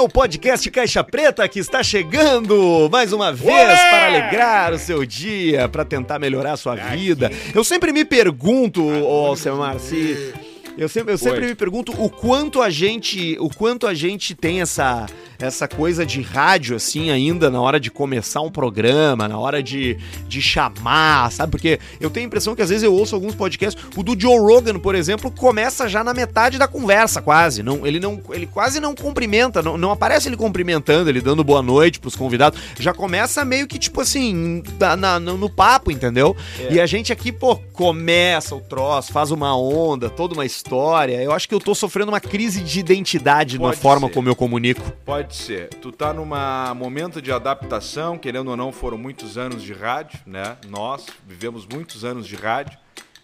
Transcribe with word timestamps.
É 0.00 0.02
o 0.02 0.08
podcast 0.08 0.70
Caixa 0.70 1.04
Preta 1.04 1.46
que 1.46 1.58
está 1.58 1.82
chegando 1.82 2.88
mais 2.90 3.12
uma 3.12 3.30
vez 3.34 3.54
Ué! 3.54 3.90
para 3.90 4.06
alegrar 4.06 4.72
o 4.72 4.78
seu 4.78 5.04
dia, 5.04 5.68
para 5.68 5.84
tentar 5.84 6.18
melhorar 6.18 6.52
a 6.52 6.56
sua 6.56 6.74
vida. 6.74 7.30
Eu 7.54 7.62
sempre 7.62 7.92
me 7.92 8.02
pergunto, 8.02 8.82
ô 8.82 9.26
Alcemar, 9.26 9.78
se 9.78 10.32
eu 10.78 10.88
sempre, 10.88 11.12
eu 11.12 11.18
sempre 11.18 11.44
me 11.48 11.54
pergunto 11.54 11.92
o 12.02 12.08
quanto 12.08 12.62
a 12.62 12.70
gente, 12.70 13.36
o 13.38 13.50
quanto 13.50 13.86
a 13.86 13.92
gente 13.92 14.34
tem 14.34 14.62
essa 14.62 15.04
essa 15.40 15.66
coisa 15.66 16.04
de 16.04 16.20
rádio, 16.20 16.76
assim, 16.76 17.10
ainda 17.10 17.50
na 17.50 17.60
hora 17.60 17.80
de 17.80 17.90
começar 17.90 18.40
um 18.40 18.50
programa, 18.50 19.28
na 19.28 19.38
hora 19.38 19.62
de, 19.62 19.96
de 20.28 20.42
chamar, 20.42 21.30
sabe? 21.32 21.50
Porque 21.50 21.78
eu 22.00 22.10
tenho 22.10 22.26
a 22.26 22.28
impressão 22.28 22.54
que 22.54 22.62
às 22.62 22.68
vezes 22.68 22.82
eu 22.82 22.94
ouço 22.94 23.14
alguns 23.14 23.34
podcasts, 23.34 23.82
o 23.96 24.02
do 24.02 24.18
Joe 24.18 24.38
Rogan, 24.38 24.78
por 24.78 24.94
exemplo, 24.94 25.30
começa 25.30 25.88
já 25.88 26.04
na 26.04 26.12
metade 26.12 26.58
da 26.58 26.68
conversa, 26.68 27.22
quase. 27.22 27.62
Não, 27.62 27.86
ele, 27.86 27.98
não, 27.98 28.20
ele 28.30 28.46
quase 28.46 28.80
não 28.80 28.94
cumprimenta, 28.94 29.62
não, 29.62 29.76
não 29.76 29.90
aparece 29.90 30.28
ele 30.28 30.36
cumprimentando, 30.36 31.08
ele 31.08 31.20
dando 31.20 31.42
boa 31.42 31.62
noite 31.62 31.98
pros 31.98 32.16
convidados. 32.16 32.60
Já 32.78 32.92
começa 32.92 33.44
meio 33.44 33.66
que, 33.66 33.78
tipo 33.78 34.00
assim, 34.00 34.62
na, 34.78 34.96
na 34.96 35.20
no, 35.20 35.50
papo, 35.50 35.90
entendeu? 35.90 36.36
É. 36.58 36.74
E 36.74 36.80
a 36.80 36.86
gente 36.86 37.12
aqui, 37.12 37.32
pô, 37.32 37.56
começa 37.72 38.54
o 38.54 38.60
troço, 38.60 39.12
faz 39.12 39.30
uma 39.30 39.56
onda, 39.56 40.10
toda 40.10 40.34
uma 40.34 40.44
história. 40.44 41.22
Eu 41.22 41.32
acho 41.32 41.48
que 41.48 41.54
eu 41.54 41.60
tô 41.60 41.74
sofrendo 41.74 42.10
uma 42.10 42.20
crise 42.20 42.60
de 42.60 42.80
identidade 42.80 43.58
Pode 43.58 43.76
na 43.76 43.80
forma 43.80 44.08
ser. 44.08 44.14
como 44.14 44.28
eu 44.28 44.36
comunico. 44.36 44.92
Pode 45.04 45.29
pode 45.30 45.36
ser. 45.36 45.68
Tu 45.80 45.92
tá 45.92 46.12
num 46.12 46.26
momento 46.74 47.22
de 47.22 47.30
adaptação, 47.30 48.18
querendo 48.18 48.48
ou 48.48 48.56
não, 48.56 48.72
foram 48.72 48.98
muitos 48.98 49.38
anos 49.38 49.62
de 49.62 49.72
rádio, 49.72 50.18
né? 50.26 50.56
Nós 50.68 51.06
vivemos 51.26 51.66
muitos 51.66 52.04
anos 52.04 52.26
de 52.26 52.34
rádio. 52.34 52.76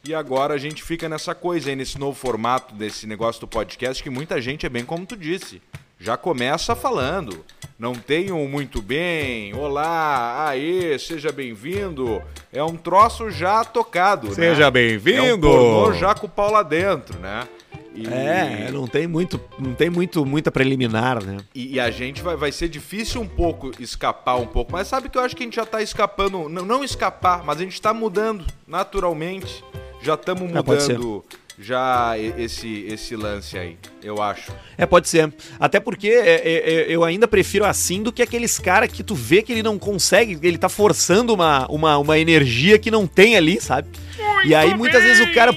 E 0.04 0.14
agora 0.14 0.54
a 0.54 0.58
gente 0.58 0.84
fica 0.84 1.08
nessa 1.08 1.34
coisa 1.34 1.68
aí, 1.68 1.74
nesse 1.74 1.98
novo 1.98 2.16
formato 2.16 2.74
desse 2.74 3.08
negócio 3.08 3.40
do 3.40 3.48
podcast, 3.48 4.00
que 4.00 4.08
muita 4.08 4.40
gente 4.40 4.64
é 4.64 4.68
bem 4.68 4.84
como 4.84 5.04
tu 5.04 5.16
disse. 5.16 5.60
Já 5.98 6.16
começa 6.16 6.76
falando. 6.76 7.44
Não 7.78 7.94
tenho 7.94 8.36
muito 8.46 8.80
bem. 8.80 9.52
Olá, 9.54 10.48
aê, 10.48 10.98
seja 10.98 11.32
bem-vindo. 11.32 12.22
É 12.52 12.62
um 12.62 12.76
troço 12.76 13.30
já 13.30 13.64
tocado, 13.64 14.28
seja 14.28 14.40
né? 14.40 14.54
Seja 14.54 14.70
bem-vindo. 14.70 15.48
É 15.48 15.88
um 15.88 15.94
já 15.94 16.14
com 16.14 16.26
o 16.26 16.30
pau 16.30 16.52
lá 16.52 16.62
dentro, 16.62 17.18
né? 17.18 17.48
E... 17.96 18.06
É, 18.06 18.70
não 18.70 18.86
tem 18.86 19.06
muito, 19.06 19.40
não 19.58 19.74
tem 19.74 19.88
muito, 19.88 20.24
muita 20.26 20.50
preliminar, 20.50 21.24
né? 21.24 21.38
E, 21.54 21.74
e, 21.74 21.80
a 21.80 21.90
gente 21.90 22.20
vai, 22.20 22.36
vai 22.36 22.52
ser 22.52 22.68
difícil 22.68 23.20
um 23.22 23.26
pouco 23.26 23.72
escapar 23.80 24.36
um 24.36 24.46
pouco, 24.46 24.72
mas 24.72 24.86
sabe 24.86 25.08
que 25.08 25.16
eu 25.16 25.22
acho 25.22 25.34
que 25.34 25.42
a 25.42 25.46
gente 25.46 25.56
já 25.56 25.64
tá 25.64 25.82
escapando, 25.82 26.48
não, 26.48 26.64
não 26.64 26.84
escapar, 26.84 27.42
mas 27.42 27.58
a 27.58 27.62
gente 27.62 27.80
tá 27.80 27.94
mudando 27.94 28.44
naturalmente. 28.66 29.64
Já 30.02 30.14
estamos 30.14 30.50
é, 30.50 30.54
mudando 30.54 31.24
é, 31.32 31.36
já 31.58 32.18
esse 32.18 32.84
esse 32.86 33.16
lance 33.16 33.58
aí, 33.58 33.78
eu 34.02 34.22
acho. 34.22 34.52
É, 34.76 34.84
pode 34.84 35.08
ser. 35.08 35.32
Até 35.58 35.80
porque 35.80 36.08
é, 36.08 36.34
é, 36.34 36.70
é, 36.70 36.86
eu 36.88 37.02
ainda 37.02 37.26
prefiro 37.26 37.64
assim 37.64 38.02
do 38.02 38.12
que 38.12 38.20
aqueles 38.20 38.58
caras 38.58 38.92
que 38.92 39.02
tu 39.02 39.14
vê 39.14 39.40
que 39.40 39.52
ele 39.52 39.62
não 39.62 39.78
consegue, 39.78 40.38
ele 40.42 40.58
tá 40.58 40.68
forçando 40.68 41.32
uma, 41.32 41.66
uma, 41.68 41.96
uma 41.96 42.18
energia 42.18 42.78
que 42.78 42.90
não 42.90 43.06
tem 43.06 43.36
ali, 43.36 43.60
sabe? 43.60 43.88
Muito 44.18 44.48
e 44.48 44.54
aí 44.54 44.74
muitas 44.74 45.02
bem. 45.02 45.10
vezes 45.10 45.26
o 45.26 45.32
cara 45.32 45.52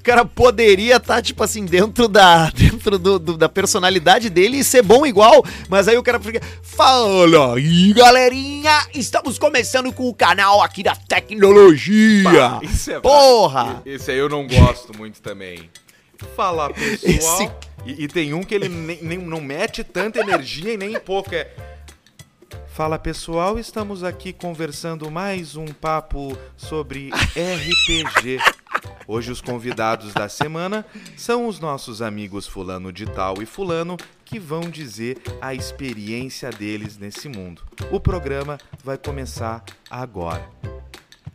o 0.00 0.02
cara 0.02 0.24
poderia 0.24 0.96
estar, 0.96 1.16
tá, 1.16 1.22
tipo 1.22 1.44
assim, 1.44 1.66
dentro 1.66 2.08
da 2.08 2.50
dentro 2.56 2.98
do, 2.98 3.18
do, 3.18 3.36
da 3.36 3.48
personalidade 3.50 4.30
dele 4.30 4.58
e 4.58 4.64
ser 4.64 4.82
bom 4.82 5.04
igual, 5.04 5.44
mas 5.68 5.88
aí 5.88 5.98
o 5.98 6.02
cara 6.02 6.18
fica. 6.18 6.40
Fala 6.62 7.54
aí, 7.54 7.92
galerinha! 7.92 8.86
Estamos 8.94 9.38
começando 9.38 9.92
com 9.92 10.08
o 10.08 10.14
canal 10.14 10.62
aqui 10.62 10.82
da 10.82 10.96
tecnologia! 10.96 12.24
Pá, 12.24 12.60
isso 12.62 12.90
é 12.90 13.00
Porra! 13.00 13.82
Esse 13.84 14.10
aí 14.10 14.18
eu 14.18 14.28
não 14.28 14.46
gosto 14.46 14.96
muito 14.96 15.20
também. 15.20 15.70
Fala, 16.34 16.70
pessoal. 16.72 17.12
Esse... 17.14 17.50
E, 17.84 18.04
e, 18.04 18.08
tem 18.08 18.32
um 18.34 18.42
que 18.42 18.54
ele 18.54 18.68
nem, 18.68 19.02
nem, 19.02 19.18
não 19.18 19.40
mete 19.40 19.84
tanta 19.84 20.18
energia 20.20 20.74
e 20.74 20.76
nem 20.76 20.98
pouco. 20.98 21.34
É. 21.34 21.50
Fala 22.68 22.98
pessoal, 22.98 23.58
estamos 23.58 24.04
aqui 24.04 24.32
conversando 24.32 25.10
mais 25.10 25.56
um 25.56 25.66
papo 25.66 26.36
sobre 26.56 27.10
RPG. 27.36 28.38
Hoje 29.12 29.32
os 29.32 29.40
convidados 29.40 30.14
da 30.14 30.28
semana 30.28 30.86
são 31.16 31.48
os 31.48 31.58
nossos 31.58 32.00
amigos 32.00 32.46
Fulano 32.46 32.92
de 32.92 33.06
Tal 33.06 33.42
e 33.42 33.44
Fulano 33.44 33.96
que 34.24 34.38
vão 34.38 34.60
dizer 34.60 35.18
a 35.40 35.52
experiência 35.52 36.48
deles 36.50 36.96
nesse 36.96 37.28
mundo. 37.28 37.60
O 37.90 37.98
programa 37.98 38.56
vai 38.84 38.96
começar 38.96 39.64
agora. 39.90 40.48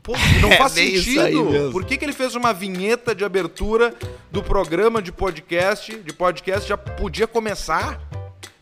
Pô, 0.01 0.13
não 0.41 0.53
é 0.53 0.57
faz 0.57 0.71
sentido. 0.71 1.69
Por 1.73 1.83
que, 1.83 1.97
que 1.97 2.05
ele 2.05 2.13
fez 2.13 2.33
uma 2.33 2.53
vinheta 2.53 3.13
de 3.13 3.25
abertura 3.25 3.93
do 4.31 4.41
programa 4.41 5.01
de 5.01 5.11
podcast? 5.11 5.97
De 5.97 6.13
podcast 6.13 6.69
já 6.69 6.77
podia 6.77 7.27
começar? 7.27 8.04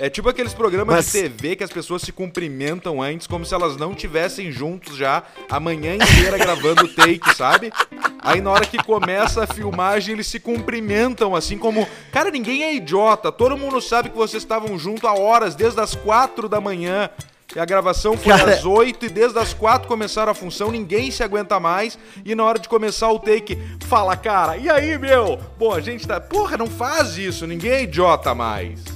É 0.04 0.10
tipo 0.10 0.28
aqueles 0.28 0.54
programas 0.54 0.94
Mas... 0.98 1.06
de 1.06 1.12
TV 1.14 1.56
que 1.56 1.64
as 1.64 1.70
pessoas 1.70 2.02
se 2.02 2.12
cumprimentam 2.12 3.02
antes, 3.02 3.26
como 3.26 3.46
se 3.46 3.54
elas 3.54 3.78
não 3.78 3.96
tivessem 3.96 4.52
juntos 4.52 4.98
já 4.98 5.24
a 5.50 5.62
manhã 5.62 5.96
inteira 5.96 6.38
gravando 6.38 6.84
o 6.84 6.94
take, 6.94 7.34
sabe? 7.34 7.72
Aí 8.20 8.42
na 8.42 8.52
hora 8.52 8.66
que 8.66 8.84
começa 8.84 9.46
a 9.46 9.48
filmagem, 9.48 10.16
eles 10.16 10.28
se 10.28 10.42
cumprimentam 10.42 11.34
assim 11.34 11.58
como. 11.58 11.88
Cara, 12.12 12.30
ninguém 12.30 12.66
é 12.66 12.76
idiota. 12.76 13.32
Todo 13.32 13.56
mundo 13.56 13.80
sabe 13.80 14.10
que 14.10 14.18
vocês 14.18 14.44
estavam 14.44 14.78
junto 14.78 15.08
há 15.08 15.18
horas, 15.18 15.56
desde 15.56 15.80
as 15.80 15.96
quatro 15.96 16.50
da 16.50 16.60
manhã. 16.60 17.10
E 17.56 17.60
a 17.60 17.64
gravação 17.64 18.18
foi 18.18 18.38
Cara... 18.38 18.56
às 18.56 18.66
8 18.66 19.06
e 19.06 19.10
desde 19.10 19.40
as 19.40 19.54
4 19.54 19.88
começaram 19.88 20.34
a 20.34 20.36
função, 20.36 20.70
ninguém 20.70 21.12
se 21.12 21.24
aguenta 21.24 21.62
mais. 21.62 21.98
E 22.26 22.36
na 22.36 22.44
hora 22.44 22.60
de 22.60 22.68
começar 22.68 23.10
o 23.10 23.20
take, 23.20 23.58
fala, 23.88 24.18
cara, 24.18 24.58
e 24.58 24.70
aí, 24.70 24.98
meu? 24.98 25.40
Bom, 25.58 25.74
a 25.74 25.80
gente 25.80 26.06
tá. 26.06 26.20
Porra, 26.20 26.58
não 26.58 26.68
faz 26.68 27.18
isso, 27.18 27.48
ninguém 27.48 27.72
é 27.72 27.84
idiota 27.84 28.36
mais. 28.36 28.93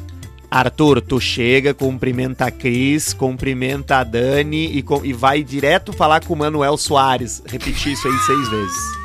Arthur, 0.49 1.01
tu 1.01 1.19
chega, 1.19 1.73
cumprimenta 1.73 2.45
a 2.45 2.51
Cris, 2.51 3.13
cumprimenta 3.13 3.97
a 3.97 4.03
Dani 4.03 4.77
e, 4.77 4.81
com, 4.81 5.03
e 5.05 5.11
vai 5.11 5.43
direto 5.43 5.91
falar 5.91 6.23
com 6.23 6.33
o 6.33 6.37
Manuel 6.37 6.77
Soares. 6.77 7.43
Repetir 7.45 7.93
isso 7.93 8.07
aí 8.07 8.17
seis 8.19 8.49
vezes. 8.49 8.97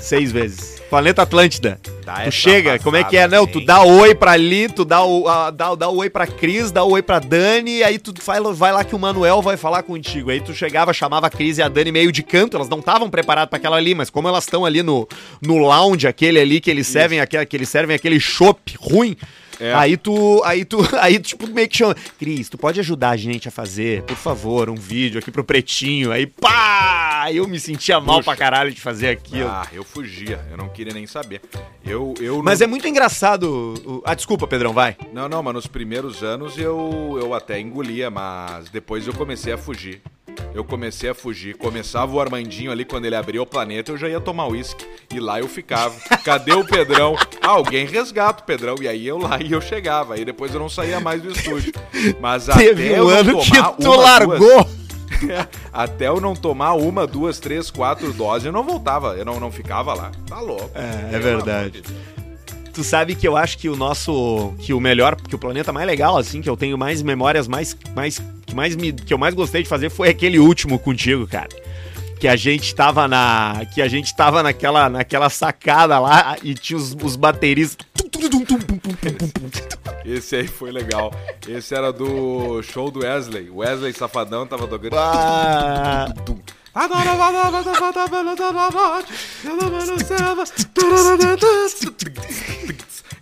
seis 0.00 0.32
vezes. 0.32 0.82
Planeta 0.90 1.22
Atlântida. 1.22 1.78
Dá 2.04 2.22
tu 2.22 2.32
chega, 2.32 2.78
como 2.78 2.96
é 2.96 3.04
que 3.04 3.16
é? 3.16 3.28
Não, 3.28 3.46
tu 3.46 3.62
dá 3.64 3.82
oi 3.82 4.14
pra 4.14 4.32
ali, 4.32 4.68
tu 4.68 4.84
dá 4.84 5.04
o, 5.04 5.28
a, 5.28 5.50
dá, 5.50 5.74
dá 5.74 5.88
oi 5.90 6.08
pra 6.08 6.26
Cris, 6.26 6.70
dá 6.72 6.82
oi 6.82 7.02
pra 7.02 7.18
Dani, 7.18 7.82
aí 7.82 7.98
tu 7.98 8.14
vai, 8.24 8.40
vai 8.40 8.72
lá 8.72 8.82
que 8.82 8.94
o 8.94 8.98
Manuel 8.98 9.42
vai 9.42 9.58
falar 9.58 9.82
contigo. 9.82 10.30
Aí 10.30 10.40
tu 10.40 10.54
chegava, 10.54 10.94
chamava 10.94 11.26
a 11.26 11.30
Cris 11.30 11.58
e 11.58 11.62
a 11.62 11.68
Dani 11.68 11.92
meio 11.92 12.10
de 12.10 12.22
canto, 12.22 12.56
elas 12.56 12.68
não 12.68 12.78
estavam 12.78 13.10
preparadas 13.10 13.50
para 13.50 13.58
aquela 13.58 13.76
ali, 13.76 13.94
mas 13.94 14.08
como 14.08 14.26
elas 14.26 14.44
estão 14.44 14.64
ali 14.64 14.82
no, 14.82 15.06
no 15.42 15.58
lounge, 15.58 16.08
aquele 16.08 16.40
ali 16.40 16.60
que 16.60 16.70
eles 16.70 16.86
servem, 16.86 17.20
aquele, 17.20 17.44
que 17.44 17.56
eles 17.56 17.68
servem 17.68 17.94
aquele 17.94 18.18
chopp 18.18 18.74
ruim, 18.80 19.14
é. 19.60 19.74
Aí 19.74 19.96
tu, 19.96 20.42
aí 20.44 20.64
tu, 20.64 20.78
aí 21.00 21.18
tipo 21.18 21.46
meio 21.48 21.68
que 21.68 21.76
chama, 21.76 21.94
Cris, 22.18 22.48
tu 22.48 22.58
pode 22.58 22.80
ajudar 22.80 23.10
a 23.10 23.16
gente 23.16 23.48
a 23.48 23.50
fazer, 23.50 24.02
por 24.02 24.16
favor, 24.16 24.70
um 24.70 24.74
vídeo 24.74 25.18
aqui 25.18 25.30
pro 25.30 25.44
Pretinho. 25.44 26.12
Aí 26.12 26.26
pá, 26.26 27.28
eu 27.32 27.46
me 27.48 27.58
sentia 27.58 28.00
mal 28.00 28.16
Puxa. 28.16 28.24
pra 28.24 28.36
caralho 28.36 28.70
de 28.70 28.80
fazer 28.80 29.08
aquilo. 29.08 29.48
Ah, 29.48 29.66
eu 29.72 29.84
fugia, 29.84 30.40
eu 30.50 30.56
não 30.56 30.68
queria 30.68 30.92
nem 30.92 31.06
saber. 31.06 31.40
Eu, 31.84 32.14
eu 32.20 32.42
Mas 32.42 32.60
é 32.60 32.66
muito 32.66 32.86
engraçado. 32.86 34.02
Ah, 34.04 34.14
desculpa, 34.14 34.46
Pedrão, 34.46 34.72
vai. 34.72 34.96
Não, 35.12 35.28
não, 35.28 35.42
mas 35.42 35.54
nos 35.54 35.66
primeiros 35.66 36.22
anos 36.22 36.58
eu, 36.58 37.18
eu 37.20 37.34
até 37.34 37.60
engolia, 37.60 38.10
mas 38.10 38.68
depois 38.70 39.06
eu 39.06 39.14
comecei 39.14 39.52
a 39.52 39.58
fugir 39.58 40.02
eu 40.54 40.64
comecei 40.64 41.10
a 41.10 41.14
fugir. 41.14 41.56
Começava 41.56 42.14
o 42.14 42.20
Armandinho 42.20 42.70
ali, 42.70 42.84
quando 42.84 43.04
ele 43.04 43.16
abria 43.16 43.42
o 43.42 43.46
planeta, 43.46 43.92
eu 43.92 43.96
já 43.96 44.08
ia 44.08 44.20
tomar 44.20 44.48
uísque. 44.48 44.86
E 45.12 45.20
lá 45.20 45.38
eu 45.40 45.48
ficava. 45.48 45.94
Cadê 46.24 46.52
o 46.52 46.64
Pedrão? 46.64 47.16
Ah, 47.40 47.48
alguém 47.48 47.86
resgata 47.86 48.42
o 48.42 48.46
Pedrão. 48.46 48.76
E 48.80 48.88
aí 48.88 49.06
eu 49.06 49.18
lá 49.18 49.38
e 49.40 49.52
eu 49.52 49.60
chegava. 49.60 50.14
Aí 50.14 50.24
depois 50.24 50.52
eu 50.52 50.60
não 50.60 50.68
saía 50.68 51.00
mais 51.00 51.22
do 51.22 51.30
estúdio. 51.30 51.72
Mas 52.20 52.46
Teve 52.46 52.90
até 52.90 53.02
um 53.02 53.08
ano 53.08 53.40
que 53.40 53.82
tu 53.82 53.90
largou. 53.94 54.38
Duas, 54.38 54.78
até 55.72 56.08
eu 56.08 56.20
não 56.20 56.34
tomar 56.34 56.74
uma, 56.74 57.06
duas, 57.06 57.38
três, 57.38 57.70
quatro 57.70 58.12
doses, 58.12 58.46
eu 58.46 58.52
não 58.52 58.62
voltava. 58.62 59.16
Eu 59.16 59.24
não, 59.24 59.40
não 59.40 59.50
ficava 59.50 59.94
lá. 59.94 60.12
Tá 60.26 60.40
louco. 60.40 60.70
É, 60.74 61.16
é 61.16 61.18
verdade. 61.18 61.82
Tu 62.78 62.84
sabe 62.84 63.16
que 63.16 63.26
eu 63.26 63.36
acho 63.36 63.58
que 63.58 63.68
o 63.68 63.74
nosso. 63.74 64.54
Que 64.60 64.72
o 64.72 64.78
melhor. 64.78 65.16
Que 65.16 65.34
o 65.34 65.38
planeta 65.38 65.72
mais 65.72 65.84
legal, 65.84 66.16
assim, 66.16 66.40
que 66.40 66.48
eu 66.48 66.56
tenho 66.56 66.78
mais 66.78 67.02
memórias 67.02 67.48
mais. 67.48 67.76
mais 67.92 68.22
que, 68.46 68.54
mais 68.54 68.76
me, 68.76 68.92
que 68.92 69.12
eu 69.12 69.18
mais 69.18 69.34
gostei 69.34 69.64
de 69.64 69.68
fazer 69.68 69.90
foi 69.90 70.08
aquele 70.08 70.38
último 70.38 70.78
contigo, 70.78 71.26
cara. 71.26 71.48
Que 72.20 72.28
a 72.28 72.36
gente 72.36 72.72
tava 72.72 73.08
na. 73.08 73.66
Que 73.74 73.82
a 73.82 73.88
gente 73.88 74.14
tava 74.14 74.44
naquela, 74.44 74.88
naquela 74.88 75.28
sacada 75.28 75.98
lá 75.98 76.36
e 76.40 76.54
tinha 76.54 76.76
os, 76.76 76.96
os 77.02 77.16
bateristas. 77.16 77.84
Esse 80.04 80.36
aí 80.36 80.46
foi 80.46 80.70
legal. 80.70 81.12
Esse 81.48 81.74
era 81.74 81.92
do 81.92 82.62
show 82.62 82.92
do 82.92 83.00
Wesley. 83.00 83.50
Wesley 83.50 83.92
Safadão 83.92 84.46
tava 84.46 84.68
tocando. 84.68 84.94
Ah. 84.96 86.14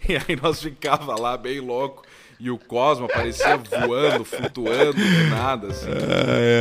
E 0.08 0.14
aí 0.14 0.36
nós 0.40 0.62
ficava 0.62 1.18
lá 1.18 1.36
bem 1.36 1.58
louco. 1.58 2.04
E 2.38 2.50
o 2.50 2.58
Cosmo 2.58 3.06
aparecia 3.06 3.56
voando, 3.56 4.24
flutuando 4.24 4.94
do 4.94 5.30
nada, 5.30 5.68
assim. 5.68 5.86
Ai, 5.88 5.94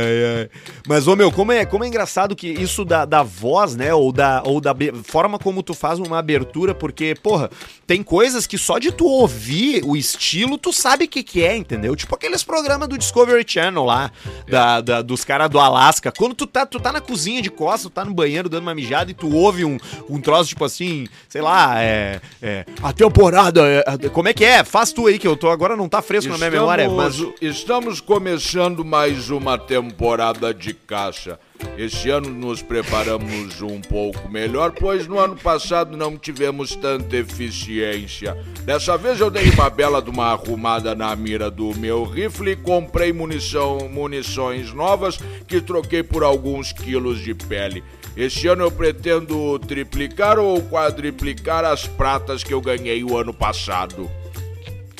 ai, 0.04 0.40
ai. 0.40 0.50
Mas, 0.86 1.06
ô 1.06 1.14
meu, 1.16 1.30
como 1.30 1.52
é, 1.52 1.64
como 1.64 1.84
é 1.84 1.88
engraçado 1.88 2.34
que 2.34 2.48
isso 2.48 2.84
da, 2.84 3.04
da 3.04 3.22
voz, 3.22 3.76
né? 3.76 3.92
Ou 3.92 4.12
da, 4.12 4.42
ou 4.44 4.60
da 4.60 4.74
forma 5.04 5.38
como 5.38 5.62
tu 5.62 5.74
faz 5.74 5.98
uma 5.98 6.18
abertura, 6.18 6.74
porque, 6.74 7.14
porra, 7.22 7.50
tem 7.86 8.02
coisas 8.02 8.46
que 8.46 8.56
só 8.56 8.78
de 8.78 8.90
tu 8.92 9.06
ouvir 9.06 9.82
o 9.84 9.96
estilo, 9.96 10.56
tu 10.58 10.72
sabe 10.72 11.04
o 11.04 11.08
que, 11.08 11.22
que 11.22 11.42
é, 11.44 11.56
entendeu? 11.56 11.94
Tipo 11.96 12.14
aqueles 12.14 12.42
programas 12.42 12.88
do 12.88 12.96
Discovery 12.98 13.44
Channel 13.46 13.84
lá, 13.84 14.10
da, 14.48 14.80
da- 14.80 15.02
dos 15.02 15.24
caras 15.24 15.50
do 15.50 15.58
Alasca. 15.58 16.12
Quando 16.12 16.34
tu 16.34 16.46
tá, 16.46 16.64
tu 16.64 16.78
tá 16.80 16.92
na 16.92 17.00
cozinha 17.00 17.42
de 17.42 17.50
costas, 17.50 17.82
tu 17.82 17.90
tá 17.90 18.04
no 18.04 18.14
banheiro 18.14 18.48
dando 18.48 18.62
uma 18.62 18.74
mijada 18.74 19.10
e 19.10 19.14
tu 19.14 19.32
ouve 19.34 19.64
um, 19.64 19.76
um 20.08 20.20
troço, 20.20 20.48
tipo 20.50 20.64
assim, 20.64 21.06
sei 21.28 21.42
lá, 21.42 21.82
é. 21.82 22.20
é 22.40 22.64
a 22.82 22.92
temporada. 22.92 23.60
é- 23.66 23.84
é- 24.04 24.08
como 24.08 24.28
é 24.28 24.32
que 24.34 24.44
é? 24.44 24.62
Faz 24.64 24.92
tu 24.92 25.06
aí, 25.06 25.18
que 25.18 25.26
eu 25.26 25.36
tô 25.36 25.48
agora 25.50 25.65
não 25.74 25.88
tá 25.88 26.02
fresco 26.02 26.30
na 26.30 26.36
minha 26.36 26.50
memória, 26.50 26.86
mas. 26.90 27.18
o- 27.18 27.34
estamos 27.40 27.98
começando 27.98 28.84
mais 28.84 29.30
uma 29.30 29.56
temporada 29.56 30.52
de 30.52 30.74
caixa. 30.74 31.38
Este 31.78 32.10
ano 32.10 32.28
nos 32.28 32.60
preparamos 32.60 33.62
um 33.62 33.80
pouco 33.80 34.28
melhor, 34.28 34.72
pois 34.72 35.06
no 35.06 35.18
ano 35.18 35.36
passado 35.36 35.96
não 35.96 36.18
tivemos 36.18 36.76
tanta 36.76 37.16
eficiência. 37.16 38.36
Dessa 38.64 38.98
vez 38.98 39.18
eu 39.20 39.30
dei 39.30 39.48
uma 39.50 39.70
bela 39.70 40.02
de 40.02 40.10
uma 40.10 40.26
arrumada 40.32 40.94
na 40.94 41.16
mira 41.16 41.50
do 41.50 41.74
meu 41.76 42.04
rifle 42.04 42.50
e 42.52 42.56
comprei 42.56 43.10
munição, 43.10 43.88
munições 43.90 44.72
novas 44.74 45.18
que 45.48 45.58
troquei 45.62 46.02
por 46.02 46.22
alguns 46.22 46.72
quilos 46.72 47.20
de 47.20 47.34
pele. 47.34 47.82
Este 48.14 48.48
ano 48.48 48.62
eu 48.64 48.70
pretendo 48.70 49.58
triplicar 49.60 50.38
ou 50.38 50.60
quadriplicar 50.62 51.64
as 51.64 51.86
pratas 51.86 52.42
que 52.44 52.52
eu 52.52 52.60
ganhei 52.60 53.02
o 53.02 53.16
ano 53.16 53.32
passado. 53.32 54.10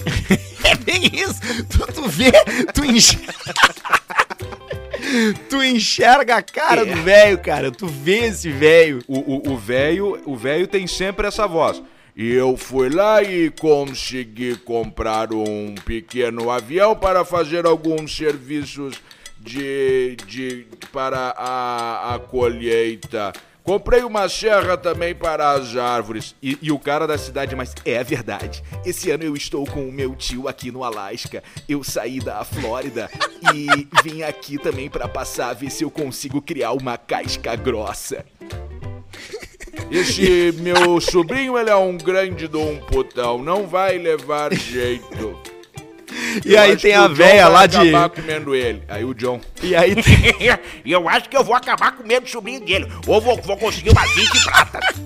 É 0.67 0.75
bem 0.75 1.11
isso. 1.13 1.41
Tu, 1.69 1.93
tu 1.93 2.09
vê, 2.09 2.33
tu 2.73 2.85
enxerga. 2.85 3.35
tu 5.49 5.63
enxerga 5.63 6.37
a 6.37 6.43
cara 6.43 6.85
do 6.85 7.03
velho, 7.03 7.39
cara. 7.39 7.71
Tu 7.71 7.87
vê 7.87 8.27
esse 8.27 8.51
velho. 8.51 9.03
O 9.07 9.57
velho 9.57 10.21
o 10.27 10.37
velho 10.37 10.67
tem 10.67 10.87
sempre 10.87 11.27
essa 11.27 11.47
voz. 11.47 11.83
E 12.17 12.33
eu 12.33 12.57
fui 12.57 12.89
lá 12.89 13.23
e 13.23 13.51
consegui 13.51 14.57
comprar 14.57 15.35
um 15.35 15.75
pequeno 15.85 16.51
avião 16.51 16.97
para 16.97 17.27
fazer 17.27 17.67
alguns 17.67 18.17
serviços 18.17 19.03
de, 19.39 20.17
de 20.27 20.67
para 20.91 21.35
a, 21.37 22.15
a 22.15 22.19
colheita. 22.19 23.35
Comprei 23.67 24.05
uma 24.05 24.29
serra 24.29 24.77
também 24.77 25.13
para 25.13 25.51
as 25.51 25.77
árvores. 25.77 26.37
E, 26.41 26.57
e 26.63 26.71
o 26.71 26.79
cara 26.79 27.05
da 27.05 27.19
cidade, 27.19 27.57
mas 27.57 27.75
é 27.85 28.03
verdade. 28.05 28.63
Esse 28.85 29.11
ano 29.11 29.25
eu 29.25 29.35
estou 29.35 29.67
com 29.67 29.89
o 29.89 29.93
meu 29.93 30.15
tio 30.15 30.47
aqui 30.47 30.71
no 30.71 30.85
Alasca. 30.85 31.43
Eu 31.69 31.83
saí 31.83 32.21
da 32.21 32.45
Flórida 32.45 33.11
e 33.53 33.67
vim 34.05 34.23
aqui 34.23 34.57
também 34.57 34.89
para 34.89 35.09
passar, 35.09 35.53
ver 35.53 35.71
se 35.71 35.83
eu 35.83 35.91
consigo 35.91 36.41
criar 36.41 36.71
uma 36.73 36.97
casca 36.97 37.57
grossa. 37.57 38.25
Esse 39.91 40.53
meu 40.61 41.01
sobrinho, 41.01 41.59
ele 41.59 41.71
é 41.71 41.77
um 41.77 41.99
grande 41.99 42.47
de 42.47 42.81
putão, 42.89 43.43
não 43.43 43.67
vai 43.67 43.99
levar 43.99 44.55
jeito. 44.55 45.56
E 46.45 46.55
Eu 46.55 46.61
aí 46.61 46.77
tem 46.77 46.95
a 46.95 47.09
véia 47.09 47.49
lá 47.49 47.67
de. 47.67 47.77
acabar 47.77 48.09
comendo 48.11 48.55
ele. 48.55 48.83
Aí 48.89 49.05
o 49.05 49.15
John. 49.15 49.41
E 49.63 49.75
aí 49.75 49.95
tem. 49.95 50.35
E 50.85 50.91
eu 50.93 51.09
acho 51.09 51.29
que 51.29 51.37
eu 51.37 51.45
vou 51.45 51.55
acabar 51.55 51.93
comendo 51.93 52.27
o 52.27 52.29
sobrinho 52.29 52.61
dele. 52.61 52.87
Ou 53.07 53.21
vou, 53.21 53.41
vou 53.43 53.57
conseguir 53.57 53.91
umas 53.91 54.11
20 54.15 54.45
pratas. 54.45 54.97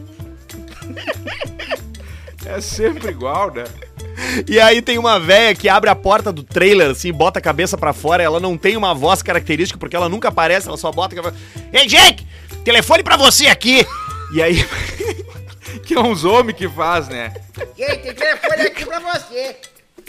É 2.47 2.61
sempre 2.61 3.11
igual, 3.11 3.53
né? 3.53 3.65
E 4.49 4.61
aí 4.61 4.83
tem 4.83 4.99
uma 4.99 5.19
véia 5.19 5.55
que 5.55 5.69
abre 5.69 5.89
a 5.89 5.95
porta 5.95 6.33
do 6.33 6.43
trailer, 6.43 6.91
assim, 6.91 7.13
bota 7.13 7.39
a 7.39 7.43
cabeça 7.43 7.77
pra 7.77 7.93
fora. 7.93 8.23
Ela 8.23 8.41
não 8.41 8.57
tem 8.57 8.77
uma 8.77 8.95
voz 8.95 9.23
característica, 9.23 9.79
porque 9.79 9.97
ela 9.97 10.09
nunca 10.09 10.29
aparece, 10.29 10.69
ela 10.69 10.77
só 10.77 10.91
bota 10.93 11.15
a 11.15 11.23
cabeça. 11.23 11.43
Ei, 11.73 11.87
Jake! 11.87 12.27
Telefone 12.65 13.03
pra 13.03 13.17
você 13.17 13.47
aqui! 13.47 13.87
E 14.33 14.43
aí. 14.43 14.65
Que 15.85 15.95
é 15.95 16.01
uns 16.01 16.25
homens 16.25 16.57
que 16.57 16.69
faz, 16.69 17.09
né? 17.09 17.33
Gente, 17.77 17.99
tem 18.03 18.15
telefone 18.15 18.63
aqui 18.63 18.85
pra 18.85 18.99
você. 18.99 19.57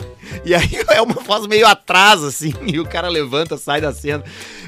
E 0.46 0.56
aí 0.56 0.70
é 0.90 1.02
uma 1.02 1.14
voz 1.22 1.46
meio 1.46 1.68
atrás, 1.68 2.24
assim, 2.24 2.54
e 2.66 2.80
o 2.80 2.86
cara 2.86 3.10
levanta, 3.10 3.58
sai 3.58 3.80
da 3.82 3.94
cena. 3.94 4.24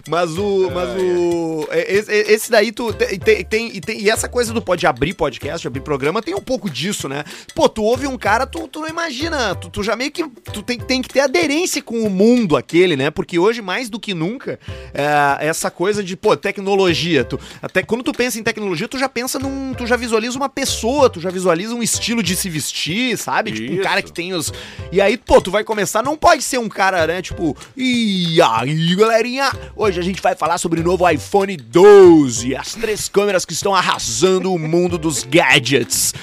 Mas 0.07 0.37
o. 0.37 0.69
Mas 0.69 0.89
o. 1.01 1.65
é, 1.71 1.93
Esse, 1.95 2.11
esse 2.11 2.51
daí 2.51 2.71
tu. 2.71 2.91
Tem, 2.93 3.17
tem, 3.45 3.79
tem- 3.79 4.01
e 4.01 4.09
essa 4.09 4.27
coisa 4.27 4.51
do 4.53 4.61
pode 4.61 4.85
abrir 4.85 5.13
podcast, 5.13 5.65
abrir 5.65 5.79
programa, 5.79 6.21
tem 6.21 6.35
um 6.35 6.41
pouco 6.41 6.69
disso, 6.69 7.07
né? 7.07 7.23
Pô, 7.55 7.69
tu 7.69 7.81
ouve 7.81 8.05
um 8.05 8.17
cara, 8.17 8.45
tu, 8.45 8.67
tu 8.67 8.81
não 8.81 8.89
imagina. 8.89 9.55
Tu, 9.55 9.69
tu 9.69 9.81
já 9.81 9.95
meio 9.95 10.11
que. 10.11 10.23
Tu 10.51 10.61
tem, 10.61 10.77
tem 10.77 11.01
que 11.01 11.07
ter 11.07 11.21
aderência 11.21 11.81
com 11.81 12.01
o 12.03 12.09
mundo 12.09 12.57
aquele, 12.57 12.97
né? 12.97 13.09
Porque 13.09 13.39
hoje, 13.39 13.61
mais 13.61 13.89
do 13.89 13.97
que 13.99 14.13
nunca, 14.13 14.59
é, 14.93 15.47
essa 15.47 15.71
coisa 15.71 16.03
de, 16.03 16.17
pô, 16.17 16.35
tecnologia. 16.35 17.23
Tu, 17.23 17.39
até 17.61 17.81
quando 17.81 18.03
tu 18.03 18.11
pensa 18.11 18.37
em 18.37 18.43
tecnologia, 18.43 18.87
tu 18.89 18.99
já 18.99 19.07
pensa 19.07 19.39
num. 19.39 19.73
Tu 19.73 19.87
já 19.87 19.95
visualiza 19.95 20.37
uma 20.37 20.49
pessoa, 20.49 21.09
tu 21.09 21.21
já 21.21 21.29
visualiza 21.29 21.73
um 21.73 21.81
estilo 21.81 22.21
de 22.21 22.35
se 22.35 22.49
vestir, 22.49 23.17
sabe? 23.17 23.53
Tipo, 23.53 23.71
um 23.71 23.75
Isso. 23.75 23.83
cara 23.83 24.01
que 24.01 24.11
tem 24.11 24.33
os. 24.33 24.51
E 24.91 24.99
aí, 24.99 25.15
pô, 25.25 25.41
tu 25.41 25.51
vai 25.51 25.63
começar, 25.63 26.03
não 26.03 26.15
pode 26.17 26.41
ser 26.43 26.57
um 26.59 26.69
cara, 26.69 27.05
né? 27.07 27.21
Tipo, 27.21 27.55
e 27.75 28.39
aí, 28.41 28.95
galerinha? 28.95 29.51
Hoje 29.75 29.99
a 29.99 30.03
gente 30.03 30.21
vai 30.21 30.35
falar 30.35 30.57
sobre 30.57 30.79
o 30.79 30.83
novo 30.83 31.09
iPhone 31.09 31.55
12, 31.57 32.55
as 32.55 32.73
três 32.75 33.07
câmeras 33.09 33.45
que 33.45 33.53
estão 33.53 33.73
arrasando 33.73 34.53
o 34.53 34.59
mundo 34.59 34.97
dos 34.97 35.23
gadgets. 35.23 36.13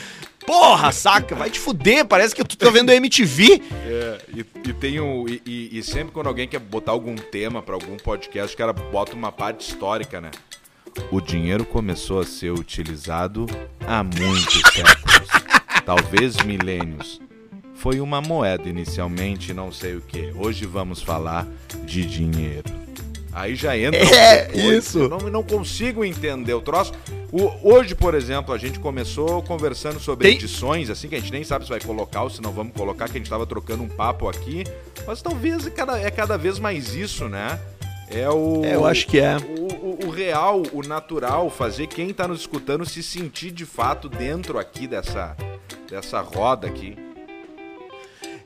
Porra, 0.47 0.91
saca? 0.91 1.35
Vai 1.37 1.49
te 1.51 1.61
fuder, 1.61 2.05
parece 2.07 2.35
que 2.35 2.43
tu 2.43 2.57
tá 2.57 2.71
vendo 2.71 2.91
MTV. 2.91 3.63
É, 3.87 4.19
e, 4.35 4.41
e 4.41 4.73
tem 4.73 4.99
um. 5.01 5.27
E, 5.29 5.79
e- 5.79 5.83
sempre 5.83 6.13
quando 6.13 6.27
alguém 6.27 6.49
quer 6.49 6.59
botar 6.59 6.93
algum 6.93 7.15
tema 7.15 7.63
pra 7.63 7.75
algum 7.75 7.97
podcast, 7.97 8.55
o 8.55 8.59
cara 8.59 8.73
bota 8.73 9.15
uma 9.15 9.31
parte 9.31 9.69
histórica, 9.69 10.21
né? 10.21 10.31
O 11.13 11.21
dinheiro 11.21 11.65
começou 11.65 12.21
a 12.21 12.25
ser 12.25 12.51
utilizado 12.51 13.47
há 13.87 14.03
muitos 14.03 14.61
séculos, 14.73 15.29
talvez 15.87 16.37
milênios. 16.39 17.21
Foi 17.81 18.01
uma 18.01 18.21
moeda 18.21 18.69
inicialmente, 18.69 19.55
não 19.55 19.73
sei 19.73 19.97
o 19.97 20.01
que. 20.01 20.33
Hoje 20.37 20.67
vamos 20.67 21.03
falar 21.03 21.47
de 21.85 22.05
dinheiro. 22.05 22.65
Aí 23.33 23.55
já 23.55 23.77
entra. 23.79 24.01
É, 24.15 24.45
coisa. 24.47 24.77
isso. 24.77 24.99
Eu 24.99 25.09
não, 25.09 25.19
não 25.19 25.43
consigo 25.43 26.05
entender 26.05 26.53
o 26.53 26.61
troço. 26.61 26.93
O- 27.33 27.73
hoje, 27.73 27.95
por 27.95 28.15
exemplo, 28.15 28.53
a 28.53 28.59
gente 28.59 28.79
começou 28.81 29.41
conversando 29.43 29.99
sobre 30.01 30.27
Tem- 30.29 30.37
edições, 30.37 30.91
assim, 30.91 31.09
que 31.09 31.15
a 31.15 31.21
gente 31.21 31.33
nem 31.33 31.45
sabe 31.45 31.65
se 31.65 31.71
vai 31.71 31.81
colocar 31.81 32.23
ou 32.25 32.31
se 32.31 32.43
não 32.43 32.51
vamos 32.53 32.75
colocar, 32.75 33.07
que 33.09 33.13
a 33.17 33.21
gente 33.21 33.31
tava 33.31 33.47
trocando 33.47 33.83
um 33.83 33.89
papo 33.89 34.29
aqui. 34.29 34.65
Mas 35.07 35.23
talvez 35.23 35.67
é 35.67 35.71
cada, 35.71 35.99
é 35.99 36.11
cada 36.11 36.37
vez 36.37 36.59
mais 36.59 36.95
isso, 36.95 37.29
né? 37.29 37.59
É 38.11 38.29
o. 38.29 38.63
É, 38.65 38.75
eu 38.75 38.85
acho 38.85 39.07
que 39.07 39.19
é. 39.21 39.37
O, 39.37 39.73
o- 39.73 39.99
o 40.07 40.11
real, 40.11 40.63
o 40.73 40.83
natural, 40.87 41.49
fazer 41.49 41.87
quem 41.87 42.13
tá 42.13 42.27
nos 42.29 42.41
escutando 42.41 42.85
se 42.85 43.03
sentir 43.03 43.53
de 43.53 43.65
fato 43.65 44.09
dentro 44.09 44.59
aqui 44.59 44.87
dessa, 44.89 45.37
dessa 45.89 46.21
roda 46.21 46.67
aqui. 46.67 46.97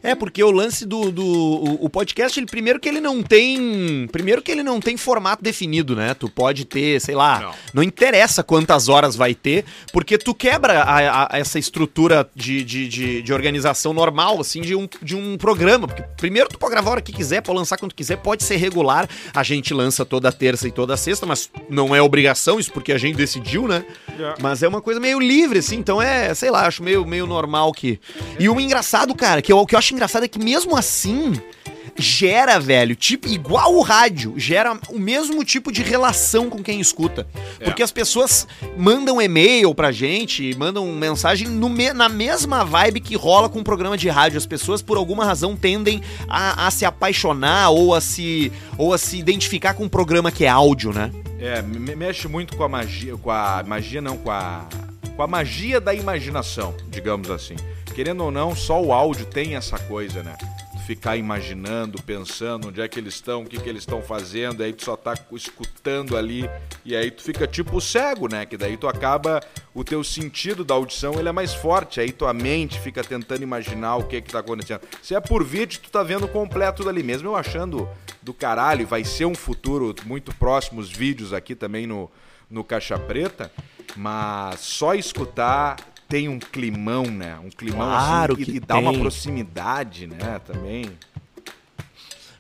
É, 0.05 0.15
porque 0.15 0.45
o 0.45 0.51
lance 0.51 0.85
do, 0.85 1.11
do 1.11 1.25
o, 1.25 1.87
o 1.87 1.89
podcast, 1.89 2.39
ele, 2.39 2.47
primeiro 2.47 2.79
que 2.79 2.89
ele 2.89 3.01
não 3.01 3.23
tem. 3.23 4.07
Primeiro 4.13 4.43
que 4.43 4.53
ele 4.53 4.63
não 4.63 4.79
tem 4.81 4.97
formato 4.99 5.43
definido, 5.43 5.97
né? 5.97 6.13
Tu 6.13 6.29
pode 6.29 6.67
ter, 6.67 7.01
sei 7.01 7.15
lá, 7.15 7.41
não, 7.41 7.55
Não. 7.75 7.83
interessa 7.83 8.43
quantas 8.43 8.89
horas 8.91 9.17
vai 9.17 9.35
ter, 9.35 9.65
porque 9.93 10.19
tu 10.19 10.35
quebra 10.35 10.83
a- 10.83 11.23
a- 11.35 11.39
essa 11.39 11.59
estrutura 11.59 12.29
de, 12.37 12.63
de, 12.63 12.87
de, 12.87 13.23
de 13.23 13.33
organização 13.33 13.95
normal, 13.95 14.41
assim, 14.41 14.61
de 14.61 14.75
um, 14.77 14.87
de 15.01 15.17
um 15.17 15.39
programa. 15.39 15.89
Porque 15.89 16.03
primeiro 16.19 16.51
tu 16.51 16.59
pode 16.59 16.73
gravar 16.73 16.91
a 16.91 16.93
hora 16.93 17.01
que 17.01 17.13
quiser, 17.13 17.41
pode 17.41 17.59
lançar 17.59 17.79
quando 17.79 17.95
quiser, 17.95 18.17
pode 18.19 18.45
ser 18.45 18.57
regular. 18.57 19.09
A 19.35 19.43
gente 19.43 19.73
lança 19.73 20.05
toda 20.05 20.31
terça 20.31 20.69
e 20.69 20.71
toda 20.71 20.97
sexta, 20.99 21.25
mas 21.25 21.49
não 21.71 21.95
é 21.97 22.03
obrigação, 22.03 22.61
isso 22.61 22.71
porque 22.73 22.93
a 22.93 22.99
gente 22.99 23.17
decidiu, 23.17 23.67
né? 23.67 23.85
Mas 24.41 24.63
é 24.63 24.69
uma 24.69 24.83
coisa 24.83 25.01
meio 25.01 25.19
livre, 25.19 25.61
assim, 25.61 25.77
então 25.77 26.01
é, 26.03 26.35
sei 26.35 26.51
lá, 26.51 26.67
acho 26.67 26.83
meio, 26.83 27.07
meio 27.07 27.27
normal 27.27 27.73
que. 27.73 27.99
E 28.39 28.51
o 28.51 28.61
engraçado, 28.61 29.15
cara, 29.15 29.41
que 29.41 29.51
eu, 29.51 29.59
o 29.59 29.67
que 29.67 29.75
eu 29.75 29.79
acho 29.79 29.94
engraçado 29.95 30.25
é 30.25 30.29
que 30.29 30.39
mesmo 30.39 30.77
assim. 30.77 31.33
Gera, 31.97 32.59
velho, 32.59 32.97
tipo, 32.97 33.29
igual 33.29 33.73
o 33.77 33.81
rádio, 33.81 34.35
gera 34.37 34.77
o 34.89 34.99
mesmo 34.99 35.45
tipo 35.45 35.71
de 35.71 35.81
relação 35.81 36.51
com 36.51 36.61
quem 36.61 36.81
escuta. 36.81 37.25
Porque 37.63 37.85
as 37.85 37.93
pessoas 37.93 38.49
mandam 38.77 39.23
e-mail 39.23 39.73
pra 39.77 39.93
gente, 39.93 40.57
mandam 40.59 40.87
mensagem 40.89 41.47
no 41.47 41.69
me- 41.69 41.93
na 41.93 42.09
mesma 42.09 42.65
vibe 42.65 42.99
que 43.01 43.15
rola 43.15 43.49
com 43.49 43.61
o 43.61 43.65
programa 43.65 43.97
de 43.97 44.09
rádio. 44.09 44.39
As 44.39 44.47
pessoas, 44.47 44.83
por 44.83 44.97
alguma 44.97 45.25
razão, 45.25 45.55
tendem 45.55 46.03
a, 46.29 46.67
a 46.67 46.71
se 46.73 46.85
apaixonar 46.85 47.71
ou 47.71 47.95
a 47.95 48.01
se, 48.01 48.51
ou 48.77 48.93
a 48.93 48.99
se 48.99 49.17
identificar 49.17 49.75
com 49.75 49.85
um 49.85 49.89
programa 49.89 50.33
que 50.33 50.45
é 50.45 50.49
áudio, 50.49 50.93
né? 50.93 51.13
É, 51.39 51.63
me- 51.63 51.95
mexe 51.95 52.27
muito 52.27 52.57
com 52.57 52.65
a 52.65 52.69
magia, 52.69 53.17
com 53.17 53.31
a 53.31 53.63
magia 53.65 54.01
não, 54.01 54.17
com 54.17 54.33
a 54.33 54.67
com 55.17 55.23
a 55.23 55.27
magia 55.27 55.81
da 55.81 55.95
imaginação, 55.95 56.75
digamos 56.89 57.31
assim. 57.31 57.57
Querendo 57.95 58.25
ou 58.25 58.31
não, 58.31 58.55
só 58.57 58.83
o 58.83 58.93
áudio 58.93 59.27
tem 59.27 59.55
essa 59.55 59.79
coisa, 59.79 60.23
né? 60.23 60.37
Ficar 60.87 61.17
imaginando, 61.17 62.03
pensando 62.03 62.69
onde 62.69 62.81
é 62.81 62.89
que 62.89 62.99
eles 62.99 63.15
estão, 63.15 63.43
o 63.43 63.47
que, 63.47 63.59
que 63.59 63.69
eles 63.69 63.83
estão 63.83 64.03
fazendo, 64.03 64.63
aí 64.63 64.73
tu 64.73 64.85
só 64.85 64.97
tá 64.97 65.15
escutando 65.33 66.15
ali, 66.15 66.51
e 66.85 66.95
aí 66.95 67.11
tu 67.11 67.23
fica 67.23 67.47
tipo 67.47 67.81
cego, 67.81 68.29
né? 68.29 68.45
Que 68.45 68.57
daí 68.57 68.77
tu 68.77 68.87
acaba, 68.87 69.41
o 69.73 69.83
teu 69.83 70.05
sentido 70.05 70.63
da 70.65 70.75
audição 70.75 71.15
ele 71.19 71.29
é 71.29 71.33
mais 71.33 71.55
forte, 71.55 72.01
aí 72.01 72.13
tua 72.13 72.35
mente 72.35 72.79
fica 72.81 73.03
tentando 73.03 73.43
imaginar 73.43 73.97
o 73.97 74.05
que 74.05 74.21
que 74.21 74.33
tá 74.33 74.41
acontecendo. 74.41 74.83
Se 75.01 75.15
é 75.15 75.21
por 75.21 75.43
vídeo, 75.43 75.81
tu 75.81 75.91
tá 75.91 76.03
vendo 76.03 76.29
completo 76.29 76.85
dali, 76.85 77.03
mesmo 77.03 77.29
eu 77.29 77.37
achando 77.37 77.89
do 78.21 78.35
caralho, 78.35 78.87
vai 78.87 79.05
ser 79.05 79.25
um 79.25 79.35
futuro 79.35 79.95
muito 80.05 80.35
próximo 80.35 80.81
os 80.81 80.91
vídeos 80.91 81.33
aqui 81.33 81.55
também 81.55 81.87
no, 81.87 82.11
no 82.55 82.63
Caixa 82.63 82.97
Preta, 82.97 83.51
mas 83.97 84.61
só 84.61 84.95
escutar 84.95 85.77
tem 86.09 86.29
um 86.29 86.39
climão, 86.39 87.05
né? 87.05 87.37
Um 87.45 87.51
climão 87.51 87.89
Claro 87.89 88.35
assim, 88.35 88.45
que 88.45 88.51
e, 88.53 88.57
e 88.57 88.61
dá 88.61 88.79
uma 88.79 88.93
proximidade, 88.93 90.07
né? 90.07 90.41
Também. 90.47 90.87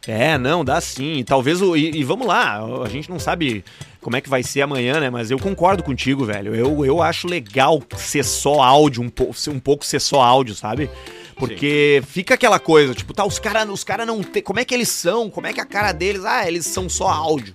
É, 0.06 0.38
não, 0.38 0.64
dá 0.64 0.80
sim. 0.80 1.25
Talvez 1.26 1.61
o. 1.61 1.76
E, 1.76 1.90
e 1.97 2.04
vamos 2.04 2.26
lá, 2.26 2.61
a 2.85 2.88
gente 2.88 3.11
não 3.11 3.18
sabe 3.18 3.64
como 4.00 4.16
é 4.16 4.21
que 4.21 4.28
vai 4.28 4.42
ser 4.42 4.62
amanhã, 4.62 5.00
né? 5.00 5.11
Mas 5.11 5.30
eu 5.30 5.38
concordo 5.38 5.83
contigo, 5.83 6.25
velho. 6.25 6.54
Eu, 6.54 6.85
eu 6.85 7.02
acho 7.02 7.26
legal 7.26 7.83
ser 7.97 8.23
só 8.23 8.62
áudio, 8.62 9.02
um, 9.02 9.09
po 9.09 9.33
ser 9.35 9.50
um 9.50 9.59
pouco 9.59 9.85
ser 9.85 10.00
só 10.00 10.23
áudio, 10.23 10.54
sabe? 10.54 10.88
Porque 11.37 12.00
fica 12.06 12.35
aquela 12.35 12.61
coisa, 12.61 12.94
tipo, 12.94 13.12
tá, 13.12 13.25
os 13.25 13.40
caras 13.40 13.68
os 13.68 13.83
cara 13.83 14.06
não 14.06 14.23
tem. 14.23 14.42
Como 14.42 14.61
é 14.61 14.64
que 14.64 14.73
eles 14.73 14.88
são? 14.88 15.28
Como 15.28 15.47
é 15.47 15.52
que 15.52 15.59
é 15.59 15.62
a 15.62 15.66
cara 15.66 15.90
deles? 15.90 16.25
Ah, 16.25 16.47
eles 16.47 16.66
são 16.66 16.88
só 16.88 17.09
áudio. 17.09 17.54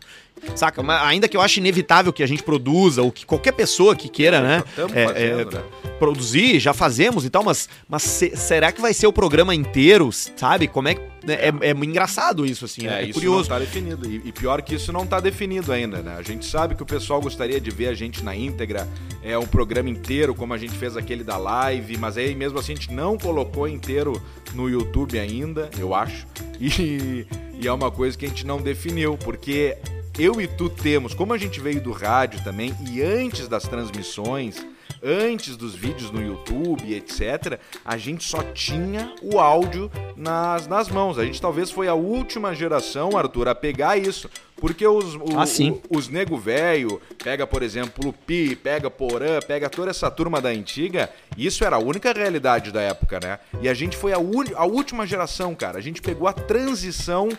Saca? 0.56 0.82
Mas 0.84 1.02
ainda 1.04 1.28
que 1.28 1.36
eu 1.38 1.42
ache 1.42 1.60
inevitável 1.60 2.12
que 2.14 2.24
a 2.24 2.28
gente 2.28 2.44
produza, 2.44 3.02
ou 3.02 3.12
que 3.12 3.26
qualquer 3.26 3.52
pessoa 3.54 3.96
que 3.96 4.10
queira, 4.10 4.42
né? 4.42 4.64
Estamos 4.68 4.96
é, 4.96 5.08
fazendo, 5.08 5.42
é, 5.42 5.56
né? 5.60 5.64
produzir, 5.98 6.60
já 6.60 6.74
fazemos 6.74 7.26
e 7.26 7.30
tal, 7.30 7.44
mas, 7.44 7.68
mas 7.88 8.04
se- 8.04 8.36
será 8.36 8.72
que 8.72 8.82
vai 8.82 8.94
ser 8.94 9.08
o 9.08 9.14
programa 9.14 9.54
inteiro, 9.54 10.10
sabe? 10.12 10.68
Como 10.68 10.88
é 10.88 10.96
que. 10.96 11.02
né? 11.26 11.36
É, 11.62 11.70
é, 11.70 11.72
engraçado 11.72 12.46
isso, 12.46 12.66
assim, 12.66 12.88
é, 12.88 12.90
É, 12.92 13.00
é 13.00 13.04
isso 13.04 13.14
curioso. 13.14 13.50
não 13.50 13.58
tá 13.58 13.60
definido. 13.60 14.10
E, 14.10 14.22
e 14.26 14.32
pior 14.32 14.62
que 14.62 14.76
isso 14.76 14.94
não 14.94 15.06
tá 15.06 15.20
definido 15.20 15.72
ainda, 15.72 15.98
né? 16.02 16.16
A 16.18 16.22
gente 16.22 16.46
sabe 16.46 16.76
que 16.76 16.84
o 16.84 16.86
pessoal 16.86 17.20
gostaria 17.22 17.60
de 17.60 17.70
ver 17.72 17.88
a 17.88 17.94
gente 17.94 18.24
na 18.24 18.36
íntegra, 18.36 18.88
é 19.22 19.38
um 19.38 19.46
programa 19.46 19.90
inteiro, 19.90 20.34
como 20.34 20.54
a 20.54 20.58
gente 20.58 20.74
fez 20.76 20.96
aquele 20.96 21.24
da 21.24 21.38
live, 21.38 21.98
mas 21.98 22.18
aí 22.18 22.34
mesmo 22.34 22.58
assim 22.58 22.72
a 22.74 22.76
gente 22.76 22.94
não 22.94 23.18
colocou 23.18 23.68
inteiro 23.68 24.22
no 24.54 24.70
YouTube 24.70 25.20
ainda, 25.20 25.70
eu 25.78 25.94
acho. 25.94 26.26
E, 26.62 27.26
e 27.62 27.68
é 27.68 27.72
uma 27.72 27.90
coisa 27.90 28.18
que 28.18 28.26
a 28.26 28.28
gente 28.28 28.46
não 28.46 28.62
definiu, 28.62 29.18
porque 29.18 29.78
eu 30.20 30.40
e 30.42 30.48
tu 30.48 30.70
temos, 30.70 31.14
como 31.14 31.34
a 31.34 31.38
gente 31.38 31.60
veio 31.60 31.82
do 31.82 31.92
rádio 31.92 32.44
também, 32.44 32.76
e 32.92 33.02
antes 33.02 33.48
das 33.48 33.64
transmissões, 33.64 34.66
antes 35.02 35.56
dos 35.56 35.74
vídeos 35.76 36.12
no 36.12 36.22
YouTube, 36.22 36.94
etc., 36.94 37.58
a 37.86 37.98
gente 37.98 38.24
só 38.26 38.44
tinha 38.44 39.14
o 39.22 39.40
áudio 39.40 39.90
nas, 40.18 40.68
nas 40.68 40.90
mãos. 40.90 41.18
A 41.18 41.24
gente 41.26 41.40
talvez 41.42 41.72
foi 41.72 41.88
a 41.88 41.94
última 41.94 42.54
geração, 42.54 43.18
Arthur, 43.18 43.48
a 43.48 43.56
pegar 43.56 43.96
isso. 43.98 44.30
Porque 44.58 44.86
os, 44.86 45.16
o- 45.16 45.38
Ah, 45.38 45.46
o- 45.72 45.98
os 45.98 46.10
nego 46.10 46.36
velho, 46.38 47.02
pega, 47.24 47.48
por 47.48 47.64
exemplo, 47.64 48.10
o 48.10 48.14
Pi, 48.14 48.58
pega 48.58 48.90
Porã, 48.90 49.40
pega 49.40 49.70
toda 49.70 49.90
essa 49.90 50.12
turma 50.12 50.42
da 50.42 50.50
antiga, 50.50 51.10
isso 51.38 51.64
era 51.64 51.78
a 51.78 51.80
única 51.80 52.12
realidade 52.12 52.70
da 52.74 52.82
época, 52.82 53.22
né? 53.24 53.40
E 53.62 53.70
a 53.70 53.74
gente 53.74 53.96
foi 53.96 54.12
a, 54.12 54.20
uni- 54.20 54.54
a 54.54 54.66
última 54.66 55.08
geração, 55.08 55.56
cara. 55.56 55.78
A 55.78 55.82
gente 55.82 56.02
pegou 56.02 56.28
a 56.28 56.34
transição 56.34 57.30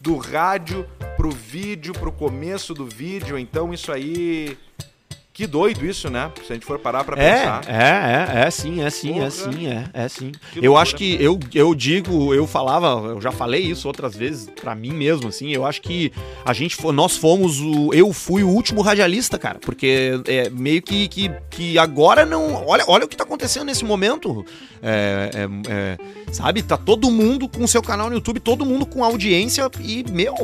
do 0.00 0.16
rádio 0.16 0.86
pro 1.20 1.30
vídeo, 1.30 1.92
pro 1.92 2.10
começo 2.10 2.72
do 2.72 2.86
vídeo. 2.86 3.38
Então 3.38 3.74
isso 3.74 3.92
aí. 3.92 4.56
Que 5.32 5.46
doido 5.46 5.86
isso, 5.86 6.10
né? 6.10 6.30
Se 6.44 6.52
a 6.52 6.54
gente 6.54 6.66
for 6.66 6.78
parar 6.78 7.04
pra 7.04 7.16
É, 7.20 7.38
pensar. 7.38 7.62
é, 7.68 8.42
é, 8.42 8.46
é 8.46 8.50
sim, 8.50 8.82
é 8.82 8.90
sim, 8.90 9.12
Porra. 9.14 9.26
é 9.26 9.30
sim, 9.30 9.66
é, 9.68 9.84
é 9.94 10.08
sim. 10.08 10.32
Que 10.52 10.58
eu 10.58 10.62
loucura. 10.72 10.82
acho 10.82 10.96
que 10.96 11.16
eu, 11.22 11.38
eu 11.54 11.74
digo, 11.74 12.34
eu 12.34 12.46
falava, 12.46 12.88
eu 13.08 13.20
já 13.20 13.30
falei 13.32 13.62
isso 13.62 13.86
outras 13.86 14.14
vezes 14.14 14.50
pra 14.60 14.74
mim 14.74 14.90
mesmo, 14.92 15.28
assim, 15.28 15.50
eu 15.50 15.64
acho 15.64 15.80
que 15.82 16.12
a 16.44 16.52
gente, 16.52 16.76
nós 16.92 17.16
fomos 17.16 17.60
o, 17.60 17.94
eu 17.94 18.12
fui 18.12 18.42
o 18.42 18.48
último 18.48 18.82
radialista, 18.82 19.38
cara, 19.38 19.58
porque 19.60 20.20
é 20.26 20.50
meio 20.50 20.82
que, 20.82 21.06
que, 21.08 21.30
que 21.48 21.78
agora 21.78 22.26
não, 22.26 22.66
olha, 22.66 22.84
olha 22.88 23.04
o 23.04 23.08
que 23.08 23.16
tá 23.16 23.24
acontecendo 23.24 23.66
nesse 23.66 23.84
momento, 23.84 24.44
é, 24.82 25.30
é, 25.32 25.70
é, 25.72 26.32
sabe, 26.32 26.62
tá 26.62 26.76
todo 26.76 27.10
mundo 27.10 27.48
com 27.48 27.66
seu 27.66 27.80
canal 27.82 28.08
no 28.10 28.16
YouTube, 28.16 28.40
todo 28.40 28.66
mundo 28.66 28.84
com 28.84 29.02
audiência 29.04 29.70
e, 29.80 30.04
meu, 30.10 30.34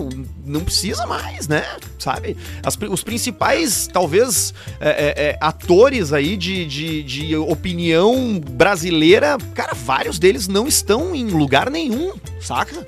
não 0.45 0.61
precisa 0.61 1.07
mais, 1.07 1.49
né, 1.49 1.64
sabe, 1.99 2.37
As 2.62 2.78
os 2.88 3.02
principais, 3.02 3.88
talvez, 3.93 4.55
é, 4.80 4.88
é, 4.88 5.23
é, 5.30 5.38
atores 5.40 6.12
aí 6.12 6.37
de, 6.37 6.64
de, 6.66 7.02
de 7.02 7.37
opinião 7.37 8.38
brasileira, 8.38 9.38
cara, 9.54 9.75
vários 9.75 10.18
deles 10.18 10.49
não 10.49 10.66
estão 10.66 11.14
em 11.14 11.26
lugar 11.26 11.71
nenhum, 11.71 12.12
saca? 12.40 12.87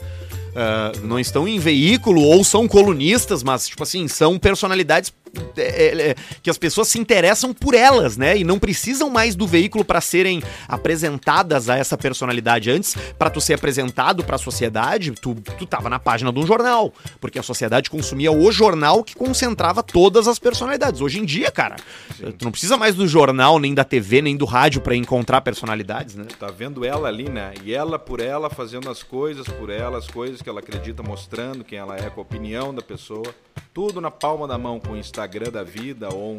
Ah, 0.61 0.91
não 1.05 1.21
estão 1.21 1.47
em 1.47 1.61
veículo 1.61 2.21
ou 2.21 2.43
são 2.43 2.67
colunistas, 2.67 3.45
mas, 3.45 3.69
tipo 3.69 3.85
assim, 3.85 4.09
são 4.09 4.37
personalidades 4.39 5.13
é, 5.57 5.63
é, 5.63 6.11
é, 6.11 6.15
que 6.43 6.51
as 6.51 6.59
pessoas 6.59 6.89
se 6.89 6.99
interessam 6.99 7.53
por 7.53 7.75
elas, 7.75 8.17
né? 8.17 8.37
E 8.37 8.45
não 8.45 8.59
precisam 8.59 9.11
mais 9.11 9.35
do 9.35 9.47
veículo 9.47 9.85
para 9.85 10.01
serem 10.01 10.43
apresentadas 10.67 11.69
a 11.69 11.77
essa 11.77 11.97
personalidade. 11.97 12.71
Antes, 12.71 12.97
para 13.19 13.31
tu 13.31 13.41
ser 13.41 13.55
apresentado 13.55 14.25
para 14.25 14.37
a 14.37 14.39
sociedade, 14.39 15.13
tu, 15.13 15.35
tu 15.59 15.67
tava 15.67 15.89
na 15.89 15.99
página 15.99 16.33
de 16.33 16.39
um 16.39 16.47
jornal, 16.47 16.93
porque 17.21 17.39
a 17.39 17.43
sociedade 17.43 17.91
consumia 17.91 18.33
o 18.33 18.51
jornal 18.51 19.05
que 19.05 19.15
concentrava 19.15 19.83
todas 19.83 20.27
as 20.27 20.39
personalidades. 20.39 21.01
Hoje 21.01 21.19
em 21.19 21.25
dia, 21.25 21.51
cara, 21.51 21.77
tu 22.39 22.45
não 22.45 22.51
precisa 22.51 22.77
mais 22.77 22.95
do 22.95 23.07
jornal, 23.07 23.59
nem 23.59 23.75
da 23.75 23.85
TV, 23.85 24.23
nem 24.23 24.37
do 24.37 24.45
rádio 24.45 24.81
para 24.81 24.95
encontrar 24.97 25.41
personalidades, 25.41 26.15
né? 26.15 26.27
Tá 26.39 26.49
vendo 26.49 26.85
ela 26.85 27.09
ali, 27.09 27.29
né? 27.29 27.53
E 27.65 27.75
ela 27.75 27.99
por 27.99 28.21
ela 28.21 28.49
fazendo 28.49 28.91
as 28.91 29.03
coisas 29.03 29.47
por 29.47 29.71
ela, 29.71 29.99
as 29.99 30.07
coisas 30.07 30.41
que 30.43 30.49
ela 30.49 30.61
acredita, 30.61 31.03
mostrando 31.03 31.65
quem 31.65 31.79
ela 31.79 31.97
é, 31.97 32.09
com 32.11 32.21
a 32.21 32.23
opinião 32.23 32.75
da 32.75 32.83
pessoa. 32.83 33.35
Tudo 33.75 34.01
na 34.01 34.11
palma 34.11 34.47
da 34.47 34.57
mão, 34.57 34.81
com 34.81 34.93
o 34.93 34.97
Instagram 34.97 35.18
da 35.27 35.63
vida 35.63 36.09
ou 36.13 36.35
um. 36.35 36.39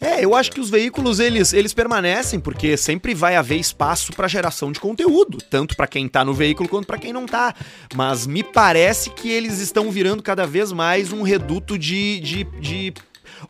É, 0.00 0.24
eu 0.24 0.34
acho 0.34 0.52
que 0.52 0.60
os 0.60 0.70
veículos 0.70 1.18
eles, 1.18 1.52
eles 1.52 1.74
permanecem 1.74 2.38
porque 2.38 2.76
sempre 2.76 3.14
vai 3.14 3.34
haver 3.34 3.58
espaço 3.58 4.12
para 4.12 4.28
geração 4.28 4.70
de 4.70 4.78
conteúdo, 4.78 5.38
tanto 5.38 5.76
para 5.76 5.88
quem 5.88 6.08
tá 6.08 6.24
no 6.24 6.32
veículo 6.32 6.68
quanto 6.68 6.86
para 6.86 6.98
quem 6.98 7.12
não 7.12 7.26
tá. 7.26 7.52
Mas 7.94 8.26
me 8.26 8.44
parece 8.44 9.10
que 9.10 9.28
eles 9.28 9.58
estão 9.58 9.90
virando 9.90 10.22
cada 10.22 10.46
vez 10.46 10.70
mais 10.70 11.12
um 11.12 11.22
reduto 11.22 11.76
de, 11.76 12.20
de, 12.20 12.44
de 12.60 12.94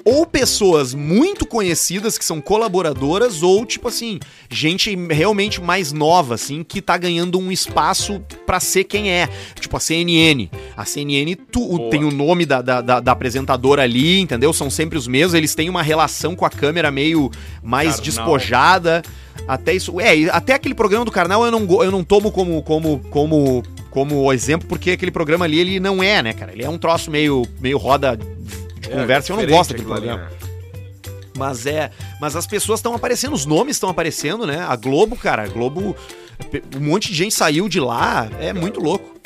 ou 0.05 0.27
pessoas 0.27 0.95
muito 0.95 1.47
conhecidas 1.47 2.17
que 2.19 2.25
são 2.25 2.41
colaboradoras 2.41 3.43
ou 3.43 3.65
tipo 3.67 3.89
assim, 3.89 4.19
gente 4.51 4.95
realmente 5.11 5.61
mais 5.61 5.93
nova 5.93 6.35
assim 6.35 6.63
que 6.63 6.81
tá 6.83 6.97
ganhando 6.97 7.39
um 7.39 7.51
espaço 7.53 8.21
pra 8.47 8.61
ser 8.61 8.85
quem 8.85 9.11
é. 9.11 9.29
Tipo 9.59 9.77
a 9.77 9.81
CNN. 9.81 10.49
A 10.77 10.85
CNN 10.85 11.35
tu, 11.35 11.89
tem 11.91 12.05
o 12.05 12.11
nome 12.11 12.45
da, 12.47 12.61
da, 12.63 12.81
da- 12.81 13.01
da 13.01 13.13
apresentadora 13.13 13.83
ali, 13.83 14.21
entendeu? 14.21 14.53
São 14.53 14.71
sempre 14.71 14.97
os 14.99 15.07
mesmos, 15.07 15.35
eles 15.35 15.55
têm 15.55 15.69
uma 15.69 15.83
relação 15.83 16.35
com 16.37 16.45
a 16.45 16.51
câmera 16.51 16.91
meio 16.91 17.31
mais 17.63 17.97
Carnal. 17.97 18.05
despojada. 18.05 19.03
Até 19.47 19.73
isso, 19.75 20.01
é, 20.01 20.25
até 20.31 20.53
aquele 20.55 20.75
programa 20.75 21.05
do 21.05 21.13
Karnal 21.13 21.45
eu 21.45 21.51
não, 21.51 21.83
eu 21.83 21.91
não 21.91 22.03
tomo 22.05 22.31
como 22.31 22.61
como 22.63 22.99
como 23.11 23.63
como 23.91 24.33
exemplo 24.33 24.69
porque 24.69 24.91
aquele 24.91 25.11
programa 25.11 25.45
ali 25.45 25.59
ele 25.59 25.81
não 25.81 26.03
é, 26.03 26.23
né, 26.23 26.33
cara? 26.33 26.53
Ele 26.53 26.65
é 26.65 26.69
um 26.69 26.77
troço 26.77 27.11
meio 27.11 27.47
meio 27.61 27.79
roda 27.79 28.19
de 28.89 28.95
conversa, 29.01 29.33
eu 29.33 29.37
não 29.37 29.43
É, 29.45 29.47
gosto 29.47 29.71
daquele 29.71 29.89
programa. 29.89 30.23
né? 30.25 30.29
Mas 31.37 31.67
é. 31.67 31.91
Mas 32.21 32.35
as 32.35 32.47
pessoas 32.47 32.81
estão 32.81 32.95
aparecendo, 32.95 33.33
os 33.35 33.47
nomes 33.47 33.77
estão 33.77 33.89
aparecendo, 33.89 34.47
né? 34.47 34.65
A 34.69 34.75
Globo, 34.75 35.15
cara, 35.17 35.45
a 35.45 35.47
Globo. 35.47 35.95
Um 36.77 36.81
monte 36.81 37.09
de 37.09 37.15
gente 37.15 37.35
saiu 37.35 37.69
de 37.69 37.79
lá. 37.81 38.29
É 38.41 38.53
muito 38.53 38.81
louco. 38.81 39.17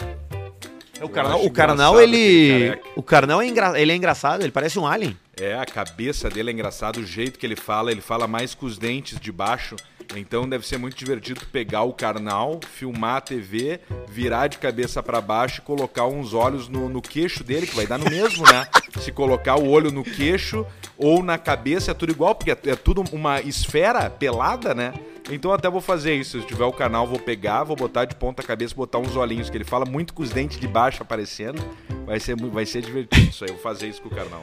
O 1.00 1.08
acho 1.36 1.46
o 1.46 1.50
Karnal 1.50 1.94
engraçado 1.94 1.98
aquele 1.98 2.16
ele. 2.16 2.78
O 2.94 3.02
Karnal 3.02 3.42
é, 3.42 3.46
engra... 3.46 3.80
ele 3.80 3.92
é 3.92 3.96
engraçado, 3.96 4.42
ele 4.42 4.52
parece 4.52 4.78
um 4.78 4.86
alien. 4.86 5.16
É, 5.40 5.54
a 5.54 5.64
cabeça 5.64 6.28
dele 6.28 6.50
é 6.50 6.52
engraçado, 6.52 6.98
o 6.98 7.06
jeito 7.06 7.38
que 7.38 7.46
ele 7.46 7.56
fala, 7.56 7.90
ele 7.90 8.02
fala 8.02 8.26
mais 8.26 8.54
com 8.54 8.66
os 8.66 8.76
dentes 8.76 9.18
de 9.18 9.32
baixo. 9.32 9.76
Então 10.14 10.46
deve 10.46 10.66
ser 10.66 10.76
muito 10.76 10.94
divertido 10.94 11.40
pegar 11.46 11.82
o 11.82 11.92
carnal, 11.92 12.60
filmar 12.74 13.16
a 13.16 13.20
TV, 13.20 13.80
virar 14.06 14.48
de 14.48 14.58
cabeça 14.58 15.02
pra 15.02 15.22
baixo 15.22 15.60
e 15.60 15.64
colocar 15.64 16.06
uns 16.06 16.34
olhos 16.34 16.68
no, 16.68 16.86
no 16.88 17.00
queixo 17.00 17.42
dele, 17.42 17.66
que 17.66 17.74
vai 17.74 17.86
dar 17.86 17.98
no 17.98 18.10
mesmo, 18.10 18.44
né? 18.44 18.66
Se 19.00 19.10
colocar 19.10 19.56
o 19.58 19.68
olho 19.68 19.90
no 19.90 20.04
queixo 20.04 20.66
ou 20.98 21.22
na 21.22 21.38
cabeça 21.38 21.92
é 21.92 21.94
tudo 21.94 22.12
igual, 22.12 22.34
porque 22.34 22.50
é, 22.50 22.58
é 22.66 22.76
tudo 22.76 23.02
uma 23.10 23.40
esfera 23.40 24.10
pelada, 24.10 24.74
né? 24.74 24.92
Então 25.30 25.50
até 25.50 25.70
vou 25.70 25.80
fazer 25.80 26.14
isso. 26.14 26.42
Se 26.42 26.46
tiver 26.46 26.64
o 26.64 26.72
canal, 26.72 27.06
vou 27.06 27.18
pegar, 27.18 27.64
vou 27.64 27.76
botar 27.76 28.04
de 28.04 28.14
ponta 28.14 28.42
cabeça, 28.42 28.74
botar 28.74 28.98
uns 28.98 29.16
olhinhos, 29.16 29.48
que 29.48 29.56
ele 29.56 29.64
fala 29.64 29.86
muito 29.86 30.12
com 30.12 30.22
os 30.22 30.30
dentes 30.30 30.60
de 30.60 30.68
baixo 30.68 31.02
aparecendo. 31.02 31.62
Vai 32.04 32.20
ser, 32.20 32.36
vai 32.36 32.66
ser 32.66 32.82
divertido 32.82 33.30
isso 33.30 33.44
aí. 33.44 33.50
Vou 33.50 33.60
fazer 33.60 33.88
isso 33.88 34.02
com 34.02 34.08
o 34.08 34.14
carnal. 34.14 34.42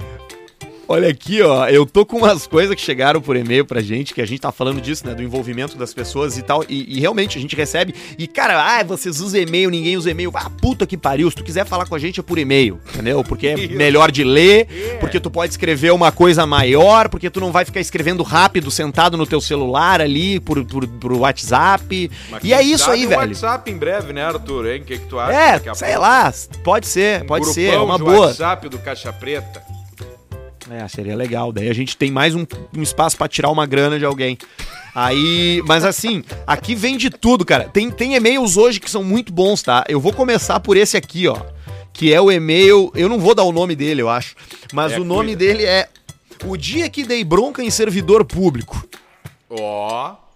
Olha 0.91 1.07
aqui, 1.07 1.39
ó, 1.43 1.67
eu 1.67 1.85
tô 1.85 2.03
com 2.03 2.17
umas 2.17 2.47
coisas 2.47 2.73
que 2.75 2.81
chegaram 2.81 3.21
por 3.21 3.35
e-mail 3.35 3.63
pra 3.63 3.79
gente, 3.79 4.11
que 4.11 4.23
a 4.23 4.25
gente 4.25 4.39
tá 4.39 4.51
falando 4.51 4.81
disso, 4.81 5.05
né, 5.05 5.13
do 5.13 5.21
envolvimento 5.21 5.77
das 5.77 5.93
pessoas 5.93 6.35
e 6.35 6.41
tal, 6.41 6.65
e, 6.67 6.97
e 6.97 6.99
realmente 6.99 7.37
a 7.37 7.41
gente 7.41 7.55
recebe, 7.55 7.93
e 8.17 8.25
cara, 8.25 8.59
ah, 8.59 8.83
vocês 8.83 9.21
usam 9.21 9.39
e-mail, 9.39 9.69
ninguém 9.69 9.95
usa 9.97 10.09
e-mail, 10.09 10.31
ah, 10.33 10.49
puta 10.49 10.87
que 10.87 10.97
pariu, 10.97 11.29
se 11.29 11.35
tu 11.37 11.43
quiser 11.43 11.63
falar 11.63 11.85
com 11.85 11.93
a 11.93 11.99
gente 11.99 12.19
é 12.19 12.23
por 12.23 12.39
e-mail, 12.39 12.79
entendeu? 12.91 13.23
Porque 13.23 13.49
é 13.49 13.55
melhor 13.67 14.09
de 14.09 14.23
ler, 14.23 14.97
porque 14.99 15.19
tu 15.19 15.29
pode 15.29 15.53
escrever 15.53 15.91
uma 15.91 16.11
coisa 16.11 16.43
maior, 16.47 17.07
porque 17.07 17.29
tu 17.29 17.39
não 17.39 17.51
vai 17.51 17.65
ficar 17.65 17.81
escrevendo 17.81 18.23
rápido, 18.23 18.71
sentado 18.71 19.15
no 19.15 19.27
teu 19.27 19.39
celular 19.39 20.01
ali, 20.01 20.39
por, 20.39 20.65
por, 20.65 20.87
por 20.87 21.13
WhatsApp, 21.13 22.09
Mas 22.31 22.43
e 22.43 22.51
é 22.51 22.63
isso 22.63 22.89
aí, 22.89 23.05
velho. 23.05 23.21
WhatsApp 23.21 23.69
em 23.69 23.77
breve, 23.77 24.11
né, 24.11 24.23
Arthur? 24.23 24.65
Hein? 24.65 24.81
O 24.81 24.85
que, 24.85 24.97
que 24.97 25.05
tu 25.05 25.19
acha? 25.19 25.33
É, 25.39 25.73
sei 25.75 25.95
lá, 25.99 26.33
pode 26.63 26.87
ser, 26.87 27.21
Um 27.21 27.27
pode 27.27 27.45
ser, 27.53 27.75
é 27.75 27.77
uma 27.77 27.99
boa. 27.99 28.25
WhatsApp 28.25 28.67
do 28.69 28.79
Caixa 28.79 29.13
Preta. 29.13 29.68
É, 30.69 30.87
seria 30.87 31.15
legal. 31.15 31.51
Daí 31.51 31.69
a 31.69 31.73
gente 31.73 31.97
tem 31.97 32.11
mais 32.11 32.35
um, 32.35 32.45
um 32.75 32.81
espaço 32.83 33.17
pra 33.17 33.27
tirar 33.27 33.49
uma 33.49 33.65
grana 33.65 33.97
de 33.97 34.05
alguém. 34.05 34.37
Aí, 34.93 35.63
mas 35.65 35.83
assim, 35.83 36.23
aqui 36.45 36.75
vem 36.75 36.97
de 36.97 37.09
tudo, 37.09 37.45
cara. 37.45 37.65
Tem, 37.69 37.89
tem 37.89 38.15
e-mails 38.15 38.57
hoje 38.57 38.79
que 38.79 38.89
são 38.89 39.03
muito 39.03 39.31
bons, 39.31 39.61
tá? 39.63 39.83
Eu 39.87 39.99
vou 39.99 40.13
começar 40.13 40.59
por 40.59 40.77
esse 40.77 40.95
aqui, 40.97 41.27
ó. 41.27 41.37
Que 41.93 42.13
é 42.13 42.21
o 42.21 42.31
e-mail. 42.31 42.91
Eu 42.95 43.09
não 43.09 43.19
vou 43.19 43.33
dar 43.33 43.43
o 43.43 43.51
nome 43.51 43.75
dele, 43.75 44.01
eu 44.01 44.09
acho. 44.09 44.35
Mas 44.73 44.91
É, 44.91 44.99
o 44.99 45.03
nome 45.03 45.35
cuida. 45.35 45.39
dele 45.45 45.65
é 45.65 45.89
O 46.45 46.55
Dia 46.55 46.89
que 46.89 47.03
Dei 47.03 47.23
Bronca 47.23 47.63
em 47.63 47.69
Servidor 47.69 48.23
Público. 48.25 48.87
Ó. 49.49 50.13
se 50.13 50.28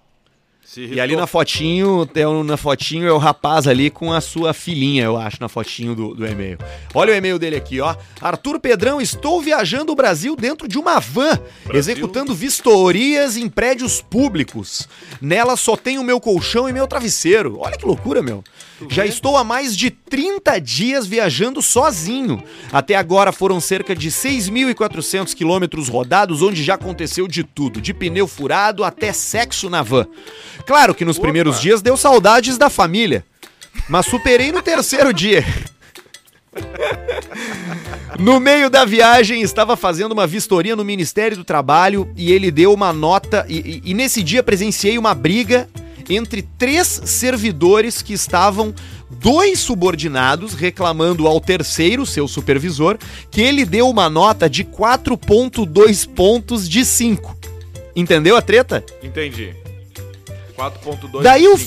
E 0.77 0.99
ali 0.99 1.15
na 1.15 1.27
fotinho, 1.27 2.05
tem 2.05 2.25
na 2.43 2.57
fotinho 2.57 3.07
é 3.07 3.11
o 3.11 3.17
rapaz 3.17 3.67
ali 3.67 3.89
com 3.89 4.11
a 4.11 4.19
sua 4.19 4.53
filhinha, 4.53 5.03
eu 5.03 5.17
acho, 5.17 5.37
na 5.39 5.47
fotinho 5.47 5.93
do, 5.93 6.15
do 6.15 6.25
e-mail. 6.25 6.57
Olha 6.93 7.13
o 7.13 7.15
e-mail 7.15 7.37
dele 7.37 7.55
aqui, 7.55 7.79
ó. 7.79 7.95
Arthur 8.19 8.59
Pedrão, 8.59 8.99
estou 8.99 9.41
viajando 9.41 9.91
o 9.91 9.95
Brasil 9.95 10.35
dentro 10.35 10.67
de 10.67 10.79
uma 10.79 10.99
van, 10.99 11.39
executando 11.71 12.33
vistorias 12.33 13.37
em 13.37 13.47
prédios 13.47 14.01
públicos. 14.01 14.87
Nela 15.21 15.55
só 15.55 15.75
tem 15.75 15.99
o 15.99 16.03
meu 16.03 16.19
colchão 16.19 16.67
e 16.67 16.73
meu 16.73 16.87
travesseiro. 16.87 17.57
Olha 17.59 17.77
que 17.77 17.85
loucura, 17.85 18.21
meu. 18.21 18.43
Já 18.89 19.05
estou 19.05 19.37
há 19.37 19.43
mais 19.43 19.77
de 19.77 19.89
30 19.89 20.59
dias 20.59 21.05
viajando 21.05 21.61
sozinho. 21.61 22.43
Até 22.71 22.95
agora 22.95 23.31
foram 23.31 23.59
cerca 23.59 23.95
de 23.95 24.09
6.400 24.09 25.33
quilômetros 25.33 25.87
rodados, 25.87 26.41
onde 26.41 26.63
já 26.63 26.73
aconteceu 26.73 27.27
de 27.27 27.43
tudo, 27.43 27.79
de 27.79 27.93
pneu 27.93 28.27
furado 28.27 28.83
até 28.83 29.13
sexo 29.13 29.69
na 29.69 29.81
van. 29.81 30.07
Claro 30.65 30.93
que 30.95 31.05
nos 31.05 31.17
Opa. 31.17 31.23
primeiros 31.27 31.59
dias 31.59 31.81
deu 31.81 31.97
saudades 31.97 32.57
da 32.57 32.69
família, 32.69 33.25
mas 33.89 34.05
superei 34.05 34.51
no 34.51 34.61
terceiro 34.61 35.11
dia. 35.13 35.43
No 38.19 38.39
meio 38.39 38.69
da 38.69 38.85
viagem, 38.85 39.41
estava 39.41 39.75
fazendo 39.75 40.11
uma 40.11 40.27
vistoria 40.27 40.75
no 40.75 40.85
Ministério 40.85 41.35
do 41.37 41.43
Trabalho 41.43 42.11
e 42.15 42.31
ele 42.31 42.51
deu 42.51 42.73
uma 42.73 42.93
nota. 42.93 43.45
E, 43.49 43.57
e- 43.57 43.81
e 43.85 43.93
nesse 43.93 44.21
dia 44.23 44.43
presenciei 44.43 44.97
uma 44.97 45.13
briga 45.15 45.67
entre 46.09 46.41
três 46.57 46.87
servidores 47.05 48.01
que 48.01 48.13
estavam. 48.13 48.73
Dois 49.09 49.59
subordinados 49.59 50.53
reclamando 50.53 51.27
ao 51.27 51.39
terceiro, 51.39 52.05
seu 52.05 52.27
supervisor, 52.27 52.97
que 53.31 53.41
ele 53.41 53.63
deu 53.63 53.87
uma 53.89 54.09
nota 54.09 54.49
de 54.49 54.63
4,2 54.63 56.07
pontos 56.09 56.67
de 56.67 56.83
5. 56.83 57.37
Entendeu 57.95 58.35
a 58.35 58.41
treta? 58.41 58.83
Entendi. 59.03 59.55
4.2. 60.57 61.21
Daí 61.21 61.47
o. 61.47 61.57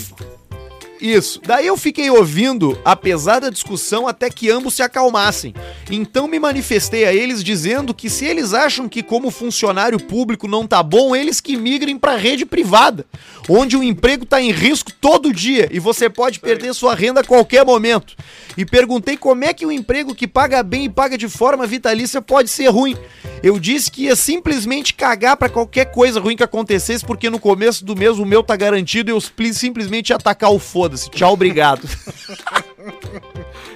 Isso. 1.00 1.40
Daí 1.44 1.66
eu 1.66 1.76
fiquei 1.76 2.10
ouvindo 2.10 2.78
a 2.84 2.96
pesada 2.96 3.50
discussão 3.50 4.08
até 4.08 4.30
que 4.30 4.50
ambos 4.50 4.74
se 4.74 4.82
acalmassem. 4.82 5.54
Então 5.90 6.26
me 6.26 6.38
manifestei 6.38 7.04
a 7.04 7.12
eles 7.12 7.44
dizendo 7.44 7.92
que 7.92 8.08
se 8.08 8.24
eles 8.24 8.54
acham 8.54 8.88
que 8.88 9.02
como 9.02 9.30
funcionário 9.30 10.00
público 10.00 10.48
não 10.48 10.66
tá 10.66 10.82
bom, 10.82 11.14
eles 11.14 11.40
que 11.40 11.56
migrem 11.56 11.98
pra 11.98 12.16
rede 12.16 12.46
privada, 12.46 13.04
onde 13.48 13.76
o 13.76 13.82
emprego 13.82 14.24
tá 14.24 14.40
em 14.40 14.50
risco 14.50 14.90
todo 14.92 15.32
dia 15.32 15.68
e 15.70 15.78
você 15.78 16.08
pode 16.08 16.40
perder 16.40 16.74
sua 16.74 16.94
renda 16.94 17.20
a 17.20 17.24
qualquer 17.24 17.64
momento. 17.64 18.16
E 18.56 18.64
perguntei 18.64 19.16
como 19.16 19.44
é 19.44 19.52
que 19.52 19.66
um 19.66 19.72
emprego 19.72 20.14
que 20.14 20.26
paga 20.26 20.62
bem 20.62 20.86
e 20.86 20.90
paga 20.90 21.18
de 21.18 21.28
forma 21.28 21.66
vitalícia 21.66 22.22
pode 22.22 22.48
ser 22.48 22.68
ruim. 22.68 22.96
Eu 23.42 23.58
disse 23.60 23.90
que 23.90 24.04
ia 24.04 24.16
simplesmente 24.16 24.94
cagar 24.94 25.36
pra 25.36 25.48
qualquer 25.48 25.86
coisa 25.86 26.20
ruim 26.20 26.36
que 26.36 26.42
acontecesse, 26.42 27.04
porque 27.04 27.30
no 27.30 27.38
começo 27.38 27.84
do 27.84 27.96
mês 27.96 28.18
o 28.18 28.24
meu 28.24 28.42
tá 28.42 28.56
garantido 28.56 29.10
e 29.10 29.12
eu 29.12 29.20
simplesmente 29.52 30.10
ia 30.10 30.16
atacar 30.16 30.50
o 30.50 30.58
foda-se. 30.58 31.10
Tchau, 31.10 31.32
obrigado. 31.32 31.86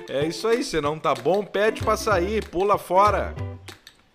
É 0.09 0.27
isso 0.27 0.49
aí, 0.49 0.65
se 0.65 0.81
não 0.81 0.99
tá 0.99 1.15
bom, 1.15 1.45
pede 1.45 1.85
pra 1.85 1.97
sair, 1.97 2.45
pula 2.45 2.77
fora. 2.77 3.33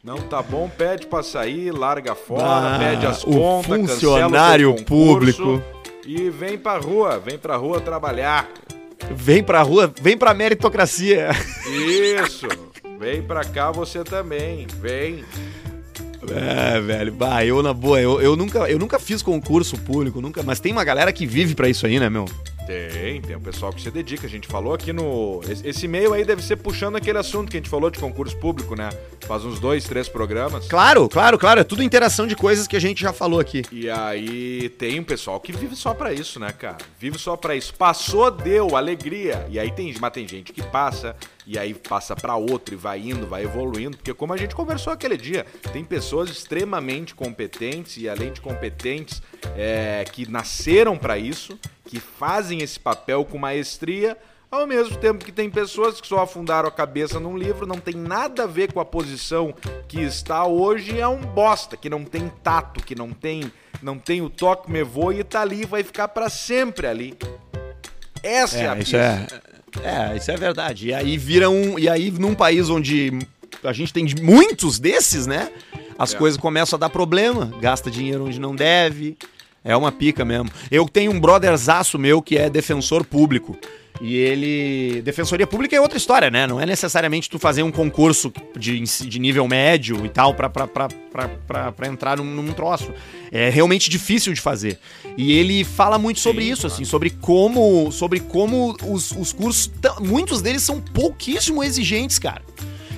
Não 0.03 0.17
tá 0.17 0.41
bom, 0.41 0.69
pede 0.69 1.07
pra 1.07 1.23
sair, 1.23 1.71
larga 1.71 2.13
fora, 2.13 2.75
Ah, 2.75 2.77
pede 2.77 3.05
as 3.07 3.23
o 3.23 3.27
contas, 3.27 3.91
funcionário 3.93 4.71
cancela 4.71 4.81
o 4.81 4.85
público. 4.85 5.63
E 6.05 6.29
vem 6.29 6.57
pra 6.57 6.77
rua, 6.77 7.17
vem 7.17 7.37
pra 7.37 7.55
rua 7.55 7.79
trabalhar. 7.79 8.49
Vem 9.11 9.41
pra 9.41 9.61
rua, 9.61 9.91
vem 10.01 10.17
pra 10.17 10.33
meritocracia. 10.33 11.29
Isso, 11.65 12.47
vem 12.99 13.21
pra 13.21 13.43
cá 13.43 13.71
você 13.71 14.03
também, 14.03 14.67
vem. 14.79 15.23
É, 16.29 16.79
velho. 16.79 17.11
Bah, 17.13 17.45
eu 17.45 17.61
na 17.61 17.73
boa, 17.73 18.01
eu, 18.01 18.19
eu, 18.21 18.35
nunca, 18.35 18.59
eu 18.69 18.79
nunca 18.79 18.99
fiz 18.99 19.21
concurso 19.21 19.77
público, 19.77 20.21
nunca, 20.21 20.41
mas 20.41 20.59
tem 20.59 20.71
uma 20.71 20.83
galera 20.83 21.13
que 21.13 21.25
vive 21.25 21.53
pra 21.53 21.69
isso 21.69 21.85
aí, 21.85 21.99
né, 21.99 22.09
meu? 22.09 22.25
Tem, 22.65 23.21
tem 23.21 23.35
um 23.35 23.41
pessoal 23.41 23.71
que 23.71 23.81
se 23.81 23.91
dedica. 23.91 24.25
A 24.25 24.29
gente 24.29 24.47
falou 24.47 24.73
aqui 24.73 24.91
no. 24.91 25.39
Esse, 25.63 25.85
e-mail 25.85 26.13
aí 26.13 26.25
deve 26.25 26.41
ser 26.41 26.55
puxando 26.55 26.95
aquele 26.95 27.17
assunto 27.17 27.49
que 27.49 27.57
a 27.57 27.59
gente 27.59 27.69
falou 27.69 27.89
de 27.91 27.99
concurso 27.99 28.35
público, 28.37 28.75
né? 28.75 28.89
Faz 29.21 29.45
uns 29.45 29.59
dois, 29.59 29.83
três 29.85 30.09
programas. 30.09 30.67
Claro, 30.67 31.07
claro, 31.07 31.37
claro. 31.37 31.61
É 31.61 31.63
tudo 31.63 31.83
interação 31.83 32.25
de 32.25 32.35
coisas 32.35 32.67
que 32.67 32.75
a 32.75 32.79
gente 32.79 33.01
já 33.01 33.13
falou 33.13 33.39
aqui. 33.39 33.63
E 33.71 33.89
aí 33.89 34.69
tem 34.69 34.99
um 34.99 35.03
pessoal 35.03 35.39
que 35.39 35.51
vive 35.51 35.75
só 35.75 35.93
pra 35.93 36.11
isso, 36.11 36.39
né, 36.39 36.51
cara? 36.51 36.77
Vive 36.99 37.19
só 37.19 37.35
pra 37.37 37.55
isso. 37.55 37.73
Passou, 37.73 38.31
deu, 38.31 38.75
alegria. 38.75 39.45
E 39.49 39.59
aí 39.59 39.71
tem, 39.71 39.93
mas 39.99 40.11
tem 40.11 40.27
gente 40.27 40.51
que 40.51 40.63
passa, 40.63 41.15
e 41.45 41.59
aí 41.59 41.73
passa 41.73 42.15
pra 42.15 42.35
outro 42.35 42.73
e 42.73 42.77
vai 42.77 42.99
indo, 42.99 43.27
vai 43.27 43.43
evoluindo. 43.43 43.97
Porque 43.97 44.13
como 44.13 44.33
a 44.33 44.37
gente 44.37 44.55
conversou 44.55 44.91
aquele 44.91 45.17
dia, 45.17 45.45
tem 45.71 45.83
pessoas 45.83 46.29
extremamente 46.29 47.13
competentes 47.13 47.97
e 47.97 48.09
além 48.09 48.33
de 48.33 48.41
competentes, 48.41 49.21
é, 49.57 50.03
que 50.11 50.29
nasceram 50.29 50.97
pra 50.97 51.17
isso, 51.17 51.59
que 51.87 51.99
fazem 51.99 52.61
esse 52.61 52.79
papel 52.79 53.23
com 53.25 53.37
maestria. 53.37 54.17
Ao 54.51 54.65
mesmo 54.65 54.95
tempo 54.97 55.25
que 55.25 55.31
tem 55.31 55.49
pessoas 55.49 55.99
que 55.99 56.07
só 56.07 56.19
afundaram 56.21 56.69
a 56.69 56.71
cabeça 56.71 57.19
num 57.19 57.37
livro, 57.37 57.65
não 57.65 57.77
tem 57.77 57.93
nada 57.95 58.43
a 58.43 58.47
ver 58.47 58.71
com 58.71 58.79
a 58.79 58.85
posição 58.85 59.53
que 59.87 59.99
está 60.01 60.45
hoje, 60.45 60.99
é 60.99 61.07
um 61.07 61.19
bosta, 61.19 61.75
que 61.75 61.89
não 61.89 62.05
tem 62.05 62.31
tato, 62.43 62.81
que 62.83 62.95
não 62.95 63.11
tem, 63.11 63.51
não 63.81 63.97
tem 63.97 64.21
o 64.21 64.29
toque 64.29 64.71
me 64.71 64.81
voe 64.83 65.19
e 65.19 65.23
tá 65.23 65.41
ali, 65.41 65.65
vai 65.65 65.83
ficar 65.83 66.07
pra 66.07 66.29
sempre 66.29 66.87
ali. 66.87 67.17
Essa 68.23 68.57
é, 68.57 68.67
a 68.69 68.75
É, 68.75 68.79
isso 68.79 68.91
pista. 68.91 69.41
é. 69.41 69.55
É, 70.13 70.15
isso 70.15 70.31
é 70.31 70.37
verdade. 70.37 70.87
E 70.87 70.93
aí 70.93 71.17
vira 71.17 71.49
um. 71.49 71.77
E 71.77 71.89
aí, 71.89 72.09
num 72.09 72.33
país 72.33 72.69
onde 72.69 73.11
a 73.61 73.73
gente 73.73 73.91
tem 73.91 74.05
muitos 74.21 74.79
desses, 74.79 75.27
né? 75.27 75.51
As 75.97 76.13
É. 76.13 76.17
coisas 76.17 76.39
começam 76.39 76.77
a 76.77 76.79
dar 76.79 76.89
problema. 76.89 77.51
Gasta 77.61 77.89
dinheiro 77.89 78.25
onde 78.25 78.39
não 78.39 78.55
deve. 78.55 79.17
É 79.63 79.75
uma 79.75 79.91
pica 79.91 80.23
mesmo. 80.23 80.49
Eu 80.69 80.87
tenho 80.87 81.11
um 81.11 81.19
brotherzaço 81.19 81.97
meu 81.97 82.21
que 82.21 82.37
é 82.37 82.49
defensor 82.49 83.03
público. 83.03 83.57
E 84.01 84.13
ele. 84.15 85.01
Defensoria 85.03 85.47
pública 85.47 85.73
é 85.75 85.79
outra 85.79 85.97
história, 85.97 86.29
né? 86.29 86.45
Não 86.45 86.59
é 86.59 86.65
necessariamente 86.65 87.29
tu 87.29 87.39
fazer 87.39 87.63
um 87.63 87.71
concurso 87.71 88.31
de, 88.57 88.77
de 88.81 89.19
nível 89.19 89.47
médio 89.47 90.05
e 90.05 90.09
tal 90.09 90.33
pra, 90.33 90.49
pra, 90.49 90.67
pra, 90.67 90.89
pra, 90.89 91.27
pra, 91.29 91.71
pra 91.71 91.87
entrar 91.87 92.17
num, 92.17 92.25
num 92.25 92.51
troço. 92.51 92.91
É 93.31 93.49
realmente 93.49 93.89
difícil 93.89 94.33
de 94.33 94.41
fazer. 94.41 94.77
E 95.17 95.31
ele 95.31 95.63
fala 95.63 95.97
muito 95.97 96.19
sobre 96.19 96.43
Sim, 96.43 96.51
isso, 96.51 96.61
claro. 96.63 96.73
assim, 96.75 96.83
sobre 96.83 97.09
como, 97.09 97.89
sobre 97.89 98.19
como 98.19 98.75
os, 98.83 99.11
os 99.13 99.31
cursos. 99.31 99.71
Muitos 100.01 100.41
deles 100.41 100.61
são 100.61 100.81
pouquíssimo 100.81 101.63
exigentes, 101.63 102.19
cara. 102.19 102.41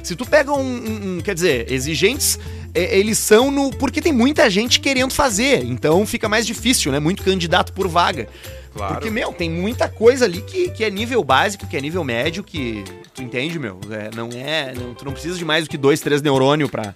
Se 0.04 0.16
tu 0.16 0.26
pega 0.26 0.52
um. 0.54 0.60
um- 0.62 1.18
um- 1.18 1.22
quer 1.22 1.34
dizer, 1.36 1.72
exigentes, 1.72 2.40
é, 2.74 2.98
eles 2.98 3.18
são 3.18 3.52
no. 3.52 3.72
Porque 3.72 4.02
tem 4.02 4.14
muita 4.14 4.50
gente 4.50 4.80
querendo 4.80 5.12
fazer. 5.14 5.64
Então 5.66 6.06
fica 6.06 6.28
mais 6.30 6.46
difícil, 6.46 6.92
né? 6.92 7.00
Muito 7.00 7.24
candidato 7.24 7.74
por 7.74 7.88
vaga. 7.88 8.28
Claro. 8.74 8.94
Porque, 8.94 9.10
meu, 9.10 9.34
tem 9.34 9.50
muita 9.50 9.90
coisa 9.90 10.26
ali 10.26 10.40
que, 10.42 10.70
que 10.70 10.84
é 10.84 10.90
nível 10.92 11.24
básico, 11.24 11.66
que 11.66 11.76
é 11.76 11.82
nível 11.82 12.04
médio, 12.04 12.44
que. 12.44 12.84
Tu 13.16 13.24
entende, 13.24 13.58
meu? 13.58 13.80
É, 13.90 14.16
não 14.16 14.30
é. 14.32 14.72
não- 14.76 14.94
tu 14.94 15.04
não 15.04 15.12
precisa 15.12 15.36
de 15.36 15.44
mais 15.44 15.64
do 15.64 15.70
que 15.72 15.78
dois, 15.78 16.00
três 16.00 16.22
neurônios 16.22 16.70
pra, 16.70 16.94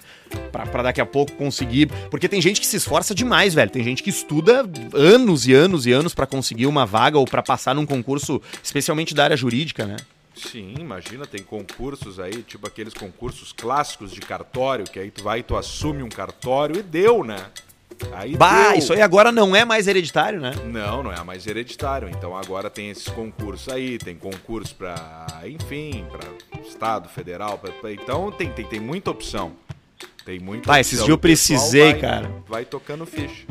pra, 0.52 0.68
pra 0.68 0.84
daqui 0.84 1.02
a 1.02 1.06
pouco 1.08 1.32
conseguir. 1.32 1.88
Porque 2.12 2.30
tem 2.30 2.40
gente 2.40 2.62
que 2.62 2.68
se 2.68 2.76
esforça 2.78 3.16
demais, 3.16 3.56
velho. 3.56 3.72
Tem 3.72 3.84
gente 3.84 4.04
que 4.04 4.12
estuda 4.12 4.64
anos 4.94 5.48
e 5.48 5.54
anos 5.54 5.88
e 5.88 5.92
anos 5.92 6.14
pra 6.14 6.28
conseguir 6.28 6.68
uma 6.68 6.86
vaga 6.86 7.18
ou 7.18 7.26
pra 7.26 7.42
passar 7.42 7.74
num 7.74 7.86
concurso, 7.88 8.40
especialmente 8.64 9.16
da 9.16 9.24
área 9.24 9.36
jurídica, 9.36 9.88
né? 9.88 9.98
Sim, 10.36 10.76
imagina, 10.80 11.26
tem 11.26 11.44
concursos 11.44 12.20
aí, 12.20 12.42
tipo 12.44 12.66
aqueles 12.68 12.94
concursos 12.94 13.52
clássicos 13.52 14.12
de 14.12 14.22
cartório, 14.22 14.86
que 14.86 14.98
aí 14.98 15.12
tu 15.12 15.24
vai 15.24 15.40
e 15.40 15.44
tu 15.44 15.58
assume 15.58 16.02
um 16.04 16.10
cartório 16.10 16.80
e 16.80 16.84
deu, 16.84 17.24
né? 17.24 17.46
Aí 18.14 18.36
Bah, 18.36 18.70
deu. 18.70 18.80
isso 18.80 18.94
aí 18.94 19.02
agora 19.02 19.32
não 19.32 19.56
é 19.56 19.64
mais 19.64 19.88
hereditário, 19.88 20.40
né? 20.40 20.52
Não, 20.66 21.04
não 21.04 21.12
é 21.12 21.24
mais 21.24 21.46
hereditário. 21.46 22.10
Então 22.10 22.36
agora 22.36 22.70
tem 22.70 22.90
esses 22.90 23.08
concursos 23.10 23.72
aí, 23.72 23.98
tem 24.00 24.16
concurso 24.16 24.74
pra, 24.74 25.28
enfim, 25.46 26.06
pra 26.10 26.28
estado, 26.66 27.08
federal, 27.10 27.58
pra- 27.60 27.72
pra- 27.74 27.92
então 27.92 28.32
tem, 28.32 28.50
tem, 28.52 28.66
tem 28.66 28.80
muita 28.80 29.12
opção. 29.12 29.52
Tem 30.26 30.40
muita 30.40 30.68
Vai, 30.68 30.82
esses 30.82 30.98
dias 30.98 31.10
eu 31.10 31.18
precisei, 31.18 31.92
vai- 31.92 32.00
cara. 32.02 32.32
Vai 32.48 32.66
tocando 32.66 33.06
ficha. 33.06 33.46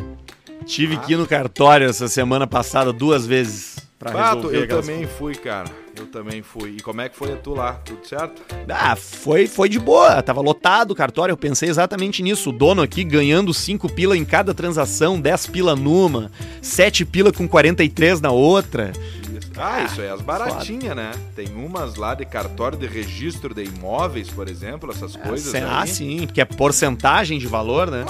Tive 0.67 0.97
que 0.99 1.13
ir 1.13 1.17
no 1.17 1.27
cartório 1.27 1.89
essa 1.89 2.09
semana 2.09 2.47
passada 2.47 2.93
duas 2.93 3.27
vezes 3.27 3.77
pra 3.99 4.11
Bato, 4.13 4.49
resolver 4.49 4.59
eu 4.63 4.69
também 4.81 5.07
fui, 5.07 5.35
cara. 5.35 5.69
Eu 6.01 6.07
também 6.07 6.41
fui. 6.41 6.77
E 6.79 6.81
como 6.81 7.03
é 7.03 7.11
que 7.11 7.17
foi 7.17 7.35
a 7.35 7.37
tu 7.37 7.53
lá? 7.53 7.75
Tudo 7.75 8.07
certo? 8.07 8.41
Ah, 8.71 8.97
foi, 8.97 9.47
foi 9.47 9.69
de 9.69 9.79
boa. 9.79 10.23
Tava 10.23 10.41
lotado 10.41 10.93
o 10.93 10.95
cartório. 10.95 11.35
Eu 11.35 11.37
pensei 11.37 11.69
exatamente 11.69 12.23
nisso. 12.23 12.49
O 12.49 12.53
dono 12.53 12.81
aqui 12.81 13.05
ganhando 13.05 13.53
5 13.53 13.87
pila 13.93 14.17
em 14.17 14.25
cada 14.25 14.55
transação, 14.55 15.21
10 15.21 15.49
pila 15.49 15.77
numa, 15.77 16.33
7 16.63 17.05
pila 17.05 17.31
com 17.31 17.47
43 17.47 18.23
na 18.23 18.31
outra. 18.31 18.93
Isso. 18.95 19.51
Ah, 19.59 19.83
isso 19.83 20.01
é 20.01 20.09
as 20.09 20.23
baratinhas, 20.23 20.97
né? 20.97 21.13
Tem 21.37 21.49
umas 21.49 21.97
lá 21.97 22.15
de 22.15 22.25
cartório 22.25 22.79
de 22.79 22.87
registro 22.87 23.53
de 23.53 23.65
imóveis, 23.65 24.31
por 24.31 24.49
exemplo, 24.49 24.91
essas 24.91 25.15
coisas 25.17 25.55
ah, 25.55 25.83
aí. 25.83 25.89
sim, 25.89 26.27
porque 26.27 26.41
é 26.41 26.47
porcentagem 26.47 27.39
de 27.39 27.47
valor, 27.47 27.91
né? 27.91 28.07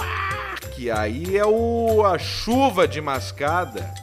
Que 0.75 0.89
aí 0.89 1.35
é 1.35 1.45
o 1.45 2.05
a 2.05 2.17
chuva 2.17 2.87
de 2.87 3.01
mascada. 3.01 3.93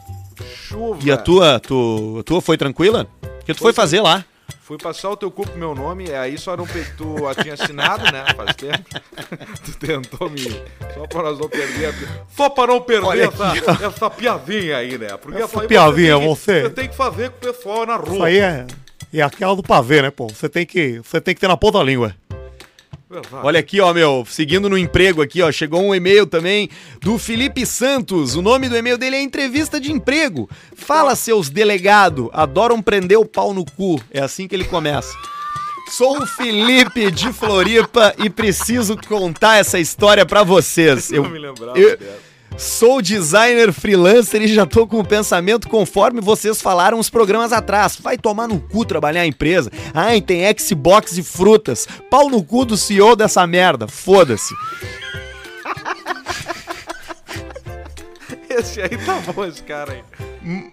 Chuva. 0.44 0.98
E 1.02 1.10
a 1.10 1.16
tua, 1.16 1.58
tu, 1.58 2.18
a 2.20 2.22
tua 2.22 2.42
foi 2.42 2.58
tranquila? 2.58 3.08
O 3.48 3.50
que 3.50 3.54
tu 3.54 3.60
foi 3.62 3.72
fazer 3.72 4.02
lá? 4.02 4.22
Fui 4.60 4.76
passar 4.76 5.08
o 5.08 5.16
teu 5.16 5.30
cu 5.30 5.46
pro 5.46 5.56
meu 5.58 5.74
nome, 5.74 6.08
e 6.08 6.14
aí 6.14 6.36
só 6.36 6.54
não 6.54 6.66
tu 6.98 7.16
tinha 7.40 7.54
assinado, 7.54 8.04
né? 8.12 8.22
Faz 8.36 8.54
tempo. 8.54 8.84
tu 9.64 9.72
tentou 9.78 10.28
me. 10.28 10.42
Só 10.94 11.06
pra 11.06 11.22
nós 11.22 11.38
não 11.38 11.48
perder 11.48 11.94
Só 12.36 12.50
pra 12.50 12.66
não 12.66 12.78
perder 12.82 13.28
essa, 13.28 13.86
essa 13.86 14.10
piadinha 14.10 14.76
aí, 14.76 14.98
né? 14.98 15.16
Porque 15.16 15.40
Essa 15.40 15.62
aí 15.62 15.66
piadinha, 15.66 16.18
tem 16.18 16.20
que- 16.20 16.28
você- 16.28 16.62
Você 16.64 16.70
tem 16.70 16.88
que 16.88 16.94
fazer 16.94 17.30
com 17.30 17.36
o 17.36 17.40
pessoal 17.52 17.86
na 17.86 17.96
rua. 17.96 18.12
Isso 18.14 18.22
aí 18.24 18.38
é, 18.38 18.66
é 19.14 19.22
aquela 19.22 19.56
do 19.56 19.62
pavê, 19.62 20.02
né, 20.02 20.10
pô? 20.10 20.26
Você 20.28 20.46
tem 20.50 20.66
que, 20.66 20.98
você 21.02 21.18
tem 21.22 21.34
que 21.34 21.40
ter 21.40 21.48
na 21.48 21.56
ponta 21.56 21.78
da 21.78 21.84
língua. 21.84 22.14
Olha 23.42 23.60
aqui, 23.60 23.80
ó, 23.80 23.94
meu, 23.94 24.26
seguindo 24.28 24.68
no 24.68 24.76
emprego 24.76 25.22
aqui, 25.22 25.40
ó, 25.40 25.50
chegou 25.50 25.82
um 25.82 25.94
e-mail 25.94 26.26
também 26.26 26.68
do 27.00 27.18
Felipe 27.18 27.64
Santos. 27.64 28.34
O 28.34 28.42
nome 28.42 28.68
do 28.68 28.76
e-mail 28.76 28.98
dele 28.98 29.16
é 29.16 29.22
entrevista 29.22 29.80
de 29.80 29.90
emprego. 29.90 30.48
Fala, 30.74 31.16
seus 31.16 31.48
delegado, 31.48 32.30
adoram 32.34 32.82
prender 32.82 33.18
o 33.18 33.24
pau 33.24 33.54
no 33.54 33.64
cu. 33.64 33.98
É 34.10 34.20
assim 34.20 34.46
que 34.46 34.54
ele 34.54 34.64
começa. 34.64 35.16
Sou 35.90 36.22
o 36.22 36.26
Felipe 36.26 37.10
de 37.10 37.32
Floripa 37.32 38.14
e 38.18 38.28
preciso 38.28 38.94
contar 39.08 39.56
essa 39.56 39.78
história 39.78 40.26
pra 40.26 40.42
vocês. 40.42 41.10
Eu 41.10 41.22
não 41.22 41.30
me 41.30 41.38
lembrava 41.38 41.78
eu-. 41.78 41.98
Sou 42.58 43.00
designer 43.00 43.72
freelancer 43.72 44.42
e 44.42 44.48
já 44.48 44.66
tô 44.66 44.84
com 44.84 44.98
o 44.98 45.04
pensamento 45.04 45.68
conforme 45.68 46.20
vocês 46.20 46.60
falaram 46.60 46.98
os 46.98 47.08
programas 47.08 47.52
atrás. 47.52 47.96
Vai 47.96 48.18
tomar 48.18 48.48
no 48.48 48.58
cu 48.58 48.84
trabalhar 48.84 49.20
a 49.20 49.26
empresa. 49.26 49.70
Ai, 49.94 50.20
tem 50.20 50.42
Xbox 50.58 51.16
e 51.16 51.22
frutas. 51.22 51.86
Pau 52.10 52.28
no 52.28 52.42
cu 52.42 52.64
do 52.64 52.76
CEO 52.76 53.14
dessa 53.14 53.46
merda. 53.46 53.86
Foda-se. 53.86 54.52
Esse 58.50 58.80
aí 58.80 58.98
tá 59.06 59.20
bom, 59.32 59.44
esse 59.44 59.62
cara 59.62 59.92
aí. 59.92 60.02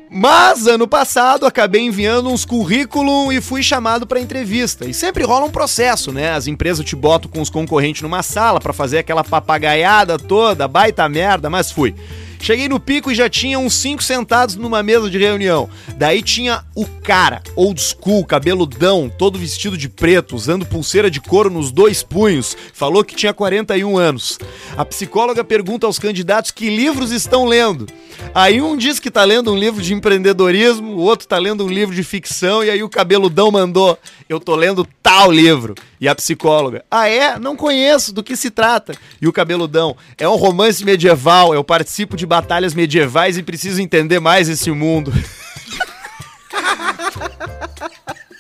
Mas 0.10 0.68
ano 0.68 0.88
passado 0.88 1.46
acabei 1.46 1.82
enviando 1.82 2.30
uns 2.30 2.46
currículo 2.46 3.32
e 3.34 3.42
fui 3.42 3.62
chamado 3.62 4.08
pra 4.08 4.22
entrevista. 4.22 4.86
E 4.86 4.94
sempre 4.94 5.26
rola 5.26 5.46
um 5.46 5.52
processo, 5.52 6.14
né? 6.14 6.32
As 6.32 6.48
empresas 6.48 6.86
te 6.86 6.96
botam 6.96 7.30
com 7.30 7.42
os 7.42 7.50
concorrentes 7.50 8.02
numa 8.02 8.24
sala 8.24 8.62
pra 8.62 8.72
fazer 8.72 9.00
aquela 9.00 9.24
papagaiada 9.24 10.18
toda, 10.18 10.68
baita 10.68 11.10
merda, 11.10 11.50
mas 11.50 11.72
fui. 11.72 11.94
Cheguei 12.40 12.70
no 12.70 12.80
pico 12.80 13.12
e 13.12 13.16
já 13.16 13.28
tinha 13.28 13.58
uns 13.58 13.74
cinco 13.74 14.04
sentados 14.04 14.56
numa 14.56 14.84
mesa 14.84 15.10
de 15.10 15.18
reunião. 15.18 15.68
Daí 15.98 16.22
tinha 16.22 16.64
o 16.76 16.86
cara, 16.86 17.42
old 17.56 17.82
school, 17.82 18.24
cabeludão, 18.24 19.10
todo 19.10 19.40
vestido 19.40 19.76
de 19.76 19.90
preto, 19.90 20.36
usando 20.36 20.66
pulseira 20.66 21.10
de 21.10 21.20
couro 21.20 21.50
nos 21.50 21.72
dois 21.72 22.04
punhos. 22.04 22.56
Falou 22.72 23.04
que 23.04 23.16
tinha 23.16 23.34
41 23.34 23.98
anos. 23.98 24.38
A 24.78 24.86
psicóloga 24.86 25.44
pergunta 25.44 25.88
aos 25.88 25.98
candidatos 25.98 26.52
que 26.52 26.70
livros 26.70 27.12
estão 27.12 27.46
lendo. 27.46 27.88
Aí 28.34 28.62
um 28.62 28.76
diz 28.76 29.00
que 29.00 29.10
tá 29.10 29.24
lendo 29.24 29.52
um 29.52 29.58
livro 29.58 29.82
de 29.82 29.94
empreendedorismo, 29.94 30.92
o 30.94 31.02
outro 31.02 31.28
tá 31.28 31.38
lendo 31.38 31.66
um 31.66 31.70
livro 31.70 31.96
de 31.96 32.04
ficção, 32.04 32.64
e 32.64 32.70
aí 32.70 32.84
o 32.84 32.90
cabeludão 32.90 33.52
mandou: 33.52 33.98
Eu 34.28 34.40
tô 34.40 34.56
lendo 34.56 34.88
tal 35.02 35.32
livro. 35.32 35.76
E 36.00 36.08
a 36.08 36.16
psicóloga: 36.16 36.84
Ah, 36.90 37.08
é? 37.08 37.40
Não 37.40 37.56
conheço, 37.56 38.14
do 38.14 38.24
que 38.24 38.36
se 38.36 38.50
trata? 38.50 38.94
E 39.22 39.28
o 39.28 39.34
cabeludão: 39.34 39.96
É 40.18 40.28
um 40.28 40.36
romance 40.36 40.84
medieval, 40.84 41.54
eu 41.54 41.64
participo 41.64 42.18
de 42.18 42.26
batalhas 42.26 42.74
medievais 42.74 43.38
e 43.38 43.44
preciso 43.44 43.82
entender 43.82 44.20
mais 44.20 44.50
esse 44.50 44.72
mundo. 44.72 45.14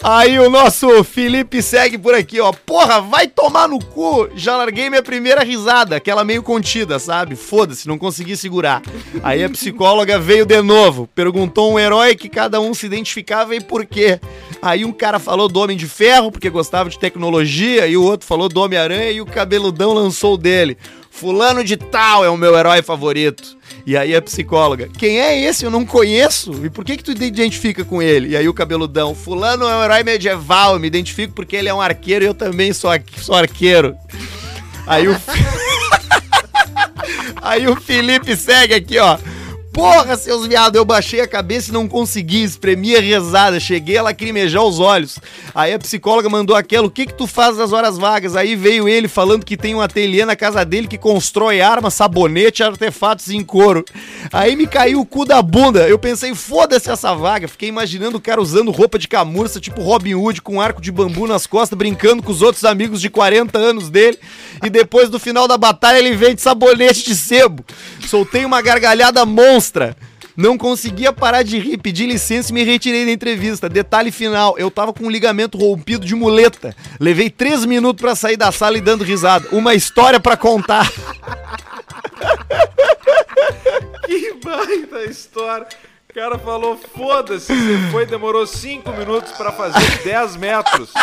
Aí 0.07 0.37
o 0.37 0.51
nosso 0.51 1.03
Felipe 1.03 1.63
segue 1.63 1.97
por 1.97 2.13
aqui, 2.13 2.39
ó. 2.39 2.53
Porra, 2.53 3.01
vai 3.01 3.27
tomar 3.27 3.67
no 3.67 3.83
cu. 3.83 4.29
Já 4.35 4.55
larguei 4.55 4.87
minha 4.87 5.01
primeira 5.01 5.43
risada, 5.43 5.95
aquela 5.95 6.23
meio 6.23 6.43
contida, 6.43 6.99
sabe? 6.99 7.35
Foda-se, 7.35 7.87
não 7.87 7.97
consegui 7.97 8.37
segurar. 8.37 8.83
Aí 9.23 9.43
a 9.43 9.49
psicóloga 9.49 10.19
veio 10.19 10.45
de 10.45 10.61
novo, 10.61 11.09
perguntou 11.15 11.73
um 11.73 11.79
herói 11.79 12.15
que 12.15 12.29
cada 12.29 12.61
um 12.61 12.71
se 12.71 12.85
identificava 12.85 13.55
e 13.55 13.59
por 13.59 13.83
quê. 13.83 14.19
Aí 14.61 14.85
um 14.85 14.91
cara 14.91 15.17
falou 15.17 15.47
do 15.47 15.59
Homem 15.59 15.75
de 15.75 15.87
Ferro, 15.87 16.31
porque 16.31 16.51
gostava 16.51 16.87
de 16.87 16.99
tecnologia, 16.99 17.87
e 17.87 17.97
o 17.97 18.03
outro 18.03 18.27
falou 18.27 18.47
do 18.47 18.61
Homem-Aranha 18.61 19.09
e 19.09 19.21
o 19.21 19.25
cabeludão 19.25 19.91
lançou 19.91 20.35
o 20.35 20.37
dele. 20.37 20.77
Fulano 21.09 21.63
de 21.63 21.77
tal 21.77 22.23
é 22.23 22.29
o 22.29 22.37
meu 22.37 22.55
herói 22.55 22.83
favorito. 22.83 23.54
E 23.86 23.95
aí 23.95 24.15
a 24.15 24.21
psicóloga, 24.21 24.89
quem 24.98 25.19
é 25.19 25.39
esse? 25.39 25.63
Eu 25.63 25.69
não 25.69 25.86
conheço. 25.86 26.65
E 26.65 26.71
por 26.71 26.84
que 26.84 26.98
que 26.98 27.04
tu 27.04 27.13
te 27.13 27.24
identifica 27.24 27.86
com 27.86 28.02
ele? 28.02 28.30
E 28.30 28.38
aí 28.38 28.50
o 28.50 28.54
cabeludão, 28.54 29.13
fulano 29.13 29.67
é 29.67 29.76
um 29.76 29.84
herói 29.84 30.04
medieval, 30.04 30.74
eu 30.74 30.80
me 30.80 30.88
identifico 30.88 31.34
porque 31.34 31.56
ele 31.56 31.69
é 31.69 31.74
um 31.74 31.82
arqueiro 31.82 32.26
e 32.26 32.28
eu 32.28 32.34
também 32.34 32.74
sou, 32.74 32.89
sou 33.17 33.36
arqueiro. 33.36 33.95
Aí 34.88 35.08
o... 35.08 35.15
aí 37.43 37.67
o 37.67 37.80
Felipe 37.80 38.36
segue 38.36 38.74
aqui, 38.74 38.98
ó. 38.98 39.19
Porra, 39.75 40.15
seus 40.15 40.47
viados, 40.47 40.77
eu 40.77 40.85
baixei 40.85 41.19
a 41.19 41.27
cabeça 41.27 41.69
e 41.69 41.73
não 41.73 41.85
consegui, 41.85 42.41
espremi 42.41 42.95
a 42.95 43.01
rezada, 43.01 43.59
cheguei 43.59 43.97
a 43.97 44.03
lacrimejar 44.03 44.63
os 44.63 44.79
olhos. 44.79 45.19
Aí 45.53 45.73
a 45.73 45.77
psicóloga 45.77 46.29
mandou 46.29 46.55
aquela, 46.55 46.88
o 46.88 46.89
que 46.89 47.05
que 47.05 47.13
tu 47.13 47.27
faz 47.27 47.57
nas 47.57 47.73
horas 47.73 47.97
vagas? 47.97 48.38
Aí 48.38 48.55
veio 48.55 48.88
ele 48.88 49.09
falando 49.09 49.45
que 49.45 49.57
tem 49.57 49.75
um 49.75 49.81
ateliê 49.81 50.23
na 50.23 50.33
casa 50.33 50.63
dele 50.63 50.88
que 50.88 50.97
constrói 50.97 51.59
armas, 51.59 51.93
sabonete 51.93 52.63
artefatos 52.63 53.29
em 53.29 53.43
couro. 53.43 53.83
Aí 54.31 54.55
me 54.55 54.65
caiu 54.65 55.01
o 55.01 55.05
cu 55.05 55.25
da 55.25 55.41
bunda, 55.41 55.89
eu 55.89 55.99
pensei, 55.99 56.33
foda-se 56.33 56.89
essa 56.89 57.13
vaga. 57.13 57.45
Fiquei 57.45 57.67
imaginando 57.67 58.15
o 58.15 58.21
cara 58.21 58.41
usando 58.41 58.71
roupa 58.71 58.97
de 58.97 59.09
camurça, 59.09 59.59
tipo 59.59 59.81
Robin 59.81 60.15
Hood, 60.15 60.41
com 60.41 60.55
um 60.55 60.61
arco 60.61 60.81
de 60.81 60.89
bambu 60.89 61.27
nas 61.27 61.45
costas, 61.45 61.77
brincando 61.77 62.23
com 62.23 62.31
os 62.31 62.41
outros 62.41 62.63
amigos 62.63 63.01
de 63.01 63.09
40 63.09 63.59
anos 63.59 63.89
dele. 63.89 64.17
E 64.63 64.69
depois 64.69 65.09
do 65.09 65.19
final 65.19 65.49
da 65.49 65.57
batalha 65.57 65.97
ele 65.97 66.15
vende 66.15 66.41
sabonete 66.41 67.03
de 67.03 67.13
sebo. 67.13 67.65
Soltei 68.07 68.45
uma 68.45 68.61
gargalhada 68.61 69.25
monstra. 69.25 69.95
Não 70.35 70.57
conseguia 70.57 71.13
parar 71.13 71.43
de 71.43 71.57
rir, 71.57 71.77
pedi 71.77 72.05
licença 72.05 72.51
e 72.51 72.53
me 72.53 72.63
retirei 72.63 73.05
da 73.05 73.11
entrevista. 73.11 73.69
Detalhe 73.69 74.11
final, 74.11 74.57
eu 74.57 74.69
tava 74.69 74.91
com 74.91 75.05
um 75.05 75.09
ligamento 75.09 75.57
rompido 75.57 76.05
de 76.05 76.13
muleta. 76.13 76.75
Levei 76.99 77.29
três 77.29 77.63
minutos 77.65 78.01
pra 78.01 78.15
sair 78.15 78.35
da 78.35 78.51
sala 78.51 78.77
e 78.77 78.81
dando 78.81 79.03
risada. 79.03 79.47
Uma 79.51 79.73
história 79.73 80.19
pra 80.19 80.35
contar. 80.35 80.91
Que 84.05 84.33
baita 84.33 85.03
história. 85.09 85.67
O 86.15 86.17
cara 86.17 86.39
falou, 86.39 86.80
foda-se, 86.95 87.47
você 87.54 87.91
foi, 87.91 88.06
demorou 88.06 88.47
5 88.47 88.89
minutos 88.93 89.34
pra 89.34 89.51
fazer 89.51 90.01
10 90.01 90.38
metros. 90.38 90.93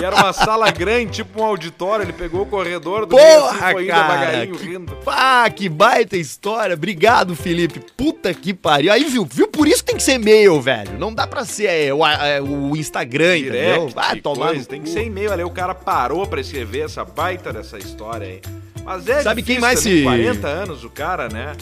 E 0.00 0.04
era 0.04 0.16
uma 0.16 0.32
sala 0.32 0.68
grande, 0.72 1.12
tipo 1.22 1.40
um 1.40 1.44
auditório, 1.44 2.04
ele 2.04 2.12
pegou 2.12 2.42
o 2.42 2.46
corredor 2.46 3.06
do 3.06 3.14
meio 3.14 3.44
assim, 3.44 3.54
Porra, 3.56 3.70
foi 3.70 3.82
indo 3.84 3.90
cara. 3.92 4.02
devagarinho, 4.18 4.56
Que, 4.56 4.66
rindo. 4.66 4.92
pá, 5.04 5.48
que 5.48 5.68
baita 5.68 6.16
história. 6.16 6.74
Obrigado, 6.74 7.36
Felipe. 7.36 7.80
Puta 7.96 8.34
que 8.34 8.52
pariu. 8.52 8.92
Aí, 8.92 9.04
viu? 9.04 9.24
Viu? 9.24 9.46
Por 9.46 9.68
isso 9.68 9.84
tem 9.84 9.94
que 9.94 10.02
ser 10.02 10.14
e-mail, 10.14 10.60
velho. 10.60 10.98
Não 10.98 11.14
dá 11.14 11.24
pra 11.24 11.44
ser 11.44 11.66
é, 11.66 11.94
o, 11.94 12.04
é, 12.04 12.42
o 12.42 12.74
Instagram, 12.76 13.38
entendeu? 13.38 13.86
Direct, 13.86 13.94
Vai 13.94 14.16
tomar 14.20 14.48
coisa, 14.48 14.68
tem 14.68 14.82
que 14.82 14.88
ser 14.90 15.04
e-mail 15.04 15.32
ali. 15.32 15.44
O 15.44 15.50
cara 15.50 15.72
parou 15.72 16.26
pra 16.26 16.40
escrever 16.40 16.80
essa 16.80 17.04
baita 17.04 17.52
dessa 17.52 17.78
história 17.78 18.26
aí. 18.26 18.40
Mas 18.84 19.08
é 19.08 19.22
Sabe 19.22 19.40
quem 19.40 19.60
difícil 19.60 19.60
mais 19.60 19.80
também, 19.84 19.98
se- 19.98 20.02
40 20.02 20.48
anos 20.48 20.82
o 20.82 20.90
cara, 20.90 21.28
né? 21.28 21.52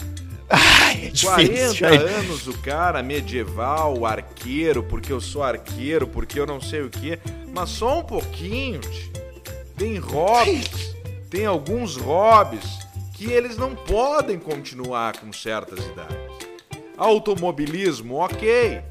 Ai, 0.49 1.11
é 1.13 1.21
40 1.21 1.43
difícil. 1.43 1.87
aí. 1.87 1.97
anos 1.97 2.47
o 2.47 2.57
cara, 2.59 3.03
medieval, 3.03 4.05
arqueiro, 4.05 4.81
porque 4.83 5.11
eu 5.11 5.19
sou 5.19 5.43
arqueiro, 5.43 6.07
porque 6.07 6.39
eu 6.39 6.45
não 6.45 6.61
sei 6.61 6.81
o 6.81 6.89
que. 6.89 7.19
Mas 7.53 7.69
só 7.69 7.99
um 7.99 8.03
pouquinho, 8.03 8.79
tio. 8.79 9.11
Tem 9.77 9.97
hobbies, 9.97 10.95
tem 11.29 11.45
alguns 11.45 11.95
hobbies 11.97 12.65
que 13.13 13.25
eles 13.31 13.57
não 13.57 13.75
podem 13.75 14.39
continuar 14.39 15.17
com 15.17 15.31
certas 15.33 15.79
idades. 15.85 16.17
Automobilismo, 16.97 18.15
ok. 18.15 18.81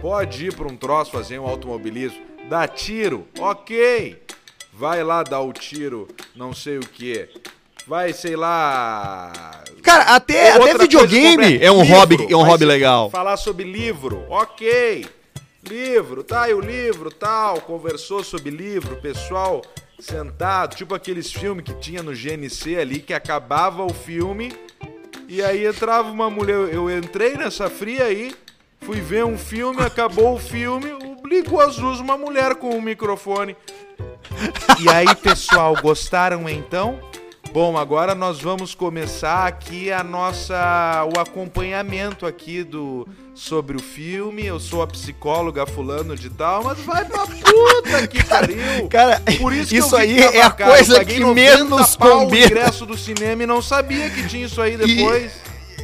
Pode 0.00 0.46
ir 0.46 0.54
para 0.54 0.66
um 0.68 0.76
troço 0.76 1.10
fazer 1.10 1.38
um 1.38 1.46
automobilismo. 1.46 2.18
Dá 2.48 2.66
tiro, 2.68 3.26
ok. 3.38 4.22
Vai 4.72 5.02
lá 5.02 5.22
dar 5.22 5.40
o 5.40 5.52
tiro, 5.52 6.08
não 6.34 6.54
sei 6.54 6.78
o 6.78 6.80
que. 6.80 7.28
Vai, 7.88 8.12
sei 8.12 8.36
lá. 8.36 9.32
Cara, 9.82 10.14
até, 10.14 10.52
até 10.52 10.76
videogame 10.76 11.56
é 11.56 11.72
um 11.72 11.80
livro, 11.80 11.96
hobby, 11.96 12.26
é 12.28 12.36
um 12.36 12.42
hobby 12.42 12.66
legal. 12.66 13.08
Falar 13.08 13.38
sobre 13.38 13.64
livro, 13.64 14.26
ok. 14.28 15.06
Livro, 15.66 16.22
tá, 16.22 16.50
e 16.50 16.52
o 16.52 16.60
livro, 16.60 17.10
tal, 17.10 17.62
conversou 17.62 18.22
sobre 18.22 18.50
livro, 18.50 18.96
pessoal 18.96 19.62
sentado, 19.98 20.76
tipo 20.76 20.94
aqueles 20.94 21.32
filmes 21.32 21.64
que 21.64 21.72
tinha 21.74 22.02
no 22.02 22.12
GNC 22.12 22.76
ali, 22.76 23.00
que 23.00 23.14
acabava 23.14 23.82
o 23.82 23.92
filme 23.92 24.52
e 25.26 25.42
aí 25.42 25.66
entrava 25.66 26.10
uma 26.10 26.28
mulher. 26.28 26.56
Eu 26.70 26.90
entrei 26.90 27.38
nessa 27.38 27.70
fria 27.70 28.04
aí, 28.04 28.34
fui 28.82 29.00
ver 29.00 29.24
um 29.24 29.38
filme, 29.38 29.80
acabou 29.80 30.34
o 30.34 30.38
filme, 30.38 30.90
ligou 31.24 31.58
as 31.58 31.78
luzes, 31.78 32.00
uma 32.00 32.18
mulher 32.18 32.56
com 32.56 32.68
um 32.68 32.82
microfone. 32.82 33.56
E 34.78 34.90
aí, 34.90 35.14
pessoal, 35.16 35.74
gostaram 35.80 36.46
então? 36.48 37.07
Bom, 37.52 37.78
agora 37.78 38.14
nós 38.14 38.40
vamos 38.40 38.74
começar 38.74 39.46
aqui 39.46 39.90
a 39.90 40.04
nossa 40.04 41.08
o 41.16 41.18
acompanhamento 41.18 42.26
aqui 42.26 42.62
do 42.62 43.08
sobre 43.34 43.76
o 43.76 43.80
filme. 43.82 44.44
Eu 44.44 44.60
sou 44.60 44.82
a 44.82 44.86
psicóloga 44.86 45.66
fulano 45.66 46.14
de 46.14 46.28
tal, 46.28 46.62
mas 46.64 46.78
vai 46.80 47.04
pra 47.06 47.26
puta 47.26 48.06
que 48.06 48.22
pariu. 48.24 48.86
Cara, 48.88 49.22
Por 49.38 49.52
isso, 49.52 49.74
isso 49.74 49.96
aí 49.96 50.18
é 50.20 50.42
a 50.42 50.50
cara, 50.50 50.72
coisa 50.72 51.04
que 51.04 51.18
90 51.18 51.34
menos 51.34 51.96
pau 51.96 52.08
o 52.08 52.24
combina. 52.24 52.46
ingresso 52.46 52.84
do 52.84 52.96
cinema 52.96 53.42
e 53.42 53.46
não 53.46 53.62
sabia 53.62 54.10
que 54.10 54.28
tinha 54.28 54.44
isso 54.46 54.60
aí 54.60 54.76
depois. 54.76 55.32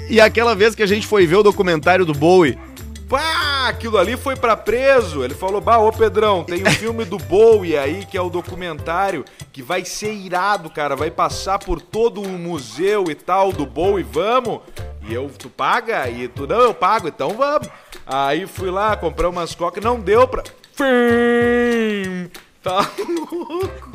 E 0.08 0.20
aquela 0.20 0.54
vez 0.54 0.74
que 0.74 0.82
a 0.82 0.86
gente 0.86 1.06
foi 1.06 1.26
ver 1.26 1.36
o 1.36 1.42
documentário 1.42 2.04
do 2.04 2.12
Bowie, 2.12 2.58
Pá, 3.08 3.68
aquilo 3.68 3.98
ali 3.98 4.16
foi 4.16 4.36
pra 4.36 4.56
preso. 4.56 5.22
Ele 5.22 5.34
falou: 5.34 5.60
Bah, 5.60 5.78
ô 5.78 5.92
Pedrão, 5.92 6.44
tem 6.44 6.62
um 6.62 6.70
filme 6.72 7.04
do 7.04 7.18
Bowie 7.18 7.76
aí, 7.76 8.04
que 8.04 8.16
é 8.16 8.20
o 8.20 8.30
documentário, 8.30 9.24
que 9.52 9.62
vai 9.62 9.84
ser 9.84 10.12
irado, 10.12 10.70
cara. 10.70 10.96
Vai 10.96 11.10
passar 11.10 11.58
por 11.58 11.80
todo 11.80 12.20
o 12.20 12.28
museu 12.28 13.04
e 13.10 13.14
tal 13.14 13.52
do 13.52 13.66
Bowie, 13.66 14.04
vamos? 14.04 14.60
E 15.06 15.12
eu, 15.12 15.30
tu 15.38 15.50
paga? 15.50 16.08
E 16.08 16.28
tu, 16.28 16.46
não, 16.46 16.60
eu 16.60 16.74
pago, 16.74 17.08
então 17.08 17.30
vamos. 17.30 17.68
Aí 18.06 18.46
fui 18.46 18.70
lá, 18.70 18.96
comprei 18.96 19.28
umas 19.28 19.54
cocas, 19.54 19.82
não 19.82 20.00
deu 20.00 20.26
pra. 20.26 20.42
Fim. 20.72 22.30
Tá 22.64 22.90
louco. 22.98 23.90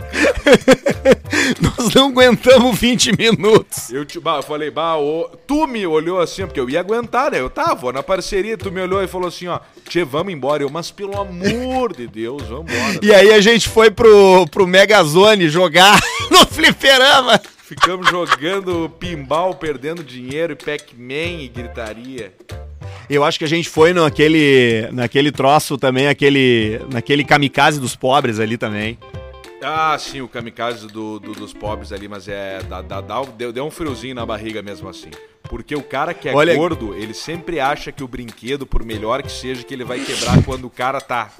nós 1.59 1.91
não 1.95 2.09
aguentamos 2.09 2.77
20 2.77 3.17
minutos. 3.17 3.89
Eu, 3.89 4.05
te, 4.05 4.19
bah, 4.19 4.35
eu 4.37 4.43
falei, 4.43 4.69
bah, 4.69 4.95
ô, 4.95 5.27
tu 5.47 5.65
me 5.65 5.87
olhou 5.87 6.21
assim, 6.21 6.45
porque 6.45 6.59
eu 6.59 6.69
ia 6.69 6.79
aguentar, 6.79 7.31
né? 7.31 7.39
Eu 7.39 7.49
tava 7.49 7.91
na 7.91 8.03
parceria, 8.03 8.55
tu 8.55 8.71
me 8.71 8.79
olhou 8.79 9.03
e 9.03 9.07
falou 9.07 9.27
assim, 9.27 9.47
ó, 9.47 9.59
tchê, 9.87 10.03
vamos 10.03 10.31
embora. 10.31 10.61
Eu, 10.61 10.69
mas 10.69 10.91
pelo 10.91 11.19
amor 11.19 11.95
de 11.95 12.05
Deus, 12.05 12.43
vamos 12.43 12.71
embora. 12.71 12.99
E 13.01 13.11
aí 13.11 13.33
a 13.33 13.41
gente 13.41 13.67
foi 13.67 13.89
pro, 13.89 14.45
pro 14.51 14.67
Megazone 14.67 15.49
jogar 15.49 15.99
no 16.29 16.45
fliperama. 16.45 17.41
Ficamos 17.57 18.07
jogando 18.07 18.87
pinball, 18.99 19.55
perdendo 19.55 20.03
dinheiro, 20.03 20.53
e 20.53 20.55
Pac-Man 20.55 21.41
e 21.41 21.47
gritaria. 21.47 22.33
Eu 23.09 23.23
acho 23.23 23.39
que 23.39 23.45
a 23.45 23.47
gente 23.47 23.67
foi 23.67 23.91
naquele, 23.91 24.87
naquele 24.91 25.31
troço 25.31 25.77
também, 25.77 26.07
aquele, 26.07 26.79
naquele 26.91 27.23
kamikaze 27.23 27.79
dos 27.79 27.95
pobres 27.95 28.39
ali 28.39 28.57
também. 28.57 28.99
Ah, 29.61 29.97
sim, 29.99 30.21
o 30.21 30.27
kamikaze 30.27 30.87
do, 30.87 31.19
do- 31.19 31.33
dos 31.33 31.51
pobres 31.53 31.91
ali, 31.91 32.07
mas 32.07 32.27
é. 32.27 32.61
Dá, 32.69 32.81
dá- 32.81 33.01
dá- 33.01 33.21
deu, 33.23 33.51
deu 33.51 33.65
um 33.65 33.71
friozinho 33.71 34.15
na 34.15 34.25
barriga 34.25 34.61
mesmo 34.61 34.87
assim. 34.87 35.09
Porque 35.49 35.75
o 35.75 35.81
cara 35.81 36.13
que 36.13 36.29
é 36.29 36.33
Olha- 36.33 36.55
gordo, 36.55 36.95
ele 36.95 37.13
sempre 37.13 37.59
acha 37.59 37.91
que 37.91 38.03
o 38.03 38.07
brinquedo, 38.07 38.65
por 38.65 38.85
melhor 38.85 39.21
que 39.23 39.31
seja, 39.31 39.63
que 39.63 39.73
ele 39.73 39.83
vai 39.83 39.99
quebrar 39.99 40.41
quando 40.45 40.65
o 40.65 40.69
cara 40.69 41.01
tá. 41.01 41.31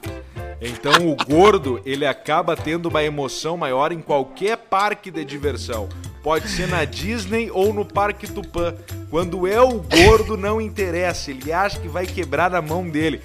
Então 0.62 1.10
o 1.10 1.16
gordo, 1.16 1.82
ele 1.86 2.06
acaba 2.06 2.56
tendo 2.56 2.90
uma 2.90 3.04
emoção 3.04 3.56
maior 3.56 3.92
em 3.92 4.02
qualquer 4.02 4.58
parque 4.58 5.10
de 5.10 5.24
diversão. 5.24 5.88
Pode 6.22 6.50
ser 6.50 6.68
na 6.68 6.84
Disney 6.84 7.50
ou 7.50 7.74
no 7.74 7.86
Parque 7.86 8.28
Tupã. 8.28 8.76
Quando 9.10 9.48
é 9.48 9.60
o 9.62 9.80
gordo, 9.80 10.36
não 10.36 10.60
interessa. 10.60 11.32
Ele 11.32 11.52
acha 11.52 11.80
que 11.80 11.88
vai 11.88 12.06
quebrar 12.06 12.52
na 12.52 12.62
mão 12.62 12.88
dele. 12.88 13.22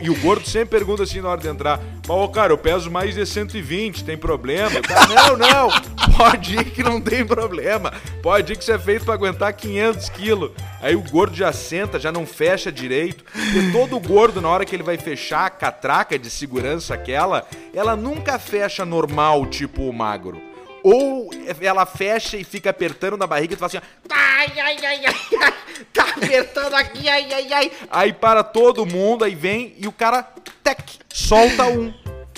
E 0.00 0.08
o 0.08 0.18
gordo 0.20 0.48
sempre 0.48 0.78
pergunta 0.78 1.02
assim 1.02 1.20
na 1.20 1.28
hora 1.28 1.40
de 1.40 1.48
entrar: 1.48 1.78
ô, 2.08 2.26
cara, 2.28 2.52
eu 2.52 2.58
peso 2.58 2.90
mais 2.90 3.14
de 3.14 3.26
120, 3.26 4.04
tem 4.04 4.16
problema? 4.16 4.80
Não, 5.08 5.36
não. 5.36 5.68
Pode 6.16 6.56
ir 6.56 6.64
que 6.64 6.82
não 6.82 6.98
tem 7.00 7.24
problema. 7.26 7.92
Pode 8.22 8.54
ir 8.54 8.56
que 8.56 8.64
você 8.64 8.72
é 8.72 8.78
feito 8.78 9.04
pra 9.04 9.14
aguentar 9.14 9.52
500 9.52 10.08
quilos. 10.08 10.50
Aí 10.80 10.96
o 10.96 11.02
gordo 11.02 11.36
já 11.36 11.52
senta, 11.52 12.00
já 12.00 12.10
não 12.10 12.26
fecha 12.26 12.72
direito. 12.72 13.22
Porque 13.24 13.70
todo 13.70 14.00
gordo, 14.00 14.40
na 14.40 14.48
hora 14.48 14.64
que 14.64 14.74
ele 14.74 14.82
vai 14.82 14.96
fechar 14.96 15.44
a 15.44 15.50
catraca 15.50 16.18
de 16.18 16.30
segurança 16.30 16.69
aquela, 16.90 17.46
ela 17.74 17.96
nunca 17.96 18.38
fecha 18.38 18.84
normal, 18.84 19.46
tipo 19.46 19.82
o 19.82 19.92
magro. 19.92 20.40
Ou 20.82 21.30
ela 21.60 21.84
fecha 21.84 22.36
e 22.36 22.44
fica 22.44 22.70
apertando 22.70 23.16
na 23.16 23.26
barriga 23.26 23.52
e 23.52 23.56
tu 23.56 23.60
fala 23.60 23.66
assim, 23.68 23.78
ó, 23.78 24.14
Ai, 24.40 24.52
ai, 24.58 24.76
ai, 24.84 25.06
ai, 25.06 25.14
ai. 25.42 25.54
Tá 25.92 26.02
apertando 26.02 26.74
aqui, 26.74 27.08
ai, 27.08 27.32
ai, 27.32 27.52
ai. 27.52 27.72
Aí 27.90 28.12
para 28.12 28.42
todo 28.42 28.86
mundo, 28.86 29.24
aí 29.24 29.34
vem 29.34 29.74
e 29.78 29.86
o 29.86 29.92
cara, 29.92 30.22
tec, 30.62 30.82
solta 31.12 31.64
um. 31.66 31.92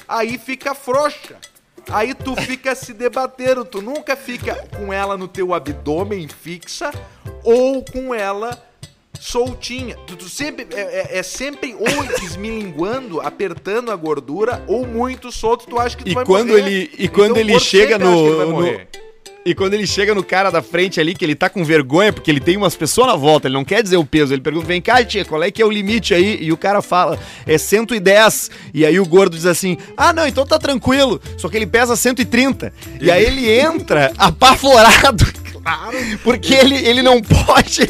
Aí 0.08 0.38
fica 0.38 0.74
frouxa. 0.74 1.36
Aí 1.90 2.14
tu 2.14 2.34
fica 2.36 2.74
se 2.74 2.92
debatendo, 2.92 3.64
tu 3.64 3.82
nunca 3.82 4.16
fica 4.16 4.54
com 4.76 4.92
ela 4.92 5.16
no 5.16 5.26
teu 5.26 5.52
abdômen 5.52 6.28
fixa 6.28 6.90
ou 7.42 7.84
com 7.84 8.14
ela 8.14 8.60
soltinha. 9.22 9.96
Tu, 10.06 10.16
tu 10.16 10.28
sempre 10.28 10.66
é, 10.74 10.80
é- 11.14 11.18
é 11.18 11.22
sempre 11.22 11.74
ou 11.78 12.04
esmilinguando, 12.24 13.20
apertando 13.20 13.90
a 13.92 13.96
gordura 13.96 14.62
ou 14.66 14.86
muito 14.86 15.30
solto, 15.30 15.64
tu 15.66 15.78
acha 15.78 15.96
que 15.96 16.04
tu 16.04 16.10
E 16.10 16.14
vai 16.14 16.24
quando 16.24 16.48
morrer. 16.48 16.60
ele- 16.60 16.90
e 16.98 17.04
Então 17.04 17.14
quando 17.14 17.36
o 17.36 17.38
ele 17.38 17.58
chega 17.60 17.94
ele 17.94 18.04
no-. 18.04 18.80
E 19.44 19.56
quando 19.56 19.74
ele 19.74 19.88
chega 19.88 20.14
no 20.14 20.22
cara 20.22 20.50
da 20.50 20.62
frente 20.62 21.00
ali, 21.00 21.16
que 21.16 21.24
ele 21.24 21.34
tá 21.34 21.48
com 21.50 21.64
vergonha, 21.64 22.12
porque 22.12 22.30
ele 22.30 22.38
tem 22.38 22.56
umas 22.56 22.76
pessoas 22.76 23.08
na 23.08 23.16
volta, 23.16 23.48
ele 23.48 23.54
não 23.54 23.64
quer 23.64 23.82
dizer 23.82 23.96
o 23.96 24.04
peso, 24.06 24.32
ele 24.32 24.40
pergunta, 24.40 24.66
vem 24.68 24.80
cá, 24.80 25.04
tia, 25.04 25.24
qual 25.24 25.42
é 25.42 25.50
que 25.50 25.60
é 25.60 25.66
o 25.66 25.70
limite 25.70 26.14
aí? 26.14 26.38
E 26.40 26.52
o 26.52 26.56
cara 26.56 26.80
fala, 26.80 27.18
é 27.44 27.58
110. 27.58 28.52
E 28.72 28.86
aí 28.86 29.00
o 29.00 29.04
gordo 29.04 29.34
diz 29.34 29.44
assim, 29.46 29.76
ah, 29.96 30.12
não, 30.12 30.28
então 30.28 30.46
tá 30.46 30.60
tranquilo, 30.60 31.20
só 31.36 31.48
que 31.48 31.56
ele 31.56 31.66
pesa 31.66 31.96
130. 31.96 32.72
E 33.00 33.10
aí 33.10 33.24
ele 33.24 33.50
entra 33.50 34.12
apavorado. 34.16 35.24
Porque 36.22 36.54
ele, 36.54 36.76
ele 36.76 37.02
não 37.02 37.20
pode. 37.22 37.82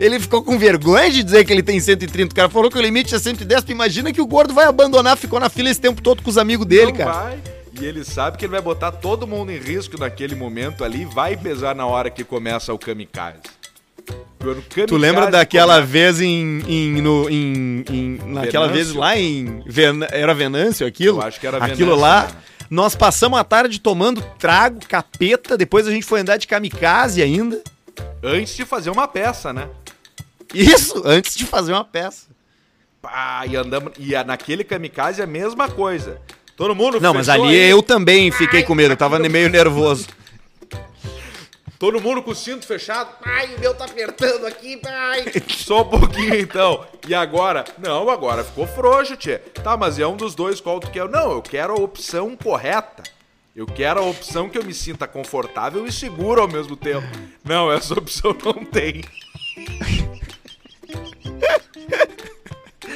Ele 0.00 0.18
ficou 0.20 0.42
com 0.42 0.58
vergonha 0.58 1.10
de 1.10 1.22
dizer 1.22 1.44
que 1.44 1.52
ele 1.52 1.62
tem 1.62 1.78
130. 1.80 2.32
O 2.32 2.34
cara 2.36 2.48
falou 2.48 2.70
que 2.70 2.78
o 2.78 2.82
limite 2.82 3.14
é 3.14 3.18
110. 3.18 3.64
Tu 3.64 3.72
imagina 3.72 4.12
que 4.12 4.20
o 4.20 4.26
gordo 4.26 4.52
vai 4.54 4.64
abandonar, 4.66 5.16
ficou 5.16 5.38
na 5.40 5.48
fila 5.48 5.70
esse 5.70 5.80
tempo 5.80 6.00
todo 6.02 6.22
com 6.22 6.30
os 6.30 6.38
amigos 6.38 6.66
dele, 6.66 6.92
não 6.92 6.98
cara. 6.98 7.12
vai. 7.12 7.38
E 7.80 7.84
ele 7.84 8.04
sabe 8.04 8.36
que 8.36 8.44
ele 8.44 8.52
vai 8.52 8.60
botar 8.60 8.90
todo 8.92 9.26
mundo 9.26 9.50
em 9.52 9.58
risco 9.58 9.98
naquele 9.98 10.34
momento 10.34 10.84
ali, 10.84 11.04
vai 11.04 11.36
pesar 11.36 11.74
na 11.74 11.86
hora 11.86 12.10
que 12.10 12.22
começa 12.24 12.74
o 12.74 12.78
kamikaze. 12.78 13.38
Tu 14.86 14.96
lembra 14.96 15.30
daquela 15.30 15.74
começa- 15.74 15.86
vez 15.92 16.20
em, 16.20 16.62
em, 16.66 17.02
no, 17.02 17.28
em, 17.28 17.84
em- 17.90 18.18
naquela 18.26 18.66
Venâncio? 18.68 18.84
vez 18.86 18.94
lá 18.94 19.16
em 19.18 19.62
Ven- 19.66 20.06
era 20.10 20.32
Venâncio 20.34 20.86
aquilo? 20.86 21.18
Eu 21.20 21.26
acho 21.26 21.38
que 21.38 21.46
era 21.46 21.58
Aquilo 21.58 21.94
Venâncio, 21.96 22.00
lá. 22.00 22.22
né? 22.24 22.28
Nós 22.70 22.94
passamos 22.94 23.36
a 23.36 23.42
tarde 23.42 23.80
tomando 23.80 24.22
trago, 24.38 24.78
capeta, 24.88 25.58
depois 25.58 25.88
a 25.88 25.90
gente 25.90 26.06
foi 26.06 26.20
andar 26.20 26.36
de 26.36 26.46
kamikaze 26.46 27.20
ainda. 27.20 27.60
Antes 28.22 28.54
de 28.54 28.64
fazer 28.64 28.90
uma 28.90 29.08
peça, 29.08 29.52
né? 29.52 29.68
Isso, 30.54 31.02
antes 31.04 31.34
de 31.34 31.44
fazer 31.44 31.72
uma 31.72 31.84
peça. 31.84 32.28
Pá, 33.02 33.44
e 33.48 33.56
andamos. 33.56 33.92
E 33.98 34.12
naquele 34.22 34.62
kamikaze 34.62 35.20
é 35.20 35.24
a 35.24 35.26
mesma 35.26 35.68
coisa. 35.68 36.20
Todo 36.56 36.74
mundo 36.74 37.00
Não, 37.00 37.14
mas 37.14 37.28
ali 37.28 37.48
aí, 37.48 37.70
eu 37.70 37.82
também 37.82 38.30
fiquei 38.30 38.62
com 38.62 38.74
medo, 38.74 38.92
eu 38.92 38.96
tava 38.96 39.18
meio 39.18 39.48
nervoso. 39.48 40.06
Todo 41.80 41.98
mundo 41.98 42.22
com 42.22 42.32
o 42.32 42.34
cinto 42.34 42.66
fechado. 42.66 43.08
Ai, 43.22 43.54
o 43.54 43.58
meu 43.58 43.74
tá 43.74 43.86
apertando 43.86 44.46
aqui, 44.46 44.78
ai. 44.84 45.24
Só 45.48 45.80
um 45.80 45.88
pouquinho 45.88 46.38
então. 46.38 46.86
E 47.08 47.14
agora? 47.14 47.64
Não, 47.78 48.10
agora 48.10 48.44
ficou 48.44 48.66
frouxo, 48.66 49.16
tchê. 49.16 49.38
Tá, 49.38 49.78
mas 49.78 49.98
é 49.98 50.06
um 50.06 50.14
dos 50.14 50.34
dois 50.34 50.60
qual 50.60 50.78
tu 50.78 50.90
quer? 50.90 51.08
Não, 51.08 51.32
eu 51.32 51.40
quero 51.40 51.72
a 51.72 51.80
opção 51.80 52.36
correta. 52.36 53.02
Eu 53.56 53.64
quero 53.64 53.98
a 53.98 54.04
opção 54.04 54.50
que 54.50 54.58
eu 54.58 54.64
me 54.64 54.74
sinta 54.74 55.08
confortável 55.08 55.86
e 55.86 55.90
seguro 55.90 56.42
ao 56.42 56.48
mesmo 56.48 56.76
tempo. 56.76 57.08
Não, 57.42 57.72
essa 57.72 57.94
opção 57.94 58.36
não 58.44 58.62
tem. 58.62 59.02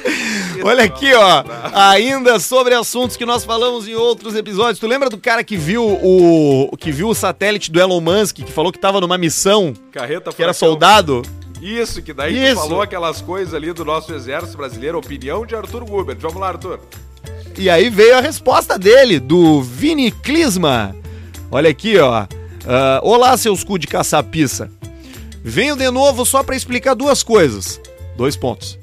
Olha 0.63 0.83
aqui, 0.83 1.13
ó. 1.13 1.43
Ainda 1.73 2.39
sobre 2.39 2.73
assuntos 2.73 3.17
que 3.17 3.25
nós 3.25 3.43
falamos 3.43 3.87
em 3.87 3.95
outros 3.95 4.35
episódios. 4.35 4.79
Tu 4.79 4.87
lembra 4.87 5.09
do 5.09 5.17
cara 5.17 5.43
que 5.43 5.57
viu 5.57 5.83
o 5.85 6.75
que 6.77 6.91
viu 6.91 7.09
o 7.09 7.15
satélite 7.15 7.71
do 7.71 7.79
Elon 7.79 8.01
Musk, 8.01 8.37
que 8.37 8.51
falou 8.51 8.71
que 8.71 8.79
tava 8.79 8.99
numa 9.01 9.17
missão, 9.17 9.73
Carreta 9.91 10.31
que 10.31 10.41
era 10.41 10.53
soldado? 10.53 11.21
Isso, 11.61 12.01
que 12.01 12.13
daí 12.13 12.35
Isso. 12.37 12.55
tu 12.55 12.61
falou 12.61 12.81
aquelas 12.81 13.21
coisas 13.21 13.53
ali 13.53 13.73
do 13.73 13.83
nosso 13.83 14.13
exército 14.13 14.57
brasileiro, 14.57 14.97
opinião 14.97 15.45
de 15.45 15.55
Arthur 15.55 15.85
Guber. 15.85 16.15
Vamos 16.19 16.39
lá, 16.39 16.49
Arthur. 16.49 16.79
E 17.57 17.69
aí 17.69 17.89
veio 17.89 18.17
a 18.17 18.21
resposta 18.21 18.77
dele, 18.77 19.19
do 19.19 19.61
Vini 19.61 20.11
Klisma. 20.11 20.95
Olha 21.49 21.69
aqui, 21.69 21.97
ó. 21.97 22.27
Ah, 22.67 22.99
Olá, 23.01 23.35
seus 23.37 23.63
cu 23.63 23.79
de 23.79 23.87
caçapiça. 23.87 24.69
Venho 25.43 25.75
de 25.75 25.89
novo 25.89 26.25
só 26.25 26.43
pra 26.43 26.55
explicar 26.55 26.95
duas 26.95 27.23
coisas. 27.23 27.79
Dois 28.17 28.35
pontos. 28.35 28.77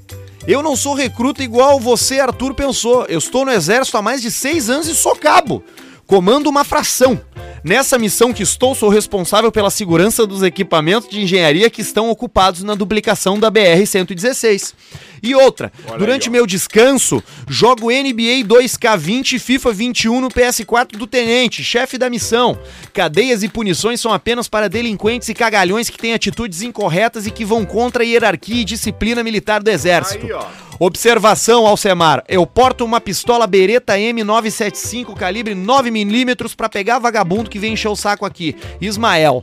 Eu 0.47 0.61
não 0.61 0.75
sou 0.75 0.95
recruta 0.95 1.43
igual 1.43 1.79
você, 1.79 2.19
Arthur, 2.19 2.53
pensou. 2.53 3.07
Eu 3.07 3.19
estou 3.19 3.45
no 3.45 3.53
exército 3.53 3.97
há 3.97 4.03
mais 4.03 4.21
de 4.21 4.31
seis 4.31 4.69
anos 4.69 4.89
e 4.89 4.95
sou 4.95 5.15
cabo. 5.15 5.63
Comando 6.05 6.49
uma 6.49 6.65
fração. 6.65 7.21
Nessa 7.63 7.97
missão 7.97 8.33
que 8.33 8.43
estou, 8.43 8.75
sou 8.75 8.89
responsável 8.89 9.53
pela 9.53 9.71
segurança 9.71 10.27
dos 10.27 10.43
equipamentos 10.43 11.09
de 11.09 11.21
engenharia 11.21 11.71
que 11.71 11.81
estão 11.81 12.11
ocupados 12.11 12.65
na 12.65 12.75
duplicação 12.75 13.39
da 13.39 13.53
BR-116. 13.53 14.75
E 15.23 15.37
outra, 15.37 15.73
Olha 15.87 15.99
durante 15.99 16.29
aí, 16.29 16.33
meu 16.33 16.47
descanso, 16.47 17.23
jogo 17.49 17.93
NBA 17.93 18.43
2K20 18.45 19.35
e 19.35 19.39
FIFA 19.39 19.73
21 19.73 20.21
no 20.21 20.29
PS4 20.29 20.97
do 20.97 21.07
Tenente, 21.07 21.63
chefe 21.63 21.97
da 21.97 22.11
missão. 22.11 22.59
Cadeias 22.93 23.45
e 23.45 23.49
punições 23.49 24.01
são 24.01 24.13
apenas 24.13 24.49
para 24.49 24.69
delinquentes 24.69 25.29
e 25.29 25.35
cagalhões 25.35 25.89
que 25.89 25.97
têm 25.97 26.13
atitudes 26.13 26.63
incorretas 26.63 27.25
e 27.27 27.31
que 27.31 27.45
vão 27.45 27.65
contra 27.65 28.03
a 28.03 28.07
hierarquia 28.07 28.63
e 28.63 28.65
disciplina 28.65 29.23
militar 29.23 29.63
do 29.63 29.71
Exército. 29.71 30.27
Aí. 30.27 30.33
Observação, 30.81 31.65
Alcemar. 31.67 32.25
Eu 32.29 32.45
porto 32.45 32.85
uma 32.85 33.01
pistola 33.01 33.47
Beretta 33.47 33.95
M975 33.95 35.15
calibre 35.15 35.55
9mm 35.55 36.57
pra 36.57 36.69
pegar 36.69 36.99
vagabundo 36.99 37.49
que 37.49 37.61
vem 37.61 37.75
encher 37.75 37.89
o 37.89 37.95
saco 37.95 38.27
aqui. 38.27 38.57
Ismael. 38.81 39.43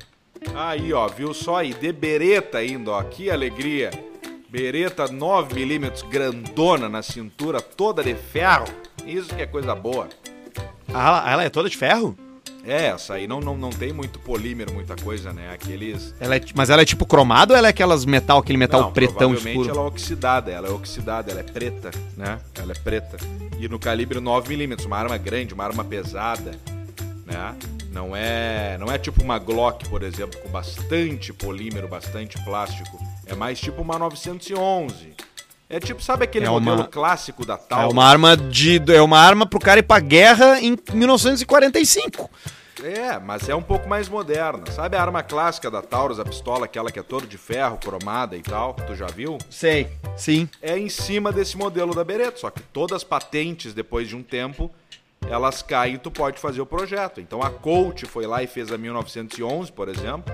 Aí, 0.54 0.92
ó, 0.92 1.08
viu 1.08 1.34
só 1.34 1.58
aí? 1.58 1.74
De 1.74 1.94
bereta 1.94 2.58
ainda, 2.58 2.92
ó. 2.92 3.04
Que 3.04 3.30
alegria. 3.30 3.92
Bereta 4.50 5.06
9mm, 5.06 6.10
grandona 6.10 6.90
na 6.90 7.04
cintura, 7.04 7.62
toda 7.62 8.04
de 8.04 8.16
ferro. 8.16 8.66
Isso 9.06 9.36
que 9.36 9.44
é 9.44 9.46
coisa 9.46 9.76
boa. 9.76 10.10
Ah, 10.92 11.24
ela 11.32 11.44
é 11.44 11.50
toda 11.50 11.70
de 11.70 11.78
ferro? 11.78 12.18
É, 12.66 12.88
essa 12.88 13.14
aí 13.14 13.28
não, 13.28 13.40
não, 13.40 13.56
não 13.56 13.70
tem 13.70 13.94
muito 13.94 14.18
polímero, 14.20 14.74
muita 14.74 14.96
coisa, 14.96 15.32
né? 15.32 15.54
Aqueles. 15.54 16.16
Ela 16.20 16.36
é, 16.36 16.42
mas 16.56 16.72
ela 16.72 16.82
é 16.82 16.86
tipo 16.86 17.06
cromado 17.06 17.54
ou 17.54 17.58
ela 17.58 17.68
é 17.68 17.70
aquelas 17.70 18.06
metal, 18.06 18.40
aquele 18.40 18.58
metal 18.58 18.82
não, 18.82 18.92
pretão 18.92 19.30
provavelmente 19.30 19.50
escuro? 19.50 19.70
ela 19.70 19.82
é 19.82 19.88
oxidada, 19.88 20.52
ela 20.52 20.68
é 20.68 20.72
oxidada, 20.72 21.32
ela 21.32 21.40
é 21.42 21.44
preta, 21.44 21.92
né? 22.18 22.40
Ela 22.58 22.72
é 22.72 22.76
preta. 22.76 23.18
E 23.60 23.70
no 23.70 23.78
calibre 23.78 24.20
9mm, 24.20 24.84
uma 24.84 24.98
arma 24.98 25.18
grande, 25.18 25.54
uma 25.54 25.64
arma 25.64 25.84
pesada, 25.84 26.52
né? 27.24 27.56
Não 27.92 28.16
é, 28.16 28.78
não 28.80 28.92
é 28.92 28.98
tipo 28.98 29.22
uma 29.24 29.38
Glock, 29.40 29.88
por 29.90 30.04
exemplo, 30.04 30.40
com 30.40 30.50
bastante 30.50 31.34
polímero, 31.34 31.88
bastante 31.88 32.44
plástico. 32.44 33.00
É 33.30 33.36
mais 33.36 33.60
tipo 33.60 33.82
uma 33.82 33.98
911. 34.00 35.14
É 35.70 35.80
tipo, 35.80 36.02
sabe 36.02 36.24
aquele 36.24 36.46
É 36.46 36.50
uma- 36.50 36.60
modelo 36.60 36.88
clássico 36.90 37.46
da 37.46 37.54
É 37.54 37.58
Taurus? 37.58 37.94
uma 37.94 38.04
arma 38.04 38.36
de. 38.36 38.82
É 38.92 39.02
uma 39.02 39.20
arma 39.20 39.46
pro 39.46 39.60
cara 39.60 39.80
ir 39.80 39.84
pra 39.84 40.00
guerra 40.00 40.60
em 40.60 40.76
1945. 40.94 42.30
É, 42.82 43.20
mas 43.20 43.48
é 43.50 43.54
um 43.54 43.62
pouco 43.62 43.88
mais 43.90 44.08
moderna. 44.08 44.64
Sabe 44.72 44.96
a 44.96 45.02
arma 45.02 45.22
clássica 45.22 45.70
da 45.70 45.82
Taurus, 45.82 46.18
a 46.20 46.24
pistola, 46.24 46.64
aquela 46.66 46.90
que 46.90 46.98
é 46.98 47.04
toda 47.04 47.28
de 47.28 47.38
ferro, 47.38 47.78
cromada 47.78 48.38
e 48.38 48.42
tal? 48.42 48.74
Tu 48.74 48.96
já 48.96 49.08
viu? 49.08 49.38
Sei. 49.50 49.88
Sim. 50.16 50.48
é 50.62 50.78
em 50.78 50.90
cima 50.90 51.32
desse 51.32 51.58
modelo 51.58 51.94
da 51.94 52.04
Beretta, 52.04 52.38
só 52.38 52.50
que 52.50 52.62
todas 52.62 52.96
as 52.98 53.04
patentes, 53.04 53.74
depois 53.74 54.08
de 54.08 54.16
um 54.16 54.24
tempo, 54.24 54.72
elas 55.30 55.62
caem 55.62 55.96
e 55.96 55.98
tu 55.98 56.10
pode 56.10 56.40
fazer 56.40 56.62
o 56.62 56.66
projeto. 56.66 57.20
Então 57.22 57.44
a 57.44 57.50
Colt 57.50 58.06
foi 58.06 58.26
lá 58.26 58.42
e 58.42 58.48
fez 58.48 58.72
a 58.72 58.78
1911, 58.78 59.72
por 59.72 59.90
exemplo, 59.90 60.34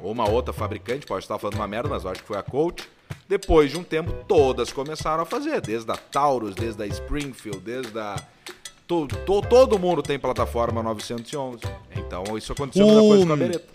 ou 0.00 0.12
uma 0.12 0.28
outra 0.28 0.52
fabricante, 0.52 1.06
pode 1.06 1.24
estar 1.24 1.38
falando 1.38 1.56
uma 1.56 1.66
merda, 1.68 1.88
mas 1.88 2.04
eu 2.04 2.10
acho 2.10 2.20
que 2.22 2.26
foi 2.26 2.36
a 2.38 2.42
Colt. 2.42 2.82
Depois 3.28 3.70
de 3.70 3.78
um 3.78 3.82
tempo, 3.84 4.12
todas 4.28 4.72
começaram 4.72 5.22
a 5.22 5.26
fazer, 5.26 5.60
desde 5.60 5.90
a 5.90 5.96
Taurus, 5.96 6.54
desde 6.54 6.82
a 6.82 6.86
Springfield, 6.86 7.58
desde 7.60 7.98
a... 7.98 8.16
to- 8.86 9.06
to- 9.06 9.42
todo 9.42 9.78
mundo 9.78 10.02
tem 10.02 10.18
plataforma 10.18 10.82
911. 10.82 11.60
Então 11.96 12.36
isso 12.36 12.52
aconteceu 12.52 12.84
a 12.84 12.88
mesma 12.88 13.08
coisa 13.08 13.26
com 13.26 13.32
a 13.32 13.36
Beretta. 13.36 13.73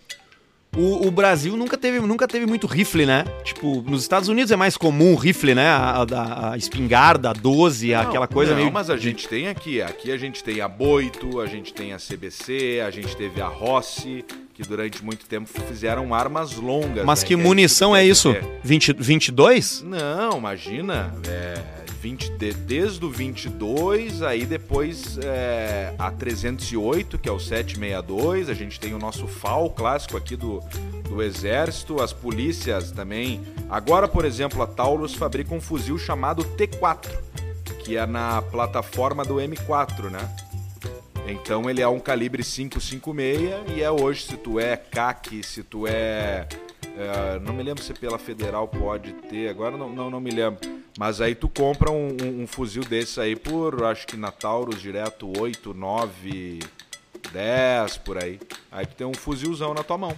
O, 0.78 1.08
o 1.08 1.12
Brasil 1.12 1.58
nunca 1.58 1.76
teve, 1.78 2.00
nunca 2.00 2.28
teve 2.28 2.46
muito 2.46 2.68
rifle, 2.68 3.06
né? 3.06 3.26
Tipo, 3.44 3.82
nos 3.88 4.04
Estados 4.04 4.30
Unidos 4.30 4.52
é 4.52 4.56
mais 4.56 4.78
comum 4.78 5.14
o 5.14 5.16
rifle, 5.16 5.56
né? 5.56 5.68
A, 5.68 6.06
a- 6.10 6.52
a 6.54 6.58
espingarda, 6.58 7.32
a 7.32 7.34
12, 7.34 7.94
aquela 7.94 8.28
coisa 8.28 8.52
não, 8.52 8.60
meio. 8.62 8.72
mas 8.72 8.90
a 8.90 8.96
gente 8.98 9.28
tem 9.28 9.48
aqui. 9.48 9.82
Aqui 9.82 10.12
a 10.12 10.18
gente 10.18 10.44
tem 10.44 10.62
a 10.62 10.68
Boito, 10.68 11.42
a 11.42 11.48
gente 11.48 11.74
tem 11.74 11.92
a 11.92 11.98
CBC, 11.98 12.82
a 12.86 12.92
gente 12.92 13.16
teve 13.18 13.42
a 13.42 13.48
Rossi, 13.48 14.24
que 14.54 14.62
durante 14.62 15.04
muito 15.04 15.26
tempo 15.26 15.50
fizeram 15.68 16.14
armas 16.14 16.56
longas. 16.56 17.04
Mas 17.04 17.22
né, 17.24 17.28
que 17.28 17.36
munição 17.36 17.96
é 17.96 18.06
isso? 18.06 18.32
que 18.34 18.42
20, 18.68 18.94
22? 18.94 19.82
Não, 19.84 20.38
imagina. 20.38 21.14
É, 21.28 21.80
20, 22.02 22.30
de- 22.38 22.54
desde 22.54 23.04
o 23.04 23.10
22, 23.10 24.22
aí 24.24 24.46
depois 24.46 25.18
é, 25.22 25.94
a 26.00 26.10
308, 26.10 27.18
que 27.18 27.28
é 27.28 27.32
o 27.32 27.40
762. 27.40 28.50
A 28.50 28.54
gente 28.54 28.80
tem 28.80 28.94
o 28.94 28.98
nosso 28.98 29.28
FAL 29.28 29.70
clássico 29.72 30.16
aqui 30.16 30.38
do, 30.38 30.59
do 31.08 31.22
Exército. 31.22 32.02
As 32.02 32.14
polícias 32.14 32.92
também. 32.92 33.42
Agora, 33.70 34.08
por 34.08 34.26
exemplo, 34.26 34.62
a 34.62 34.68
Taurus 34.68 35.14
fabrica 35.14 35.54
um 35.54 35.62
fuzil 35.62 35.98
chamado 35.98 36.44
T4, 36.44 37.08
que 37.84 37.98
é 37.98 38.06
na 38.06 38.42
plataforma 38.42 39.24
do 39.26 39.36
M4, 39.36 40.10
né? 40.10 40.30
Então 41.28 41.70
ele 41.70 41.82
é 41.82 41.88
um 41.88 42.00
calibre 42.00 42.44
556 42.44 43.76
e 43.76 43.84
é 43.84 43.92
hoje, 43.92 44.24
se 44.24 44.36
tu 44.38 44.60
é 44.60 44.76
CAC, 44.76 45.44
se 45.44 45.62
tu 45.62 45.86
é. 45.86 46.48
é, 46.98 47.40
não 47.40 47.54
me 47.54 47.62
lembro 47.62 47.84
se 47.84 47.94
pela 47.94 48.18
Federal 48.18 48.68
pode 48.68 49.12
ter, 49.14 49.48
agora 49.50 49.78
não, 49.78 49.90
não, 49.90 50.10
não 50.10 50.20
me 50.20 50.32
lembro. 50.32 50.60
Mas 50.98 51.22
aí 51.22 51.36
tu 51.36 51.48
compra 51.48 51.92
um, 51.92 52.18
um- 52.22 52.42
um 52.44 52.48
fuzil 52.48 52.84
desse 52.84 53.22
aí 53.22 53.36
por, 53.36 53.84
acho 53.86 54.08
que 54.08 54.18
na 54.18 54.32
Taurus 54.32 54.82
direto 54.82 55.32
8, 55.40 55.72
9, 55.74 56.60
10 57.32 57.98
por 57.98 58.22
aí. 58.22 58.40
Aí 58.72 58.86
tu 58.88 58.96
tem 58.96 59.06
um 59.08 59.14
fuzilzão 59.14 59.74
na 59.76 59.84
tua 59.84 59.98
mão. 60.00 60.14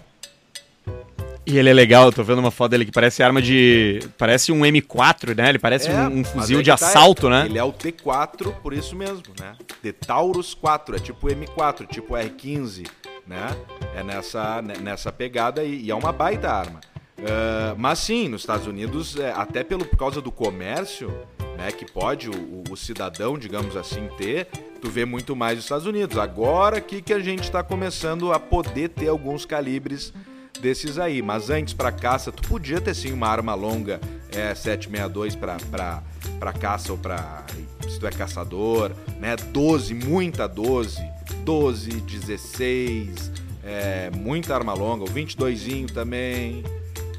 E 1.45 1.57
ele 1.57 1.69
é 1.69 1.73
legal, 1.73 2.05
eu 2.05 2.11
tô 2.11 2.23
vendo 2.23 2.37
uma 2.39 2.51
foto 2.51 2.71
dele 2.71 2.85
que 2.85 2.91
parece 2.91 3.23
arma 3.23 3.41
de. 3.41 3.99
Parece 4.17 4.51
um 4.51 4.59
M4, 4.61 5.35
né? 5.35 5.49
Ele 5.49 5.59
parece 5.59 5.89
É, 5.89 5.93
um, 6.07 6.19
um 6.19 6.23
fuzil 6.23 6.57
aí 6.59 6.63
de 6.63 6.69
tá, 6.69 6.75
assalto, 6.75 7.29
né? 7.29 7.45
Ele 7.47 7.57
é 7.57 7.63
o 7.63 7.73
T4 7.73 8.53
por 8.61 8.73
isso 8.73 8.95
mesmo, 8.95 9.23
né? 9.39 9.55
The 9.81 9.91
Taurus 9.91 10.53
4, 10.53 10.95
é 10.95 10.99
tipo 10.99 11.27
M4, 11.27 11.87
tipo 11.87 12.13
R15, 12.13 12.87
né? 13.27 13.55
É 13.95 14.03
nessa, 14.03 14.61
ne- 14.61 14.77
nessa 14.77 15.11
pegada 15.11 15.63
e, 15.63 15.85
e 15.85 15.91
é 15.91 15.95
uma 15.95 16.11
baita 16.13 16.47
arma. 16.49 16.79
Ah, 17.25 17.73
mas 17.77 17.99
sim, 17.99 18.27
nos 18.27 18.41
Estados 18.41 18.67
Unidos, 18.67 19.17
é, 19.17 19.31
até 19.31 19.63
pelo, 19.63 19.83
por 19.83 19.97
causa 19.97 20.21
do 20.21 20.31
comércio, 20.31 21.11
né, 21.57 21.71
que 21.71 21.91
pode 21.91 22.29
o, 22.29 22.33
o- 22.33 22.63
o 22.71 22.77
cidadão, 22.77 23.37
digamos 23.37 23.75
assim, 23.75 24.07
ter, 24.15 24.45
tu 24.79 24.89
vê 24.89 25.05
muito 25.05 25.35
mais 25.35 25.55
nos 25.55 25.65
Estados 25.65 25.85
Unidos. 25.87 26.17
Agora 26.19 26.77
aqui 26.77 27.01
que 27.01 27.13
a 27.13 27.19
gente 27.19 27.43
está 27.43 27.63
começando 27.63 28.31
a 28.31 28.39
poder 28.39 28.89
ter 28.89 29.07
alguns 29.07 29.43
calibres 29.43 30.13
desses 30.61 30.97
aí. 30.99 31.21
Mas 31.21 31.49
antes, 31.49 31.73
pra 31.73 31.91
caça, 31.91 32.31
tu 32.31 32.47
podia 32.47 32.79
ter 32.79 32.93
sim 32.93 33.11
uma 33.11 33.27
arma 33.27 33.53
longa 33.53 33.99
é, 34.31 34.53
762 34.55 35.35
pra, 35.35 35.57
pra, 35.69 36.03
pra 36.39 36.53
caça 36.53 36.91
ou 36.91 36.97
pra. 36.97 37.43
Se 37.89 37.99
tu 37.99 38.07
é 38.07 38.11
caçador, 38.11 38.91
né? 39.19 39.35
12, 39.35 39.93
muita 39.93 40.47
12. 40.47 41.01
12, 41.43 41.89
16, 42.01 43.31
é, 43.63 44.09
muita 44.15 44.53
arma 44.53 44.73
longa. 44.73 45.03
O 45.03 45.07
22zinho 45.07 45.91
também. 45.91 46.63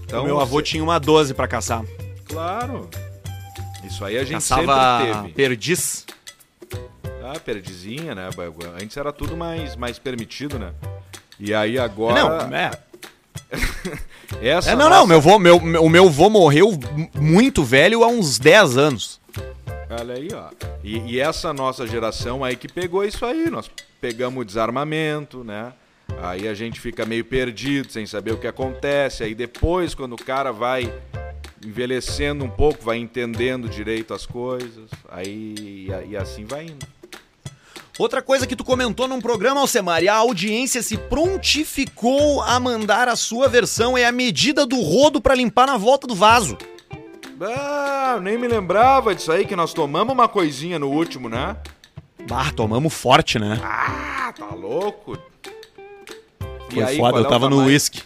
Então, 0.04 0.22
o 0.22 0.26
meu 0.26 0.38
avô 0.40 0.58
cê- 0.58 0.64
tinha 0.64 0.82
uma 0.84 0.98
12 1.00 1.34
pra 1.34 1.48
caçar. 1.48 1.82
Claro. 2.26 2.88
Isso 3.84 4.04
aí 4.04 4.16
a 4.16 4.22
gente 4.24 4.34
Caçava 4.34 4.98
sempre 5.00 5.14
teve. 5.22 5.34
perdiz. 5.34 6.06
Ah, 7.24 7.38
perdizinha, 7.40 8.14
né? 8.14 8.28
Antes 8.80 8.96
era 8.96 9.12
tudo 9.12 9.36
mais, 9.36 9.74
mais 9.76 9.98
permitido, 9.98 10.58
né? 10.58 10.72
E 11.40 11.52
aí 11.54 11.78
agora. 11.78 12.22
Não, 12.46 12.56
é. 12.56 12.70
essa 14.42 14.70
É, 14.70 14.74
não, 14.74 14.88
nossa- 14.88 15.00
não, 15.00 15.06
meu 15.06 15.20
vô, 15.20 15.38
meu, 15.38 15.60
meu- 15.60 15.84
o 15.84 15.88
meu 15.90 16.10
vô 16.10 16.28
morreu 16.30 16.70
muito 17.14 17.62
velho 17.64 18.02
há 18.04 18.08
uns 18.08 18.38
10 18.38 18.76
anos. 18.76 19.20
Olha 19.90 20.14
aí, 20.14 20.28
ó. 20.32 20.48
E, 20.82 20.98
e 21.12 21.20
essa 21.20 21.52
nossa 21.52 21.86
geração 21.86 22.42
aí 22.42 22.56
que 22.56 22.66
pegou 22.68 23.04
isso 23.04 23.24
aí. 23.26 23.50
Nós 23.50 23.70
pegamos 24.00 24.40
o 24.40 24.44
desarmamento, 24.44 25.44
né? 25.44 25.72
Aí 26.20 26.48
a 26.48 26.54
gente 26.54 26.80
fica 26.80 27.04
meio 27.04 27.24
perdido, 27.24 27.90
sem 27.92 28.06
saber 28.06 28.32
o 28.32 28.38
que 28.38 28.46
acontece. 28.46 29.22
Aí 29.22 29.34
depois, 29.34 29.94
quando 29.94 30.14
o 30.14 30.22
cara 30.24 30.50
vai 30.52 30.92
envelhecendo 31.64 32.44
um 32.44 32.48
pouco, 32.50 32.82
vai 32.84 32.96
entendendo 32.98 33.68
direito 33.68 34.12
as 34.14 34.24
coisas. 34.26 34.88
Aí 35.10 35.54
e, 35.88 36.10
e 36.10 36.16
assim 36.16 36.44
vai 36.44 36.64
indo. 36.64 36.86
Outra 37.98 38.22
coisa 38.22 38.46
que 38.46 38.56
tu 38.56 38.64
comentou 38.64 39.06
num 39.06 39.20
programa, 39.20 39.60
Alcemar, 39.60 40.02
e 40.02 40.08
a 40.08 40.14
audiência 40.16 40.82
se 40.82 40.96
prontificou 40.96 42.40
a 42.42 42.58
mandar 42.58 43.06
a 43.06 43.16
sua 43.16 43.48
versão, 43.48 43.96
é 43.98 44.06
a 44.06 44.12
medida 44.12 44.64
do 44.64 44.80
rodo 44.80 45.20
pra 45.20 45.34
limpar 45.34 45.66
na 45.66 45.76
volta 45.76 46.06
do 46.06 46.14
vaso. 46.14 46.56
Ah, 47.40 48.18
nem 48.22 48.38
me 48.38 48.48
lembrava 48.48 49.14
disso 49.14 49.30
aí, 49.30 49.44
que 49.44 49.54
nós 49.56 49.74
tomamos 49.74 50.14
uma 50.14 50.28
coisinha 50.28 50.78
no 50.78 50.88
último, 50.88 51.28
né? 51.28 51.56
Bah, 52.26 52.50
tomamos 52.52 52.94
forte, 52.94 53.38
né? 53.38 53.60
Ah, 53.62 54.32
tá 54.36 54.54
louco? 54.54 55.18
Foi 56.70 56.82
aí, 56.82 56.96
foda, 56.96 57.18
é 57.18 57.20
eu 57.20 57.26
o 57.26 57.28
tava 57.28 57.46
no 57.50 57.56
tamanho? 57.56 57.68
uísque. 57.68 58.02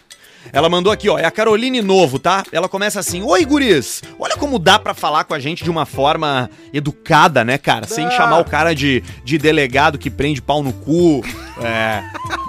Ela 0.51 0.69
mandou 0.69 0.91
aqui, 0.91 1.09
ó, 1.09 1.17
é 1.17 1.25
a 1.25 1.31
Caroline 1.31 1.81
Novo, 1.81 2.19
tá? 2.19 2.43
Ela 2.51 2.69
começa 2.69 2.99
assim: 2.99 3.21
Oi, 3.23 3.45
guris! 3.45 4.01
Olha 4.19 4.35
como 4.37 4.59
dá 4.59 4.79
pra 4.79 4.93
falar 4.93 5.23
com 5.23 5.33
a 5.33 5.39
gente 5.39 5.63
de 5.63 5.69
uma 5.69 5.85
forma 5.85 6.49
educada, 6.73 7.43
né, 7.43 7.57
cara? 7.57 7.87
Sem 7.87 8.09
chamar 8.11 8.39
o 8.39 8.45
cara 8.45 8.73
de, 8.73 9.03
de 9.23 9.37
delegado 9.37 9.97
que 9.97 10.09
prende 10.09 10.41
pau 10.41 10.63
no 10.63 10.73
cu, 10.73 11.23
é, 11.61 12.03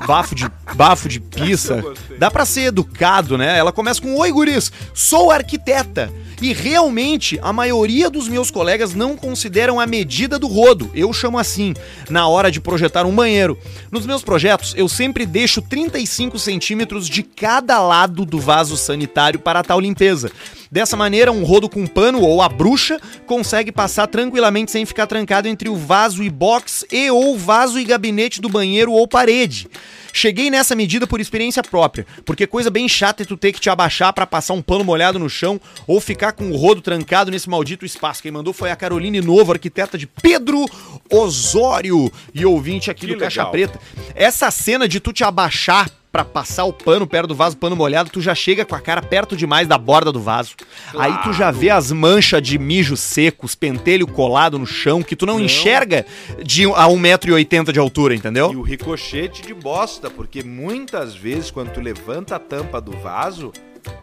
bafo 0.07 0.35
de, 0.35 0.51
bafo 0.75 1.09
de 1.09 1.21
pizza. 1.21 1.83
Dá 2.19 2.31
pra 2.31 2.45
ser 2.45 2.63
educado, 2.63 3.37
né? 3.37 3.59
Ela 3.59 3.73
começa 3.73 4.01
com: 4.01 4.17
Oi, 4.17 4.31
guris! 4.33 4.73
Sou 4.95 5.31
arquiteta 5.31 6.11
E 6.41 6.53
realmente, 6.53 7.39
a 7.43 7.53
maioria 7.53 8.09
dos 8.09 8.29
meus 8.29 8.51
colegas 8.51 8.95
não 8.95 9.17
consideram 9.17 9.81
a 9.81 9.87
medida 9.87 10.39
do 10.39 10.47
rodo, 10.47 10.91
eu 10.95 11.13
chamo 11.13 11.39
assim, 11.39 11.75
na 12.09 12.29
hora 12.29 12.51
de 12.51 12.61
projetar 12.61 13.05
um 13.05 13.15
banheiro. 13.15 13.59
Nos 13.91 14.07
meus 14.07 14.23
projetos, 14.23 14.73
eu 14.77 14.89
sempre 14.89 15.27
deixo 15.27 15.61
35 15.61 16.39
centímetros 16.39 17.09
de 17.09 17.23
cada 17.23 17.81
lado 17.81 18.25
do 18.25 18.39
vaso 18.39 18.77
sanitário 18.77 19.41
para 19.41 19.65
tal 19.65 19.81
limpeza. 19.81 20.31
Dessa 20.71 20.97
maneira, 20.97 21.33
um 21.33 21.45
rodo 21.45 21.69
com 21.69 21.87
pano 21.87 22.21
ou 22.21 22.43
a 22.43 22.49
bruxa 22.49 23.01
consegue 23.27 23.73
passar 23.73 24.07
tranquilamente 24.07 24.71
sem 24.71 24.85
ficar 24.85 25.07
trancado 25.07 25.49
entre 25.49 25.69
o 25.69 25.77
vaso 25.77 26.23
e 26.23 26.31
box 26.31 26.85
e 26.93 27.11
ou 27.11 27.39
vaso 27.39 27.79
e 27.79 27.85
gabinete 27.85 28.41
do 28.41 28.49
banheiro 28.49 28.93
ou 28.93 29.09
parede. 29.09 29.69
Cheguei 30.13 30.51
nessa 30.51 30.75
medida 30.75 31.07
por 31.07 31.21
experiência 31.21 31.63
própria, 31.63 32.07
porque 32.25 32.47
coisa 32.47 32.71
bem 32.71 32.89
chata 32.89 33.23
é 33.23 33.27
tu 33.27 33.37
ter 33.37 33.53
que 33.53 33.61
te 33.61 33.71
abaixar 33.71 34.13
para 34.13 34.27
passar 34.27 34.55
um 34.55 34.63
pano 34.63 34.85
molhado 34.85 35.19
no 35.19 35.29
chão 35.29 35.61
ou 35.87 36.01
ficar 36.01 36.33
com 36.33 36.51
o 36.51 36.57
rodo 36.57 36.81
trancado 36.81 37.31
nesse 37.31 37.49
maldito 37.49 37.87
espaço. 37.87 38.23
Quem 38.23 38.33
mandou 38.33 38.53
foi 38.53 38.71
a 38.71 38.77
Caroline 38.77 39.21
Novo, 39.21 39.53
arquiteta 39.53 39.97
de 39.97 40.07
Pedro 40.07 40.65
Osório 41.11 42.11
e 42.35 42.45
ouvinte 42.45 42.91
aqui 42.91 43.07
Que 43.07 43.15
do 43.15 43.19
Caixa 43.19 43.43
legal. 43.43 43.53
Preta. 43.53 43.81
Essa 44.15 44.51
cena 44.51 44.89
de 44.89 44.99
tu 44.99 45.13
te 45.13 45.25
abaixar 45.25 45.89
pra 46.11 46.25
passar 46.25 46.65
o 46.65 46.73
pano 46.73 47.07
perto 47.07 47.29
do 47.29 47.35
vaso, 47.35 47.57
pano 47.57 47.77
molhado, 47.77 48.11
tu 48.11 48.21
já 48.21 48.35
chega 48.35 48.65
com 48.65 48.75
a 48.75 48.81
cara 48.81 49.03
perto 49.03 49.37
demais 49.37 49.69
da 49.69 49.77
borda 49.77 50.11
do 50.11 50.21
vaso. 50.21 50.55
Aí 50.99 51.17
tu 51.23 51.33
já 51.33 51.51
vê 51.51 51.71
as 51.71 51.93
manchas 51.93 52.43
de 52.43 52.59
mijo 52.59 52.97
seco, 52.97 53.45
os 53.47 53.55
pentelho 53.55 54.07
colado 54.07 54.59
no 54.59 54.67
chão, 54.67 55.03
que 55.03 55.15
tu 55.15 55.27
não, 55.27 55.39
Não. 55.39 55.45
enxerga 55.45 56.07
de 56.43 56.65
a 56.65 56.87
1,80m 56.87 57.73
de 57.73 57.79
altura, 57.79 58.15
entendeu? 58.15 58.51
E 58.53 58.57
o 58.57 58.63
ricochete 58.63 59.43
de 59.43 59.53
bosta, 59.53 60.09
porque 60.09 60.43
muitas 60.43 61.15
vezes 61.15 61.51
quando 61.51 61.73
tu 61.73 61.81
levanta 61.81 62.37
a 62.37 62.39
tampa 62.39 62.81
do 62.81 62.93
vaso, 62.93 63.53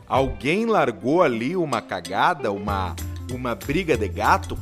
alguém 0.08 0.66
largou 0.66 1.24
ali 1.24 1.56
uma 1.56 1.82
cagada, 1.82 2.52
uma, 2.52 2.96
uma 3.32 3.56
briga 3.56 3.98
de 3.98 4.08
gato, 4.08 4.58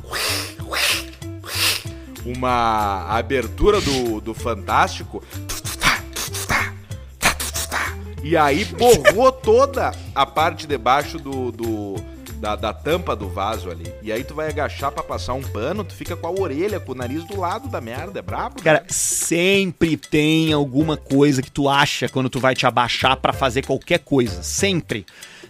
uma 2.24 3.06
abertura 3.10 3.80
do, 3.80 4.20
do 4.20 4.34
Fantástico. 4.34 5.22
E 8.24 8.36
aí 8.36 8.64
borrou 8.64 9.30
toda 9.30 9.92
a 10.14 10.24
parte 10.26 10.66
de 10.66 10.78
baixo 10.78 11.18
do, 11.18 11.52
do- 11.52 11.94
da, 12.40 12.56
da 12.56 12.72
tampa 12.72 13.14
do 13.14 13.28
vaso 13.28 13.70
ali. 13.70 13.90
E 14.02 14.10
aí 14.12 14.24
tu 14.24 14.34
vai 14.34 14.48
agachar 14.48 14.90
pra 14.92 15.02
passar 15.02 15.34
um 15.34 15.42
pano, 15.42 15.84
tu 15.84 15.94
fica 15.94 16.16
com 16.16 16.26
a 16.26 16.30
orelha, 16.30 16.80
com 16.80 16.92
o 16.92 16.94
nariz 16.94 17.24
do 17.24 17.38
lado 17.38 17.68
da 17.68 17.80
merda. 17.80 18.18
É 18.18 18.22
brabo? 18.22 18.62
Cara, 18.62 18.84
sempre 18.88 19.96
tem 19.96 20.52
alguma 20.52 20.96
coisa 20.96 21.40
que 21.42 21.50
tu 21.50 21.68
acha 21.68 22.08
quando 22.08 22.28
tu 22.28 22.40
vai 22.40 22.54
te 22.54 22.66
abaixar 22.66 23.16
pra 23.16 23.32
fazer 23.32 23.64
qualquer 23.64 23.98
coisa. 24.00 24.42
Sempre. 24.42 25.06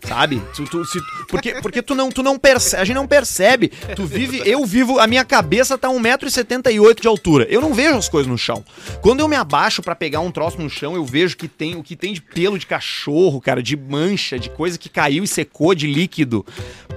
Sabe? 0.07 0.42
Tu- 0.55 0.64
tu- 0.64 0.84
se- 0.84 1.00
porque, 1.28 1.55
porque 1.62 1.80
tu 1.82 1.94
não, 1.94 2.11
tu 2.11 2.22
não 2.22 2.38
percebe, 2.38 2.82
a 2.82 2.84
gente 2.84 2.94
não 2.96 3.07
percebe. 3.07 3.68
Tu 3.96 4.05
vive, 4.05 4.42
eu 4.44 4.64
vivo, 4.66 4.98
a 4.98 5.07
minha 5.07 5.24
cabeça 5.24 5.78
tá 5.78 5.88
1,78m 5.88 7.00
de 7.00 7.09
altura. 7.09 7.46
Eu 7.48 7.61
não 7.61 7.72
vejo 7.72 7.96
as 7.96 8.09
coisas 8.09 8.30
no 8.30 8.36
chão. 8.36 8.64
Quando 9.00 9.20
eu 9.20 9.28
me 9.28 9.36
abaixo 9.36 9.82
pra 9.82 9.94
pegar 9.94 10.20
um 10.20 10.30
troço 10.30 10.61
no 10.61 10.68
chão, 10.68 10.94
eu 10.94 11.05
vejo 11.05 11.36
que 11.36 11.48
tem 11.48 11.74
o 11.76 11.82
que 11.82 11.96
tem 11.96 12.12
de 12.12 12.20
pelo 12.20 12.59
de 12.59 12.66
cachorro, 12.66 13.40
cara, 13.40 13.62
de 13.62 13.76
mancha, 13.76 14.38
de 14.38 14.50
coisa 14.50 14.78
que 14.78 14.88
caiu 14.88 15.24
e 15.24 15.28
secou 15.28 15.74
de 15.74 15.86
líquido. 15.86 16.44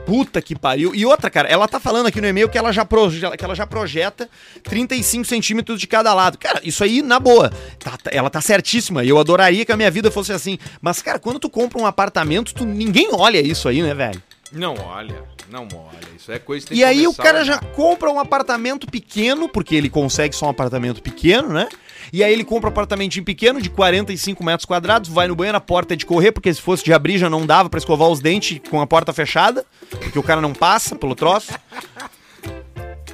Puta 0.05 0.41
que 0.41 0.55
pariu. 0.57 0.93
E 0.95 1.05
outra, 1.05 1.29
cara, 1.29 1.47
ela 1.49 1.67
tá 1.67 1.79
falando 1.79 2.07
aqui 2.07 2.19
no 2.21 2.27
e-mail 2.27 2.47
que 2.49 2.57
ela 2.57 2.71
já, 2.71 2.85
que 2.85 3.43
ela 3.43 3.55
já 3.55 3.67
projeta 3.67 4.29
35 4.63 5.25
centímetros 5.25 5.79
de 5.79 5.87
cada 5.87 6.13
lado. 6.13 6.37
Cara, 6.37 6.61
isso 6.63 6.83
aí, 6.83 7.01
na 7.01 7.19
boa, 7.19 7.51
tá- 7.79 7.97
tá- 7.97 8.09
ela 8.13 8.29
tá 8.29 8.39
certíssima. 8.41 9.03
Eu 9.03 9.17
adoraria 9.17 9.65
que 9.65 9.71
a 9.71 9.77
minha 9.77 9.91
vida 9.91 10.09
fosse 10.11 10.31
assim. 10.31 10.57
Mas, 10.81 11.01
cara, 11.01 11.19
quando 11.19 11.39
tu 11.39 11.49
compra 11.49 11.79
um 11.79 11.85
apartamento, 11.85 12.53
tu, 12.53 12.65
ninguém 12.65 12.96
olha 13.13 13.39
isso 13.39 13.67
aí, 13.67 13.81
né, 13.81 13.93
velho? 13.93 14.21
Não 14.51 14.75
olha, 14.75 15.23
não 15.49 15.67
olha. 15.73 16.07
Isso 16.15 16.31
é 16.31 16.39
coisa 16.39 16.65
que 16.65 16.69
tem 16.69 16.77
E 16.77 16.81
que 16.81 16.85
aí 16.85 17.07
o 17.07 17.13
cara 17.13 17.43
já 17.43 17.57
compra 17.59 18.09
um 18.09 18.19
apartamento 18.19 18.87
pequeno, 18.87 19.49
porque 19.49 19.75
ele 19.75 19.89
consegue 19.89 20.35
só 20.35 20.45
um 20.45 20.49
apartamento 20.49 21.01
pequeno, 21.01 21.49
né? 21.49 21.67
E 22.13 22.23
aí 22.23 22.31
ele 22.31 22.45
compra 22.45 22.69
um 22.69 22.71
apartamentinho 22.71 23.25
pequeno 23.25 23.61
de 23.61 23.69
45 23.69 24.41
metros 24.43 24.65
quadrados, 24.65 25.09
vai 25.09 25.27
no 25.27 25.35
banheiro, 25.35 25.57
a 25.57 25.61
porta 25.61 25.93
é 25.93 25.97
de 25.97 26.05
correr, 26.05 26.31
porque 26.31 26.53
se 26.53 26.61
fosse 26.61 26.83
de 26.83 26.93
abrir 26.93 27.17
já 27.17 27.29
não 27.29 27.45
dava 27.45 27.69
pra 27.69 27.77
escovar 27.77 28.07
os 28.07 28.21
dentes 28.21 28.61
com 28.69 28.79
a 28.79 28.87
porta 28.87 29.11
fechada, 29.11 29.65
porque 29.89 30.17
o 30.17 30.23
cara 30.23 30.39
não 30.39 30.53
passa 30.53 30.95
pelo 30.95 31.15
troço. 31.15 31.51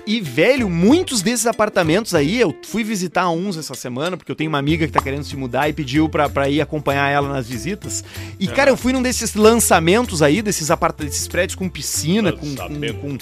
E, 0.06 0.20
velho, 0.20 0.70
muitos 0.70 1.22
desses 1.22 1.46
apartamentos 1.48 2.14
aí, 2.14 2.38
eu 2.40 2.54
fui 2.68 2.84
visitar 2.84 3.30
uns 3.30 3.56
essa 3.58 3.74
semana, 3.74 4.18
porque 4.18 4.30
eu 4.30 4.36
tenho 4.36 4.50
uma 4.50 4.58
amiga 4.60 4.86
que 4.86 4.92
tá 4.92 5.02
querendo 5.02 5.24
se 5.24 5.36
mudar 5.38 5.70
e 5.70 5.74
pediu 5.74 6.10
pra, 6.10 6.28
pra 6.28 6.50
ir 6.50 6.60
acompanhar 6.60 7.10
ela 7.10 7.30
nas 7.30 7.48
visitas. 7.48 8.04
E, 8.38 8.48
cara, 8.48 8.70
eu 8.70 8.76
fui 8.76 8.92
num 8.92 9.02
desses 9.02 9.34
lançamentos 9.34 10.22
aí, 10.22 10.42
desses, 10.42 10.70
apart 10.70 10.98
desses 10.98 11.26
prédios 11.28 11.56
com 11.56 11.70
piscina, 11.70 12.34
com, 12.34 12.54
com, 12.54 12.94
com, 13.00 13.18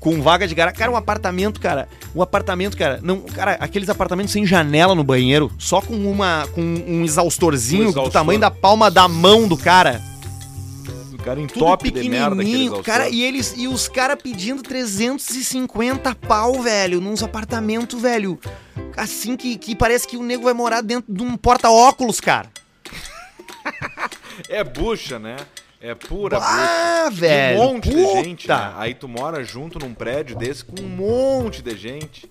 com 0.00 0.22
vaga 0.22 0.48
de 0.48 0.54
garagem. 0.54 0.78
Cara, 0.78 0.90
um 0.90 0.96
apartamento, 0.96 1.60
cara, 1.60 1.86
um 2.14 2.22
apartamento, 2.22 2.78
cara, 2.78 2.98
não, 3.02 3.20
cara, 3.20 3.52
aqueles 3.60 3.90
apartamentos 3.90 4.32
sem 4.32 4.46
janela 4.46 4.94
no 4.94 5.04
banheiro, 5.04 5.52
só 5.58 5.82
com 5.82 5.94
uma 5.94 6.48
com 6.54 6.62
um 6.62 7.04
exaustorzinho 7.04 7.82
Um 7.82 7.84
do 7.86 7.90
exaustor. 7.90 8.12
tamanho 8.12 8.40
da 8.40 8.50
palma 8.50 8.90
da 8.90 9.06
mão 9.06 9.46
do 9.46 9.56
cara. 9.56 10.00
Cara 11.22 11.40
em 11.40 11.46
Tudo 11.46 11.60
top 11.60 11.90
de 11.90 12.08
merda 12.08 12.42
cara, 12.82 13.08
e 13.08 13.22
eles 13.22 13.54
e 13.56 13.68
os 13.68 13.88
cara 13.88 14.16
pedindo 14.16 14.62
350 14.62 16.14
pau, 16.16 16.60
velho, 16.60 17.00
nos 17.00 17.22
apartamentos, 17.22 18.00
velho. 18.00 18.38
Assim 18.96 19.36
que, 19.36 19.56
que 19.56 19.76
parece 19.76 20.06
que 20.06 20.16
o 20.16 20.22
nego 20.22 20.44
vai 20.44 20.52
morar 20.52 20.80
dentro 20.80 21.12
de 21.12 21.22
um 21.22 21.36
porta-óculos, 21.36 22.20
cara. 22.20 22.50
É 24.48 24.64
bucha, 24.64 25.18
né? 25.18 25.36
É 25.80 25.94
pura 25.94 26.38
bucha. 26.38 26.50
Ah, 26.50 27.10
velho. 27.12 27.60
um 27.60 27.74
monte 27.74 27.90
de 27.90 27.96
puta. 27.96 28.24
gente, 28.24 28.48
né? 28.48 28.72
Aí 28.76 28.94
tu 28.94 29.06
mora 29.06 29.44
junto 29.44 29.78
num 29.78 29.92
prédio 29.92 30.36
desse 30.36 30.64
com 30.64 30.80
um 30.80 30.88
monte 30.88 31.60
de 31.60 31.76
gente. 31.76 32.28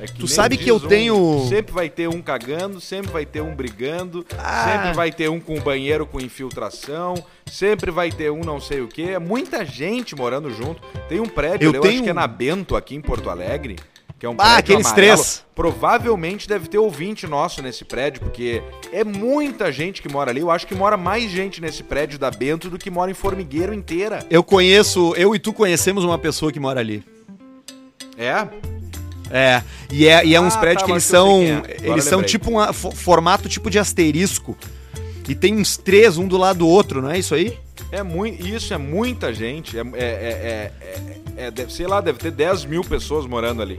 É 0.00 0.06
Tu 0.06 0.26
sabe 0.26 0.56
que 0.56 0.70
um, 0.72 0.76
eu 0.76 0.80
tenho- 0.80 1.46
Sempre 1.48 1.72
vai 1.72 1.88
ter 1.88 2.08
um 2.08 2.20
cagando, 2.22 2.80
sempre 2.80 3.12
vai 3.12 3.24
ter 3.26 3.40
um 3.42 3.54
brigando, 3.54 4.24
Ah. 4.38 4.64
sempre 4.72 4.92
vai 4.94 5.12
ter 5.12 5.28
um 5.30 5.38
com 5.38 5.58
banheiro 5.60 6.06
com 6.06 6.20
infiltração, 6.20 7.14
sempre 7.46 7.90
vai 7.90 8.10
ter 8.10 8.30
um 8.30 8.40
não 8.40 8.60
sei 8.60 8.80
o 8.80 8.88
quê. 8.88 9.10
É 9.14 9.18
muita 9.18 9.64
gente 9.64 10.16
morando 10.16 10.50
junto. 10.50 10.82
Tem 11.08 11.20
um 11.20 11.26
prédio, 11.26 11.66
Eu 11.66 11.68
ali, 11.70 11.76
eu 11.76 11.82
tenho- 11.82 11.94
acho 11.94 12.02
que 12.04 12.10
é 12.10 12.14
na 12.14 12.26
Bento, 12.26 12.74
aqui 12.76 12.94
em 12.94 13.00
Porto 13.00 13.28
Alegre. 13.30 13.76
Que 14.18 14.26
é 14.26 14.28
um 14.30 14.36
Ah, 14.38 14.56
aqueles 14.56 14.86
amarelo. 14.86 15.16
três. 15.16 15.44
Provavelmente 15.54 16.48
deve 16.48 16.66
ter 16.68 16.78
ouvinte 16.78 17.26
nosso 17.26 17.60
nesse 17.60 17.84
prédio, 17.84 18.20
porque 18.22 18.62
é 18.92 19.04
muita 19.04 19.70
gente 19.70 20.00
que 20.00 20.08
mora 20.08 20.30
ali. 20.30 20.40
Eu 20.40 20.50
acho 20.50 20.66
que 20.66 20.74
mora 20.74 20.96
mais 20.96 21.30
gente 21.30 21.60
nesse 21.60 21.82
prédio 21.82 22.18
da 22.18 22.30
Bento 22.30 22.70
do 22.70 22.78
que 22.78 22.90
mora 22.90 23.10
em 23.10 23.14
Formigueiro 23.14 23.74
inteira. 23.74 24.24
Eu 24.30 24.42
conheço, 24.42 25.12
eu 25.16 25.34
e 25.34 25.38
tu 25.38 25.52
conhecemos 25.52 26.04
uma 26.04 26.16
pessoa 26.16 26.50
que 26.50 26.58
mora 26.60 26.80
ali. 26.80 27.04
É? 28.16 28.46
É, 29.30 29.62
e 29.90 30.06
é, 30.06 30.24
e 30.24 30.34
é 30.34 30.40
uns 30.40 30.54
Ah, 30.54 30.58
prédios 30.58 30.82
tá, 30.82 30.86
que 30.86 30.92
eles 30.92 31.04
são. 31.04 31.38
quem 31.40 31.50
é. 31.50 31.90
Eles 31.90 32.04
são 32.04 32.22
tipo 32.22 32.50
um 32.60 32.72
fo- 32.72 32.90
formato 32.92 33.48
tipo 33.48 33.70
de 33.70 33.78
asterisco. 33.78 34.56
E 35.28 35.34
tem 35.34 35.54
uns 35.56 35.76
três, 35.78 36.18
um 36.18 36.28
do 36.28 36.36
lado 36.36 36.58
do 36.58 36.68
outro, 36.68 37.00
não 37.00 37.10
é 37.10 37.18
isso 37.18 37.34
aí? 37.34 37.58
É 37.90 38.02
muito, 38.02 38.46
isso 38.46 38.72
é 38.74 38.78
muita 38.78 39.32
gente. 39.32 39.78
É, 39.78 39.80
é, 39.80 39.86
é, 39.96 40.72
é- 40.80 41.46
é- 41.46 41.50
deve, 41.50 41.72
sei 41.72 41.86
lá, 41.86 42.00
deve 42.00 42.18
ter 42.18 42.30
10 42.30 42.64
mil 42.66 42.82
pessoas 42.84 43.26
morando 43.26 43.62
ali. 43.62 43.78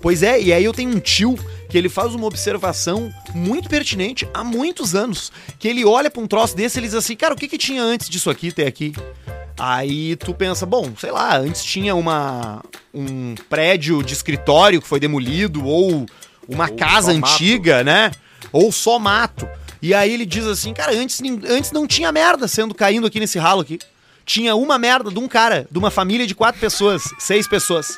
Pois 0.00 0.22
é, 0.22 0.40
e 0.40 0.52
aí 0.52 0.64
eu 0.64 0.72
tenho 0.72 0.90
um 0.90 1.00
tio 1.00 1.36
que 1.68 1.76
ele 1.76 1.88
faz 1.88 2.14
uma 2.14 2.26
observação 2.26 3.12
muito 3.34 3.68
pertinente 3.68 4.28
há 4.32 4.44
muitos 4.44 4.94
anos. 4.94 5.32
Que 5.58 5.66
ele 5.66 5.84
olha 5.84 6.10
pra 6.10 6.22
um 6.22 6.26
troço 6.26 6.56
desse 6.56 6.78
e 6.78 6.80
ele 6.80 6.86
diz 6.86 6.94
assim, 6.94 7.16
cara, 7.16 7.34
o 7.34 7.36
que 7.36 7.48
que 7.48 7.58
tinha 7.58 7.82
antes 7.82 8.08
disso 8.08 8.30
aqui 8.30 8.52
ter 8.52 8.66
aqui? 8.66 8.92
Aí 9.58 10.16
tu 10.16 10.34
pensa, 10.34 10.64
bom, 10.66 10.92
sei 10.98 11.10
lá, 11.10 11.36
antes 11.36 11.62
tinha 11.62 11.94
uma 11.94 12.62
um 12.94 13.34
prédio 13.48 14.02
de 14.02 14.12
escritório 14.12 14.80
que 14.80 14.88
foi 14.88 14.98
demolido 15.00 15.64
ou 15.64 16.06
uma 16.48 16.68
Ou 16.68 16.76
casa 16.76 17.12
só 17.12 17.18
mato. 17.18 17.32
antiga, 17.32 17.84
né? 17.84 18.10
Ou 18.52 18.72
só 18.72 18.98
mato. 18.98 19.48
E 19.80 19.94
aí 19.94 20.12
ele 20.12 20.26
diz 20.26 20.46
assim, 20.46 20.72
cara, 20.72 20.92
antes, 20.92 21.20
antes 21.48 21.72
não 21.72 21.86
tinha 21.86 22.12
merda 22.12 22.46
sendo 22.46 22.74
caindo 22.74 23.06
aqui 23.06 23.18
nesse 23.20 23.38
ralo 23.38 23.60
aqui. 23.60 23.78
Tinha 24.24 24.54
uma 24.54 24.78
merda 24.78 25.10
de 25.10 25.18
um 25.18 25.26
cara, 25.26 25.66
de 25.70 25.78
uma 25.78 25.90
família 25.90 26.26
de 26.26 26.34
quatro 26.34 26.60
pessoas, 26.60 27.02
seis 27.18 27.48
pessoas. 27.48 27.96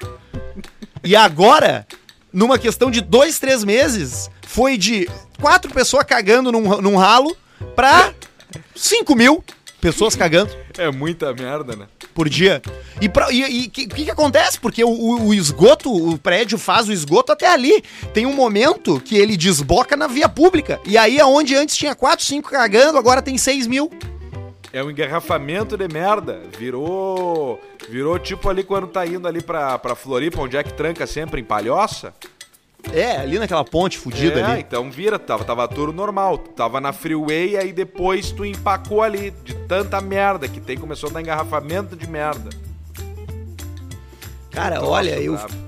E 1.02 1.14
agora, 1.14 1.86
numa 2.32 2.59
questão 2.59 2.90
de 2.90 3.00
dois, 3.02 3.38
três 3.38 3.62
meses, 3.62 4.30
foi 4.46 4.78
de 4.78 5.09
quatro 5.40 5.70
pessoas 5.72 6.05
cagando 6.05 6.50
num, 6.50 6.80
num 6.80 6.96
ralo 6.96 7.36
pra 7.76 8.12
cinco 8.74 9.14
mil 9.14 9.44
pessoas 9.85 10.16
cagando 10.16 10.51
É 10.78 10.91
muita 10.91 11.32
merda, 11.35 11.76
né? 11.76 11.87
por 12.14 12.28
dia. 12.28 12.62
E 13.01 13.07
o 13.09 13.30
e, 13.51 13.68
que, 13.68 13.87
que, 13.87 14.05
que 14.05 14.11
acontece? 14.11 14.59
Porque 14.59 14.82
o, 14.85 14.89
o- 14.89 15.26
o 15.26 15.35
esgoto, 15.35 15.93
o 15.93 16.16
prédio 16.16 16.57
faz 16.57 16.89
o 16.89 16.93
esgoto 16.93 17.32
até 17.32 17.47
ali. 17.53 17.82
Tem 18.12 18.24
um 18.24 18.32
momento 18.35 19.01
que 19.01 19.16
ele 19.16 19.37
desboca 19.37 19.97
na 19.97 20.07
via 20.07 20.28
pública. 20.28 20.80
E 20.87 20.97
aí, 20.97 21.20
aonde 21.20 21.55
antes 21.57 21.76
tinha 21.76 21.95
quatro, 21.95 22.24
cinco 22.24 22.51
cagando, 22.51 22.97
agora 22.97 23.20
tem 23.20 23.37
seis 23.37 23.66
mil. 23.66 23.91
É 24.72 24.82
um 24.82 24.91
engarrafamento 24.91 25.76
de 25.76 25.87
merda. 25.89 26.41
Virou. 26.59 27.61
Virou 27.89 28.18
tipo 28.18 28.49
ali 28.49 28.62
quando 28.64 28.87
tá 28.87 29.05
indo 29.07 29.28
ali 29.28 29.43
pra, 29.43 29.78
pra 29.78 29.95
Floripa, 29.95 30.41
onde 30.41 30.57
é 30.57 30.62
que 30.62 30.72
tranca 30.72 31.07
sempre 31.07 31.41
em 31.41 31.45
palhoça. 31.45 32.14
É, 32.93 33.16
ali 33.16 33.39
naquela 33.39 33.64
ponte 33.64 33.99
fudida 33.99 34.41
é, 34.41 34.45
ali. 34.45 34.61
então 34.61 34.91
vira, 34.91 35.18
tava, 35.18 35.45
tava 35.45 35.66
tudo 35.66 35.93
normal. 35.93 36.39
Tava 36.39 36.80
na 36.80 36.93
freeway, 36.93 37.57
aí 37.57 37.72
depois 37.72 38.30
tu 38.30 38.45
empacou 38.45 39.03
ali, 39.03 39.32
de 39.45 39.55
tanta 39.55 40.01
merda 40.01 40.47
que 40.47 40.61
tem, 40.61 40.78
começou 40.78 41.11
a 41.11 41.12
dar 41.14 41.20
engarrafamento 41.20 41.97
de 41.97 42.09
merda. 42.09 42.51
Cara, 44.51 44.85
olha, 44.85 45.20
eu. 45.20 45.35
brabo. 45.35 45.64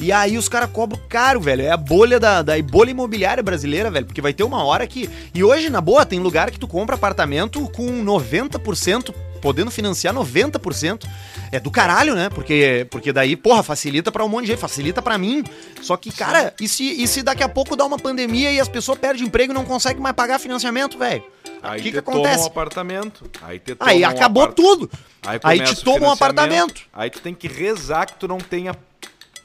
E 0.00 0.10
aí 0.10 0.38
os 0.38 0.48
caras 0.48 0.70
cobram 0.70 0.98
caro, 1.08 1.40
velho. 1.40 1.60
É 1.60 1.70
a 1.70 1.76
bolha 1.76 2.18
da, 2.18 2.40
da 2.40 2.60
bolha 2.62 2.90
imobiliária 2.90 3.42
brasileira, 3.42 3.90
velho. 3.90 4.06
Porque 4.06 4.22
vai 4.22 4.32
ter 4.32 4.42
uma 4.42 4.64
hora 4.64 4.86
que. 4.86 5.10
E 5.34 5.44
hoje, 5.44 5.68
na 5.68 5.80
boa, 5.80 6.06
tem 6.06 6.18
lugar 6.18 6.50
que 6.50 6.58
tu 6.58 6.66
compra 6.66 6.94
apartamento 6.94 7.68
com 7.68 8.02
90%, 8.02 9.14
podendo 9.40 9.70
financiar 9.70 10.14
90%. 10.14 11.06
É 11.52 11.58
do 11.58 11.70
caralho, 11.70 12.14
né? 12.14 12.28
Porque, 12.30 12.86
porque 12.90 13.12
daí, 13.12 13.34
porra, 13.36 13.62
facilita 13.62 14.12
pra 14.12 14.24
um 14.24 14.28
monte 14.28 14.42
de 14.46 14.52
gente, 14.52 14.60
facilita 14.60 15.02
pra 15.02 15.18
mim. 15.18 15.42
Só 15.82 15.96
que, 15.96 16.12
cara, 16.12 16.54
e 16.60 16.68
se, 16.68 17.02
e 17.02 17.06
se 17.08 17.22
daqui 17.22 17.42
a 17.42 17.48
pouco 17.48 17.74
dá 17.74 17.84
uma 17.84 17.98
pandemia 17.98 18.52
e 18.52 18.60
as 18.60 18.68
pessoas 18.68 18.98
perdem 18.98 19.26
emprego 19.26 19.52
e 19.52 19.54
não 19.54 19.64
conseguem 19.64 20.00
mais 20.02 20.14
pagar 20.14 20.38
financiamento, 20.38 20.96
velho? 20.98 21.24
Aí 21.62 21.80
O 21.80 21.82
que 21.82 21.90
te 21.90 21.94
que 21.96 22.02
toma 22.02 22.16
um 22.18 22.20
acontece? 22.22 22.46
apartamento. 22.46 23.30
Aí, 23.42 23.58
te 23.58 23.76
Aí 23.80 24.00
toma 24.00 24.06
um 24.12 24.16
acabou 24.16 24.42
apart- 24.44 24.56
tudo. 24.56 24.90
Aí, 25.26 25.40
Aí 25.42 25.60
te 25.60 25.82
toma 25.84 26.06
um 26.06 26.10
apartamento. 26.10 26.82
Aí 26.92 27.10
tu 27.10 27.20
tem 27.20 27.34
que 27.34 27.48
rezar 27.48 28.06
que 28.06 28.14
tu 28.14 28.26
não 28.28 28.38
tenha 28.38 28.74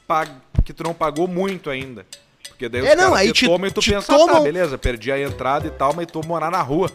pag... 0.06 0.30
que 0.64 0.72
tu 0.72 0.82
não 0.82 0.94
pagou 0.94 1.26
muito 1.28 1.68
ainda. 1.70 2.06
Porque 2.48 2.68
daí 2.70 2.86
É, 2.86 2.92
os 2.92 2.96
não, 2.96 3.14
aí 3.14 3.32
te 3.32 3.44
tomam 3.46 3.66
e 3.66 3.70
tu 3.70 3.80
te 3.82 3.90
pensa, 3.92 4.14
ah, 4.14 4.26
tá, 4.32 4.40
beleza, 4.40 4.78
perdi 4.78 5.12
a 5.12 5.20
entrada 5.20 5.66
e 5.66 5.70
tal, 5.70 5.92
mas 5.92 6.06
tu 6.06 6.24
morar 6.26 6.50
na 6.50 6.62
rua. 6.62 6.90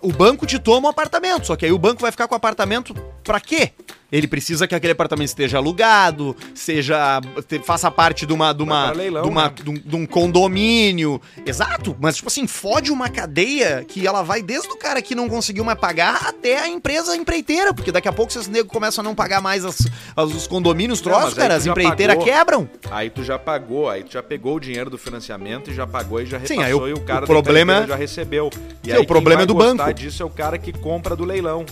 O 0.00 0.12
banco 0.12 0.46
te 0.46 0.58
toma 0.58 0.88
um 0.88 0.90
apartamento, 0.90 1.46
só 1.46 1.56
que 1.56 1.64
aí 1.64 1.72
o 1.72 1.78
banco 1.78 2.02
vai 2.02 2.10
ficar 2.10 2.28
com 2.28 2.34
o 2.34 2.36
apartamento 2.36 2.94
pra 3.24 3.40
quê? 3.40 3.72
Ele 4.10 4.28
precisa 4.28 4.66
que 4.68 4.74
aquele 4.74 4.92
apartamento 4.92 5.28
esteja 5.28 5.58
alugado, 5.58 6.36
seja 6.54 7.20
te- 7.48 7.58
faça 7.58 7.90
parte 7.90 8.24
de 8.24 8.32
uma 8.32 8.52
de 8.52 8.62
uma, 8.62 8.92
leilão, 8.92 9.22
de, 9.22 9.28
uma 9.28 9.44
né? 9.48 9.54
de, 9.62 9.70
um, 9.70 9.74
de 9.74 9.96
um 9.96 10.06
condomínio. 10.06 11.20
Exato, 11.44 11.96
mas 12.00 12.16
tipo 12.16 12.28
assim, 12.28 12.46
fode 12.46 12.90
uma 12.92 13.08
cadeia 13.08 13.84
que 13.86 14.06
ela 14.06 14.22
vai 14.22 14.42
desde 14.42 14.68
o 14.68 14.76
cara 14.76 15.02
que 15.02 15.14
não 15.14 15.28
conseguiu 15.28 15.64
mais 15.64 15.78
pagar 15.78 16.26
até 16.28 16.58
a 16.60 16.68
empresa 16.68 17.16
empreiteira, 17.16 17.74
porque 17.74 17.90
daqui 17.90 18.06
a 18.08 18.12
pouco 18.12 18.30
esses 18.32 18.46
negros 18.46 18.72
começam 18.72 19.02
a 19.02 19.04
não 19.04 19.14
pagar 19.14 19.40
mais 19.42 19.64
as, 19.64 19.76
as- 20.14 20.34
os 20.34 20.46
condomínios, 20.46 21.00
Não, 21.02 21.10
troços, 21.12 21.32
aí 21.32 21.42
cara, 21.42 21.54
as 21.56 21.66
empreiteiras 21.66 22.22
quebram. 22.22 22.68
Aí 22.90 23.10
tu 23.10 23.24
já 23.24 23.38
pagou, 23.38 23.88
aí 23.90 24.04
tu 24.04 24.12
já 24.12 24.22
pegou 24.22 24.56
o 24.56 24.60
dinheiro 24.60 24.88
do 24.88 24.98
financiamento 24.98 25.70
e 25.70 25.74
já 25.74 25.86
pagou 25.86 26.20
e 26.20 26.26
já 26.26 26.38
Sim, 26.40 26.58
repassou 26.58 26.84
aí 26.84 26.92
o- 26.92 26.96
e 26.96 27.00
o 27.00 27.00
cara 27.04 27.24
o 27.24 27.26
problema 27.28 27.82
é- 27.82 27.86
já 27.88 27.96
recebeu. 27.96 28.50
E 28.84 28.88
Sim, 28.90 28.92
aí 28.92 28.98
o 29.00 29.06
problema 29.06 29.42
é 29.42 29.46
do 29.46 29.54
banco. 29.54 29.92
disso 29.92 30.22
é 30.22 30.26
o 30.26 30.30
cara 30.30 30.56
que 30.58 30.72
compra 30.72 31.16
do 31.16 31.24
leilão. 31.24 31.66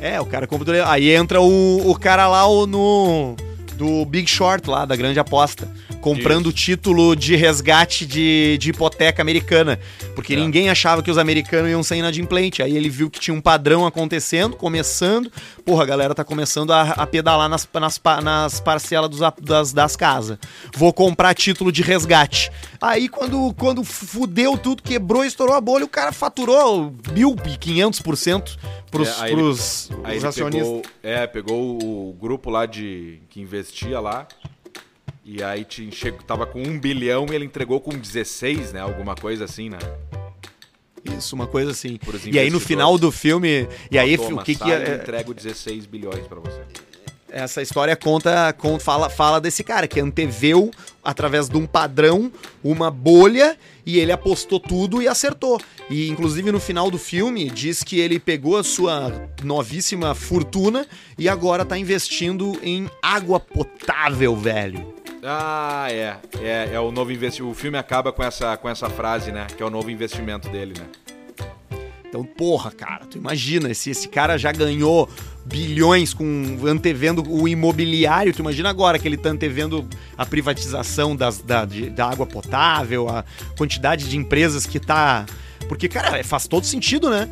É, 0.00 0.20
o 0.20 0.26
cara 0.26 0.46
compra 0.46 0.64
do. 0.64 0.84
Aí 0.84 1.10
entra 1.10 1.40
o, 1.40 1.90
o 1.90 1.98
cara 1.98 2.28
lá 2.28 2.46
o, 2.46 2.66
no. 2.66 3.36
Do 3.74 4.04
Big 4.04 4.28
Short 4.28 4.68
lá, 4.68 4.84
da 4.84 4.96
grande 4.96 5.20
aposta. 5.20 5.68
Comprando 6.14 6.46
o 6.48 6.52
título 6.52 7.14
de 7.14 7.36
resgate 7.36 8.06
de, 8.06 8.56
de 8.58 8.70
hipoteca 8.70 9.20
americana. 9.22 9.78
Porque 10.14 10.34
É. 10.34 10.36
ninguém 10.36 10.70
achava 10.70 11.02
que 11.02 11.10
os 11.10 11.18
americanos 11.18 11.70
iam 11.70 11.82
ser 11.82 11.96
inadimplente. 11.96 12.62
Aí 12.62 12.76
ele 12.76 12.88
viu 12.88 13.08
que 13.10 13.20
tinha 13.20 13.34
um 13.34 13.40
padrão 13.40 13.86
acontecendo, 13.86 14.56
começando. 14.56 15.30
Porra, 15.64 15.82
a 15.82 15.86
galera 15.86 16.14
tá 16.14 16.24
começando 16.24 16.72
a, 16.72 16.82
a 16.92 17.06
pedalar 17.06 17.48
nas, 17.48 17.68
nas, 17.74 18.00
nas 18.22 18.60
parcelas 18.60 19.10
dos, 19.10 19.20
das, 19.40 19.72
das 19.72 19.96
casas. 19.96 20.38
Vou 20.74 20.92
comprar 20.92 21.34
título 21.34 21.70
de 21.70 21.82
resgate. 21.82 22.50
Aí 22.80 23.08
quando, 23.08 23.52
quando 23.58 23.84
fudeu 23.84 24.56
tudo, 24.56 24.82
quebrou, 24.82 25.24
estourou 25.24 25.54
a 25.54 25.60
bolha, 25.60 25.84
o 25.84 25.88
cara 25.88 26.12
faturou 26.12 26.92
1.500% 27.14 28.56
pros, 28.90 29.08
É, 29.08 29.22
aí 29.22 29.32
ele- 29.32 29.42
pros, 29.42 29.90
Aí 30.04 30.16
os 30.16 30.22
ele 30.22 30.26
acionistas. 30.28 30.68
pegou, 30.68 30.82
é, 31.02 31.26
pegou 31.26 31.78
o 31.82 32.16
grupo 32.20 32.50
lá 32.50 32.66
de 32.66 33.20
que 33.28 33.40
investia 33.40 34.00
lá. 34.00 34.26
E 35.30 35.42
aí 35.42 35.62
te 35.62 35.90
tava 36.26 36.46
com 36.46 36.62
um 36.62 36.78
bilhão 36.80 37.26
e 37.30 37.34
ele 37.34 37.44
entregou 37.44 37.80
com 37.80 37.90
16, 37.90 38.72
né? 38.72 38.80
Alguma 38.80 39.14
coisa 39.14 39.44
assim, 39.44 39.68
né? 39.68 39.78
Isso, 41.04 41.34
uma 41.34 41.46
coisa 41.46 41.70
assim. 41.70 41.98
E 42.32 42.38
aí 42.38 42.48
no 42.48 42.58
final 42.58 42.96
do 42.96 43.12
filme. 43.12 43.68
E 43.90 43.98
aí 43.98 44.16
Toma, 44.16 44.40
o 44.40 44.44
que 44.44 44.54
que. 44.54 44.70
é- 44.70 44.88
eu 44.90 44.94
entrego 44.96 45.34
16 45.34 45.84
bilhões 45.84 46.26
pra 46.26 46.40
você. 46.40 46.60
essa 47.30 47.60
história 47.60 47.94
conta, 47.94 48.54
con- 48.54 48.78
fala, 48.80 49.10
fala 49.10 49.38
desse 49.38 49.62
cara 49.62 49.86
que 49.86 50.00
anteveu, 50.00 50.70
através 51.04 51.46
de 51.46 51.58
um 51.58 51.66
padrão, 51.66 52.32
uma 52.64 52.90
bolha 52.90 53.54
e 53.84 53.98
ele 53.98 54.10
apostou 54.10 54.58
tudo 54.58 55.02
e 55.02 55.06
acertou. 55.08 55.60
E 55.90 56.08
inclusive 56.08 56.50
no 56.50 56.58
final 56.58 56.90
do 56.90 56.96
filme 56.98 57.50
diz 57.50 57.82
que 57.82 58.00
ele 58.00 58.18
pegou 58.18 58.56
a 58.56 58.64
sua 58.64 59.28
novíssima 59.44 60.14
fortuna 60.14 60.86
e 61.18 61.28
agora 61.28 61.66
tá 61.66 61.76
investindo 61.76 62.58
em 62.62 62.88
água 63.02 63.38
potável, 63.38 64.34
velho. 64.34 64.94
Ah, 65.30 65.86
é. 65.90 66.16
É, 66.40 66.70
é 66.72 66.80
o 66.80 66.90
novo 66.90 67.12
investimento. 67.12 67.50
O 67.52 67.54
filme 67.54 67.76
acaba 67.76 68.12
com 68.12 68.22
essa, 68.22 68.56
com 68.56 68.68
essa 68.68 68.88
frase, 68.88 69.30
né? 69.30 69.46
Que 69.56 69.62
é 69.62 69.66
o 69.66 69.70
novo 69.70 69.90
investimento 69.90 70.48
dele, 70.48 70.74
né? 70.78 70.86
Então, 72.08 72.24
porra, 72.24 72.70
cara, 72.70 73.04
tu 73.04 73.18
imagina, 73.18 73.72
se 73.74 73.90
esse 73.90 74.08
cara 74.08 74.38
já 74.38 74.50
ganhou 74.50 75.06
bilhões 75.44 76.14
com 76.14 76.56
antevendo 76.64 77.22
o 77.30 77.46
imobiliário, 77.46 78.32
tu 78.32 78.38
imagina 78.40 78.70
agora 78.70 78.98
que 78.98 79.06
ele 79.06 79.18
tá 79.18 79.28
antevendo 79.28 79.86
a 80.16 80.24
privatização 80.24 81.14
das, 81.14 81.42
da, 81.42 81.66
de- 81.66 81.90
da 81.90 82.08
água 82.10 82.24
potável, 82.24 83.10
a 83.10 83.22
quantidade 83.58 84.08
de 84.08 84.16
empresas 84.16 84.64
que 84.64 84.80
tá. 84.80 85.26
Porque, 85.68 85.88
cara, 85.88 86.22
faz 86.24 86.46
todo 86.46 86.64
sentido, 86.64 87.10
né? 87.10 87.28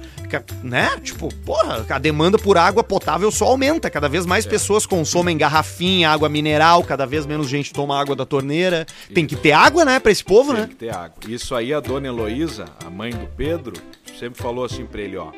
Né? 0.62 0.88
Tipo, 1.02 1.34
porra, 1.36 1.84
a 1.88 1.98
demanda 1.98 2.38
por 2.38 2.58
água 2.58 2.84
potável 2.84 3.30
só 3.30 3.46
aumenta. 3.46 3.88
Cada 3.88 4.08
vez 4.08 4.26
mais 4.26 4.44
pessoas 4.46 4.84
consomem 4.84 5.36
garrafinha, 5.36 6.10
água 6.10 6.28
mineral, 6.28 6.84
cada 6.84 7.06
vez 7.06 7.24
menos 7.26 7.48
gente 7.48 7.72
toma 7.72 7.98
água 7.98 8.14
da 8.14 8.26
torneira. 8.26 8.86
Tem 9.14 9.26
que 9.26 9.36
ter 9.36 9.52
água, 9.52 9.84
né, 9.84 9.98
pra 9.98 10.12
esse 10.12 10.22
povo, 10.22 10.52
Tem 10.52 10.62
né? 10.62 10.68
que 10.68 10.74
ter 10.74 10.94
água. 10.94 11.16
Isso 11.26 11.54
aí 11.54 11.72
a 11.72 11.80
dona 11.80 12.06
Heloísa, 12.06 12.66
a 12.84 12.90
mãe 12.90 13.10
do 13.10 13.26
Pedro, 13.26 13.74
sempre 14.18 14.40
falou 14.40 14.64
assim 14.64 14.84
pra 14.84 15.00
ele, 15.00 15.16
ó. 15.16 15.32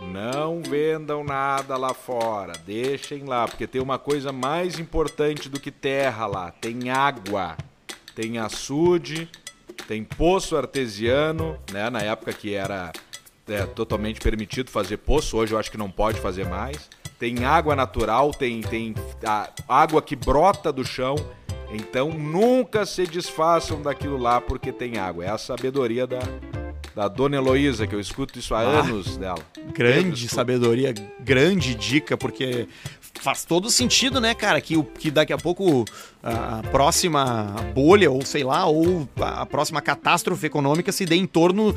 Não 0.00 0.62
vendam 0.62 1.22
nada 1.22 1.76
lá 1.76 1.92
fora, 1.92 2.54
deixem 2.66 3.24
lá, 3.24 3.46
porque 3.46 3.66
tem 3.66 3.82
uma 3.82 3.98
coisa 3.98 4.32
mais 4.32 4.78
importante 4.78 5.48
do 5.48 5.60
que 5.60 5.70
terra 5.70 6.26
lá, 6.26 6.50
tem 6.58 6.88
água. 6.88 7.56
Tem 8.14 8.38
açude, 8.38 9.28
tem 9.86 10.04
poço 10.04 10.56
artesiano, 10.56 11.58
né, 11.72 11.90
na 11.90 12.00
época 12.00 12.32
que 12.32 12.54
era 12.54 12.92
é, 13.48 13.66
totalmente 13.66 14.20
permitido 14.20 14.70
fazer 14.70 14.98
poço, 14.98 15.36
hoje 15.36 15.52
eu 15.52 15.58
acho 15.58 15.70
que 15.70 15.78
não 15.78 15.90
pode 15.90 16.20
fazer 16.20 16.46
mais. 16.46 16.88
Tem 17.18 17.44
água 17.44 17.76
natural, 17.76 18.32
tem, 18.32 18.62
tem 18.62 18.94
água 19.68 20.00
que 20.00 20.16
brota 20.16 20.72
do 20.72 20.84
chão. 20.84 21.16
Então 21.70 22.10
nunca 22.10 22.86
se 22.86 23.06
desfaçam 23.06 23.82
daquilo 23.82 24.16
lá 24.16 24.40
porque 24.40 24.72
tem 24.72 24.98
água. 24.98 25.24
É 25.24 25.28
a 25.28 25.38
sabedoria 25.38 26.06
da, 26.06 26.18
da 26.94 27.08
dona 27.08 27.36
Heloísa, 27.36 27.86
que 27.86 27.94
eu 27.94 28.00
escuto 28.00 28.38
isso 28.38 28.54
há 28.54 28.60
Ah, 28.60 28.80
anos 28.80 29.16
dela. 29.16 29.38
Grande 29.74 30.28
sabedoria, 30.28 30.92
grande 31.20 31.74
dica, 31.74 32.16
porque 32.16 32.66
faz 33.20 33.44
todo 33.44 33.70
sentido, 33.70 34.20
né, 34.20 34.34
cara? 34.34 34.60
Que, 34.60 34.76
o- 34.76 34.84
que 34.84 35.10
daqui 35.10 35.32
a 35.32 35.38
pouco 35.38 35.84
a, 36.22 36.62
próxima 36.70 37.54
bolha, 37.74 38.10
ou 38.10 38.24
sei 38.24 38.42
lá, 38.44 38.66
ou 38.66 39.08
a, 39.20 39.44
próxima 39.46 39.80
catástrofe 39.80 40.46
econômica 40.46 40.90
se 40.92 41.04
dê 41.04 41.16
em 41.16 41.26
torno 41.26 41.74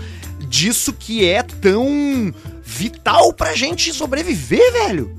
disso 0.47 0.93
que 0.93 1.27
é 1.27 1.43
tão 1.43 2.33
vital 2.63 3.33
pra 3.33 3.55
gente 3.55 3.93
sobreviver, 3.93 4.71
velho. 4.71 5.17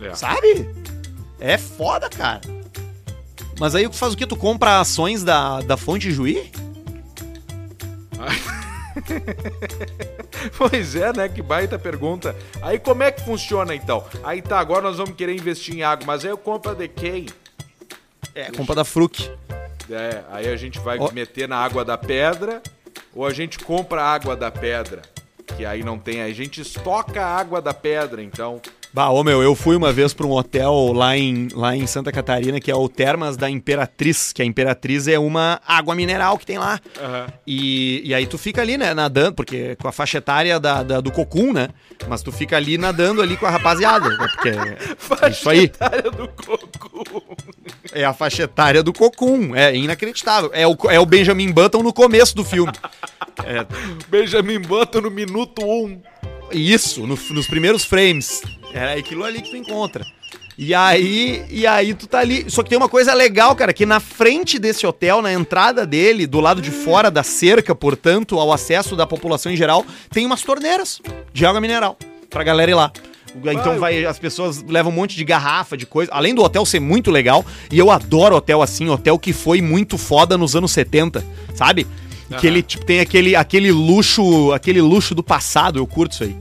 É. 0.00 0.14
Sabe? 0.14 0.68
É 1.40 1.58
foda, 1.58 2.08
cara. 2.08 2.40
Mas 3.58 3.74
aí 3.74 3.88
tu 3.88 3.96
faz 3.96 4.12
o 4.14 4.16
que? 4.16 4.26
Tu 4.26 4.36
compra 4.36 4.80
ações 4.80 5.22
da, 5.22 5.60
da 5.60 5.76
Fonte 5.76 6.10
Juí? 6.10 6.50
Pois 10.58 10.94
é, 10.94 11.12
né? 11.12 11.28
Que 11.28 11.42
baita 11.42 11.78
pergunta. 11.78 12.36
Aí 12.60 12.78
como 12.78 13.02
é 13.02 13.10
que 13.10 13.22
funciona 13.24 13.74
então? 13.74 14.04
Aí 14.22 14.42
tá, 14.42 14.58
agora 14.58 14.82
nós 14.82 14.98
vamos 14.98 15.14
querer 15.14 15.34
investir 15.34 15.74
em 15.74 15.82
água, 15.82 16.06
mas 16.06 16.24
aí 16.24 16.30
eu 16.30 16.36
compro 16.36 16.74
de 16.74 16.88
quem? 16.88 17.26
É, 18.34 18.50
compra 18.50 18.74
da 18.74 18.84
Fruc. 18.84 19.30
É, 19.90 20.22
aí 20.30 20.48
a 20.48 20.56
gente 20.56 20.78
vai 20.78 20.98
Ó. 20.98 21.10
meter 21.12 21.48
na 21.48 21.56
água 21.56 21.84
da 21.84 21.96
pedra, 21.96 22.62
ou 23.14 23.26
a 23.26 23.32
gente 23.32 23.58
compra 23.58 24.02
a 24.02 24.12
água 24.12 24.34
da 24.34 24.50
pedra, 24.50 25.02
que 25.56 25.64
aí 25.64 25.82
não 25.82 25.98
tem, 25.98 26.22
aí 26.22 26.30
a 26.30 26.34
gente 26.34 26.60
estoca 26.60 27.22
a 27.22 27.36
água 27.36 27.60
da 27.60 27.72
pedra, 27.72 28.22
então. 28.22 28.60
Bah, 28.94 29.10
ô 29.10 29.24
meu, 29.24 29.42
eu 29.42 29.56
fui 29.56 29.74
uma 29.74 29.92
vez 29.92 30.14
pra 30.14 30.24
um 30.24 30.30
hotel 30.30 30.92
lá 30.94 31.16
em, 31.18 31.48
lá 31.52 31.74
em 31.74 31.84
Santa 31.84 32.12
Catarina, 32.12 32.60
que 32.60 32.70
é 32.70 32.76
o 32.76 32.88
Termas 32.88 33.36
da 33.36 33.50
Imperatriz, 33.50 34.32
que 34.32 34.40
a 34.40 34.44
Imperatriz 34.44 35.08
é 35.08 35.18
uma 35.18 35.60
água 35.66 35.96
mineral 35.96 36.38
que 36.38 36.46
tem 36.46 36.58
lá. 36.58 36.78
E, 37.44 38.02
e 38.04 38.14
aí 38.14 38.24
tu 38.24 38.38
fica 38.38 38.62
ali, 38.62 38.78
né, 38.78 38.94
nadando, 38.94 39.34
porque 39.34 39.74
com 39.82 39.88
a 39.88 39.92
faixa 39.92 40.18
etária 40.18 40.60
da, 40.60 40.84
da- 40.84 41.00
do 41.00 41.10
Cocum, 41.10 41.52
né? 41.52 41.70
Mas 42.06 42.22
tu 42.22 42.30
fica 42.30 42.56
ali 42.56 42.78
nadando 42.78 43.20
ali 43.20 43.36
com 43.36 43.46
a 43.46 43.50
rapaziada, 43.50 44.08
né? 44.08 44.28
Porque 44.32 44.50
é 44.50 45.26
isso 45.28 45.50
aí. 45.50 45.72
Área 45.80 46.10
do 46.12 46.28
coco. 46.28 47.24
É 47.92 48.04
a 48.04 48.12
faixa 48.14 48.44
etária 48.44 48.80
do 48.80 48.92
Cocum, 48.92 49.56
é 49.56 49.74
inacreditável. 49.74 50.50
É 50.54 50.68
o, 50.68 50.76
é 50.88 51.00
o 51.00 51.06
Benjamin 51.06 51.50
Button 51.50 51.82
no 51.82 51.92
começo 51.92 52.36
do 52.36 52.44
filme. 52.44 52.72
É, 53.44 53.66
Benjamin 54.08 54.60
Button 54.60 55.00
no 55.00 55.10
minuto 55.10 55.60
1. 55.64 55.84
Um. 55.84 56.00
Isso, 56.52 57.06
no- 57.06 57.18
nos 57.30 57.46
primeiros 57.46 57.84
frames. 57.84 58.42
Era 58.72 58.94
aquilo 58.94 59.24
ali 59.24 59.40
que 59.42 59.50
tu 59.50 59.56
encontra. 59.56 60.04
E 60.56 60.72
aí, 60.72 61.44
e 61.50 61.66
aí 61.66 61.94
tu 61.94 62.06
tá 62.06 62.20
ali. 62.20 62.48
Só 62.48 62.62
que 62.62 62.68
tem 62.68 62.78
uma 62.78 62.88
coisa 62.88 63.12
legal, 63.12 63.56
cara, 63.56 63.72
que 63.72 63.84
na 63.84 63.98
frente 63.98 64.56
desse 64.58 64.86
hotel, 64.86 65.20
na 65.20 65.32
entrada 65.32 65.84
dele, 65.84 66.26
do 66.28 66.38
lado 66.38 66.62
de 66.62 66.70
fora 66.70 67.10
da 67.10 67.24
cerca, 67.24 67.74
portanto, 67.74 68.38
ao 68.38 68.52
acesso 68.52 68.94
da 68.94 69.04
população 69.06 69.50
em 69.50 69.56
geral, 69.56 69.84
tem 70.10 70.24
umas 70.24 70.42
torneiras 70.42 71.00
de 71.32 71.44
água 71.44 71.60
mineral 71.60 71.98
pra 72.30 72.44
galera 72.44 72.70
ir 72.70 72.74
lá. 72.74 72.92
Então 73.60 73.80
vai, 73.80 74.04
as 74.04 74.16
pessoas 74.16 74.62
levam 74.62 74.92
um 74.92 74.94
monte 74.94 75.16
de 75.16 75.24
garrafa, 75.24 75.76
de 75.76 75.86
coisa. 75.86 76.08
Além 76.14 76.32
do 76.32 76.40
hotel 76.44 76.64
ser 76.64 76.78
muito 76.78 77.10
legal, 77.10 77.44
e 77.72 77.76
eu 77.76 77.90
adoro 77.90 78.36
hotel 78.36 78.62
assim, 78.62 78.88
hotel 78.88 79.18
que 79.18 79.32
foi 79.32 79.60
muito 79.60 79.98
foda 79.98 80.38
nos 80.38 80.54
anos 80.54 80.70
70, 80.70 81.24
sabe? 81.52 81.84
Que 82.40 82.46
ele 82.46 82.62
tipo, 82.62 82.84
tem 82.84 83.00
aquele, 83.00 83.36
aquele 83.36 83.70
luxo, 83.70 84.52
aquele 84.52 84.80
luxo 84.80 85.14
do 85.14 85.22
passado, 85.22 85.78
eu 85.78 85.86
curto 85.86 86.12
isso 86.12 86.24
aí. 86.24 86.36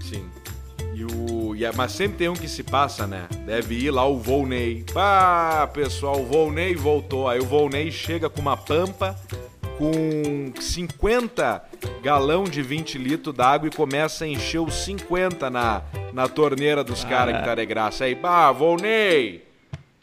Sim. 0.00 0.24
E 0.94 1.04
o, 1.04 1.54
e 1.54 1.64
é- 1.64 1.72
mas 1.72 1.92
sempre 1.92 2.18
tem 2.18 2.28
um 2.28 2.34
que 2.34 2.48
se 2.48 2.62
passa, 2.62 3.06
né? 3.06 3.26
Deve 3.46 3.76
ir 3.76 3.90
lá 3.90 4.06
o 4.06 4.18
Volney. 4.18 4.84
Pá, 4.92 5.68
pessoal, 5.72 6.20
o 6.20 6.26
Volney 6.26 6.74
voltou. 6.74 7.28
Aí 7.28 7.38
o 7.40 7.44
Volney 7.46 7.90
chega 7.92 8.28
com 8.28 8.40
uma 8.40 8.56
pampa 8.56 9.16
com 9.78 10.52
50 10.60 11.62
galão 12.02 12.44
de 12.44 12.62
20 12.62 12.98
litros 12.98 13.34
d'água 13.34 13.68
e 13.68 13.70
começa 13.74 14.24
a 14.24 14.28
encher 14.28 14.60
os 14.60 14.74
50 14.84 15.48
na, 15.50 15.82
na 16.12 16.28
torneira 16.28 16.84
dos 16.84 17.04
caras 17.04 17.38
que 17.38 17.44
tá 17.44 17.54
de 17.54 17.64
graça. 17.66 18.04
Aí, 18.04 18.14
pá, 18.14 18.50
Volney! 18.52 19.51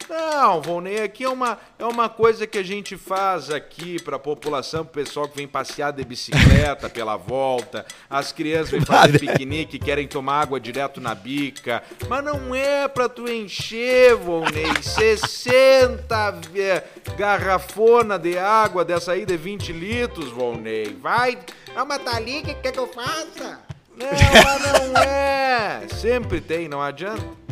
Não, 0.09 0.59
Volney, 0.59 1.01
aqui 1.01 1.23
é 1.23 1.29
uma, 1.29 1.59
é 1.77 1.85
uma 1.85 2.09
coisa 2.09 2.47
que 2.47 2.57
a 2.57 2.63
gente 2.63 2.97
faz 2.97 3.51
aqui 3.51 4.01
pra 4.01 4.17
população, 4.17 4.83
pro 4.83 5.03
pessoal 5.03 5.27
que 5.27 5.37
vem 5.37 5.47
passear 5.47 5.93
de 5.93 6.03
bicicleta 6.03 6.89
pela 6.91 7.15
volta, 7.15 7.85
as 8.09 8.31
crianças 8.31 8.71
vêm 8.71 8.81
fazer 8.81 9.19
piquenique, 9.19 9.77
querem 9.77 10.07
tomar 10.07 10.41
água 10.41 10.59
direto 10.59 10.99
na 10.99 11.13
bica, 11.13 11.83
mas 12.07 12.23
não 12.23 12.55
é 12.55 12.87
pra 12.87 13.07
tu 13.07 13.29
encher, 13.29 14.15
Volney, 14.15 14.65
60 14.81 16.39
é, 16.55 16.83
garrafona 17.15 18.17
de 18.17 18.35
água 18.35 18.83
dessa 18.83 19.11
aí 19.11 19.27
de 19.27 19.37
20 19.37 19.71
litros, 19.71 20.31
Volney, 20.31 20.97
vai... 20.99 21.37
Ah, 21.75 21.85
mas 21.85 22.01
tá 22.01 22.15
ali, 22.15 22.39
o 22.39 22.43
que 22.43 22.55
quer 22.55 22.71
que 22.71 22.79
eu 22.79 22.87
faça? 22.87 23.59
Não, 23.95 24.07
mas 24.09 24.61
não 24.63 25.03
é, 25.03 25.87
sempre 25.93 26.41
tem, 26.41 26.67
não 26.67 26.81
adianta. 26.81 27.48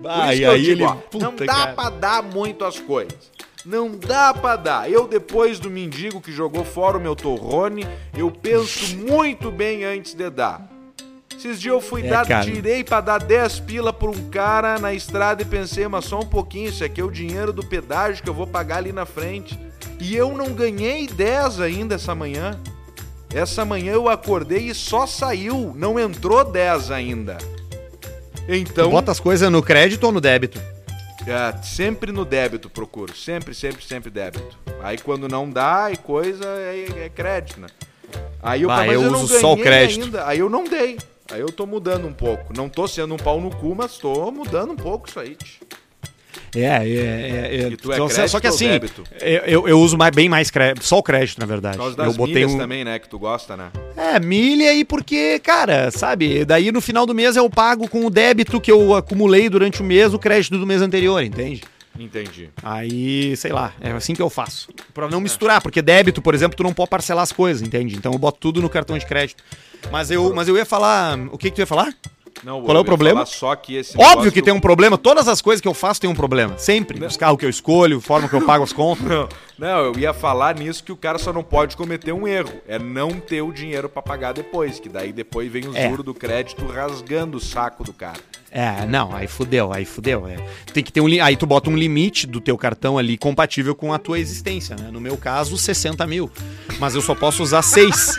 Por 0.00 0.10
Ah, 0.10 0.34
e 0.34 0.44
aí 0.44 0.60
digo, 0.62 0.72
ele. 0.72 0.82
ó, 0.84 0.94
Puta, 0.94 1.24
não 1.24 1.36
dá 1.36 1.46
cara. 1.46 1.72
pra 1.74 1.90
dar 1.90 2.22
muito 2.22 2.64
as 2.64 2.78
coisas. 2.78 3.30
Não 3.64 3.90
dá 3.90 4.32
pra 4.32 4.56
dar. 4.56 4.90
Eu, 4.90 5.06
depois 5.06 5.58
do 5.60 5.68
mendigo 5.70 6.20
que 6.20 6.32
jogou 6.32 6.64
fora 6.64 6.96
o 6.96 7.00
meu 7.00 7.14
torrone, 7.14 7.86
eu 8.16 8.30
penso 8.30 8.96
muito 8.96 9.50
bem 9.50 9.84
antes 9.84 10.14
de 10.14 10.30
dar. 10.30 10.66
Esses 11.36 11.60
dias 11.60 11.74
eu 11.74 11.80
fui 11.80 12.02
É, 12.06 12.08
dar, 12.08 12.26
cara. 12.26 12.44
tirei 12.44 12.82
pra 12.84 13.00
dar 13.00 13.18
10 13.18 13.60
pila 13.60 13.92
pra 13.92 14.10
um 14.10 14.28
cara 14.30 14.78
na 14.78 14.92
estrada 14.94 15.42
e 15.42 15.44
pensei, 15.44 15.86
mas 15.88 16.04
só 16.06 16.20
um 16.20 16.26
pouquinho, 16.26 16.68
isso 16.68 16.84
aqui 16.84 17.00
é 17.00 17.04
o 17.04 17.10
dinheiro 17.10 17.52
do 17.52 17.64
pedágio 17.64 18.22
que 18.22 18.28
eu 18.28 18.34
vou 18.34 18.46
pagar 18.46 18.78
ali 18.78 18.92
na 18.92 19.04
frente. 19.06 19.58
E 19.98 20.14
eu 20.16 20.34
não 20.36 20.52
ganhei 20.54 21.06
10 21.06 21.60
ainda 21.60 21.94
essa 21.94 22.14
manhã. 22.14 22.58
Essa 23.32 23.64
manhã 23.64 23.92
eu 23.92 24.08
acordei 24.08 24.68
e 24.68 24.74
só 24.74 25.06
saiu, 25.06 25.72
não 25.76 25.98
entrou 26.00 26.44
10 26.44 26.90
ainda. 26.90 27.38
Tu 28.50 28.72
Então, 28.72 28.90
bota 28.90 29.12
as 29.12 29.20
coisas 29.20 29.50
no 29.50 29.62
crédito 29.62 30.02
ou 30.04 30.10
no 30.12 30.20
débito? 30.20 30.60
é, 31.26 31.62
sempre 31.62 32.10
no 32.10 32.24
débito 32.24 32.68
procuro. 32.68 33.16
Sempre, 33.16 33.54
sempre, 33.54 33.84
sempre 33.84 34.10
débito. 34.10 34.58
Aí 34.82 34.98
quando 34.98 35.28
não 35.28 35.48
dá 35.48 35.90
e 35.92 35.96
coisa, 35.96 36.44
é, 36.44 37.04
é 37.04 37.08
crédito, 37.08 37.60
né? 37.60 37.68
Aí 38.42 38.62
eu, 38.62 38.68
Bah, 38.68 38.86
eu 38.86 39.02
não 39.02 39.22
uso 39.22 39.38
só 39.38 39.52
o 39.52 39.56
crédito. 39.56 40.04
Ainda. 40.04 40.26
Aí 40.26 40.40
eu 40.40 40.50
não 40.50 40.64
dei. 40.64 40.98
Aí 41.30 41.40
eu 41.40 41.52
tô 41.52 41.64
mudando 41.64 42.08
um 42.08 42.12
pouco. 42.12 42.52
Não 42.52 42.68
tô 42.68 42.88
sendo 42.88 43.14
um 43.14 43.16
pau 43.16 43.40
no 43.40 43.54
cu, 43.54 43.72
mas 43.76 43.98
tô 43.98 44.32
mudando 44.32 44.72
um 44.72 44.76
pouco 44.76 45.08
isso 45.08 45.20
aí. 45.20 45.36
tch. 45.36 45.60
É, 46.54 46.60
é, 46.60 46.66
é. 46.66 47.62
é. 47.62 47.68
E 47.68 47.76
tu 47.76 47.92
é 47.92 47.96
Só- 47.96 48.06
crédito 48.08 48.28
só 48.30 48.40
que 48.40 48.46
assim, 48.46 48.68
débito? 48.68 49.04
eu, 49.20 49.40
eu, 49.42 49.68
eu 49.68 49.80
uso 49.80 49.96
mais, 49.96 50.14
bem 50.14 50.28
mais 50.28 50.50
crédito, 50.50 50.84
só 50.84 50.98
o 50.98 51.02
crédito, 51.02 51.38
na 51.38 51.46
verdade. 51.46 51.76
Por 51.76 51.84
causa 51.84 52.00
eu 52.02 52.06
das 52.06 52.16
botei 52.16 52.34
milhas 52.34 52.52
um. 52.52 52.58
também, 52.58 52.84
né? 52.84 52.98
Que 52.98 53.08
tu 53.08 53.18
gosta, 53.18 53.56
né? 53.56 53.70
É, 53.96 54.18
milha 54.18 54.74
e 54.74 54.84
porque, 54.84 55.38
cara, 55.40 55.90
sabe? 55.90 56.44
Daí 56.44 56.72
no 56.72 56.80
final 56.80 57.06
do 57.06 57.14
mês 57.14 57.36
eu 57.36 57.48
pago 57.48 57.88
com 57.88 58.04
o 58.04 58.10
débito 58.10 58.60
que 58.60 58.70
eu 58.72 58.94
acumulei 58.94 59.48
durante 59.48 59.80
o 59.80 59.84
mês 59.84 60.12
o 60.12 60.18
crédito 60.18 60.58
do 60.58 60.66
mês 60.66 60.82
anterior, 60.82 61.22
entende? 61.22 61.62
Entendi. 61.98 62.48
Aí, 62.62 63.36
sei 63.36 63.52
lá, 63.52 63.74
é 63.80 63.90
assim 63.90 64.14
que 64.14 64.22
eu 64.22 64.30
faço. 64.30 64.68
Pra 64.94 65.08
não 65.08 65.20
misturar, 65.20 65.60
porque 65.60 65.82
débito, 65.82 66.22
por 66.22 66.34
exemplo, 66.34 66.56
tu 66.56 66.62
não 66.62 66.72
pode 66.72 66.88
parcelar 66.88 67.22
as 67.22 67.32
coisas, 67.32 67.60
entende? 67.66 67.94
Então 67.96 68.12
eu 68.12 68.18
boto 68.18 68.38
tudo 68.40 68.62
no 68.62 68.70
cartão 68.70 68.96
de 68.96 69.04
crédito. 69.04 69.42
Mas 69.90 70.10
eu, 70.10 70.32
mas 70.34 70.48
eu 70.48 70.56
ia 70.56 70.64
falar. 70.64 71.18
O 71.32 71.36
que, 71.38 71.50
que 71.50 71.56
tu 71.56 71.60
ia 71.60 71.66
falar? 71.66 71.92
Não, 72.44 72.62
Qual 72.62 72.76
é 72.76 72.80
o 72.80 72.84
problema? 72.84 73.26
Só 73.26 73.54
que 73.54 73.74
esse 73.76 73.96
Óbvio 74.00 74.32
que 74.32 74.40
do- 74.40 74.44
tem 74.44 74.54
um 74.54 74.60
problema. 74.60 74.96
Todas 74.96 75.28
as 75.28 75.40
coisas 75.42 75.60
que 75.60 75.68
eu 75.68 75.74
faço 75.74 76.00
tem 76.00 76.08
um 76.08 76.14
problema. 76.14 76.56
Sempre. 76.58 77.04
Os 77.04 77.16
carros 77.16 77.38
que 77.38 77.44
eu 77.44 77.50
escolho, 77.50 77.98
a 77.98 78.00
forma 78.00 78.28
que 78.28 78.34
eu 78.34 78.42
pago 78.46 78.64
as 78.64 78.72
contas. 78.72 79.06
Não, 79.06 79.28
não, 79.58 79.78
eu 79.86 79.98
ia 79.98 80.14
falar 80.14 80.54
nisso 80.54 80.82
que 80.82 80.92
o 80.92 80.96
cara 80.96 81.18
só 81.18 81.32
não 81.32 81.42
pode 81.42 81.76
cometer 81.76 82.12
um 82.12 82.26
erro. 82.26 82.52
É 82.66 82.78
não 82.78 83.10
ter 83.10 83.42
o 83.42 83.52
dinheiro 83.52 83.88
pra 83.88 84.00
pagar 84.00 84.32
depois, 84.32 84.80
que 84.80 84.88
daí 84.88 85.12
depois 85.12 85.50
vem 85.52 85.66
os 85.68 85.76
É. 85.76 85.88
juros 85.88 86.04
do 86.04 86.14
crédito 86.14 86.66
rasgando 86.66 87.36
o 87.36 87.40
saco 87.40 87.84
do 87.84 87.92
cara. 87.92 88.18
É, 88.52 88.84
não, 88.86 89.14
aí 89.14 89.28
fudeu, 89.28 89.72
aí 89.72 89.84
fudeu. 89.84 90.26
É. 90.26 90.36
Tem 90.72 90.82
que 90.82 90.90
ter 90.92 91.00
um 91.00 91.06
Aí 91.22 91.36
tu 91.36 91.46
bota 91.46 91.68
um 91.70 91.76
limite 91.76 92.26
do 92.26 92.40
teu 92.40 92.56
cartão 92.58 92.96
ali 92.98 93.16
compatível 93.18 93.74
com 93.76 93.92
a 93.92 93.98
tua 93.98 94.18
existência, 94.18 94.74
né? 94.76 94.88
No 94.90 95.00
meu 95.00 95.16
caso, 95.16 95.56
60 95.58 96.06
mil. 96.06 96.30
Mas 96.78 96.94
eu 96.94 97.00
só 97.02 97.14
posso 97.14 97.42
usar 97.42 97.62
6. 97.62 98.14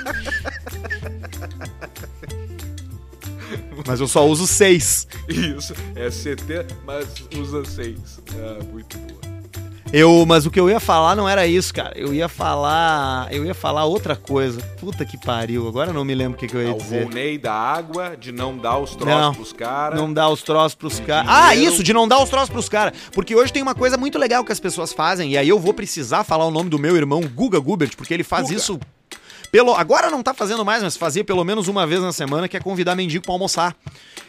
Mas 3.87 3.99
eu 3.99 4.07
só 4.07 4.25
uso 4.27 4.45
6. 4.47 5.07
Isso, 5.27 5.73
é 5.95 6.09
CT, 6.09 6.73
mas 6.85 7.07
usa 7.37 7.63
6. 7.65 7.97
Ah, 8.35 8.63
muito 8.71 8.97
boa. 8.97 9.31
Eu, 9.93 10.25
mas 10.25 10.45
o 10.45 10.51
que 10.51 10.57
eu 10.57 10.69
ia 10.69 10.79
falar 10.79 11.17
não 11.17 11.27
era 11.27 11.45
isso, 11.45 11.73
cara. 11.73 11.91
Eu 11.97 12.13
ia 12.13 12.29
falar. 12.29 13.27
Eu 13.29 13.43
ia 13.43 13.53
falar 13.53 13.83
outra 13.83 14.15
coisa. 14.15 14.61
Puta 14.79 15.03
que 15.03 15.17
pariu. 15.17 15.67
Agora 15.67 15.89
eu 15.89 15.93
não 15.93 16.05
me 16.05 16.15
lembro 16.15 16.37
o 16.37 16.39
que, 16.39 16.47
que 16.47 16.55
eu 16.55 16.61
ia 16.61 16.69
Ah, 16.69 16.75
o 16.75 16.77
dizer. 16.77 17.03
Volney 17.03 17.37
da 17.37 17.51
água, 17.53 18.15
de 18.15 18.31
não 18.31 18.57
dar 18.57 18.77
os 18.77 18.95
troços 18.95 19.19
Não, 19.21 19.33
pros 19.33 19.51
caras. 19.51 19.99
Não 19.99 20.13
dá 20.13 20.29
os 20.29 20.41
troços 20.43 20.75
pros 20.75 20.97
caras. 21.01 21.29
Ah, 21.29 21.53
isso, 21.57 21.83
de 21.83 21.91
não 21.91 22.07
dar 22.07 22.23
os 22.23 22.29
troços 22.29 22.49
pros 22.49 22.69
caras. 22.69 22.93
Porque 23.11 23.35
hoje 23.35 23.51
tem 23.51 23.61
uma 23.61 23.75
coisa 23.75 23.97
muito 23.97 24.17
legal 24.17 24.45
que 24.45 24.51
as 24.53 24.61
pessoas 24.61 24.93
fazem, 24.93 25.31
e 25.33 25.37
aí 25.37 25.49
eu 25.49 25.59
vou 25.59 25.73
precisar 25.73 26.23
falar 26.23 26.45
o 26.45 26.51
nome 26.51 26.69
do 26.69 26.79
meu 26.79 26.95
irmão, 26.95 27.19
Guga 27.21 27.59
Gubert, 27.59 27.97
porque 27.97 28.13
ele 28.13 28.23
faz 28.23 28.43
Guga. 28.43 28.55
isso. 28.55 28.79
Pelo, 29.51 29.75
agora 29.75 30.09
não 30.09 30.23
tá 30.23 30.33
fazendo 30.33 30.63
mais, 30.63 30.81
mas 30.81 30.95
fazia 30.95 31.23
pelo 31.23 31.43
menos 31.43 31.67
uma 31.67 31.85
vez 31.85 32.01
na 32.01 32.13
semana, 32.13 32.47
que 32.47 32.55
é 32.55 32.59
convidar 32.59 32.95
mendigo 32.95 33.25
pra 33.25 33.33
almoçar. 33.33 33.75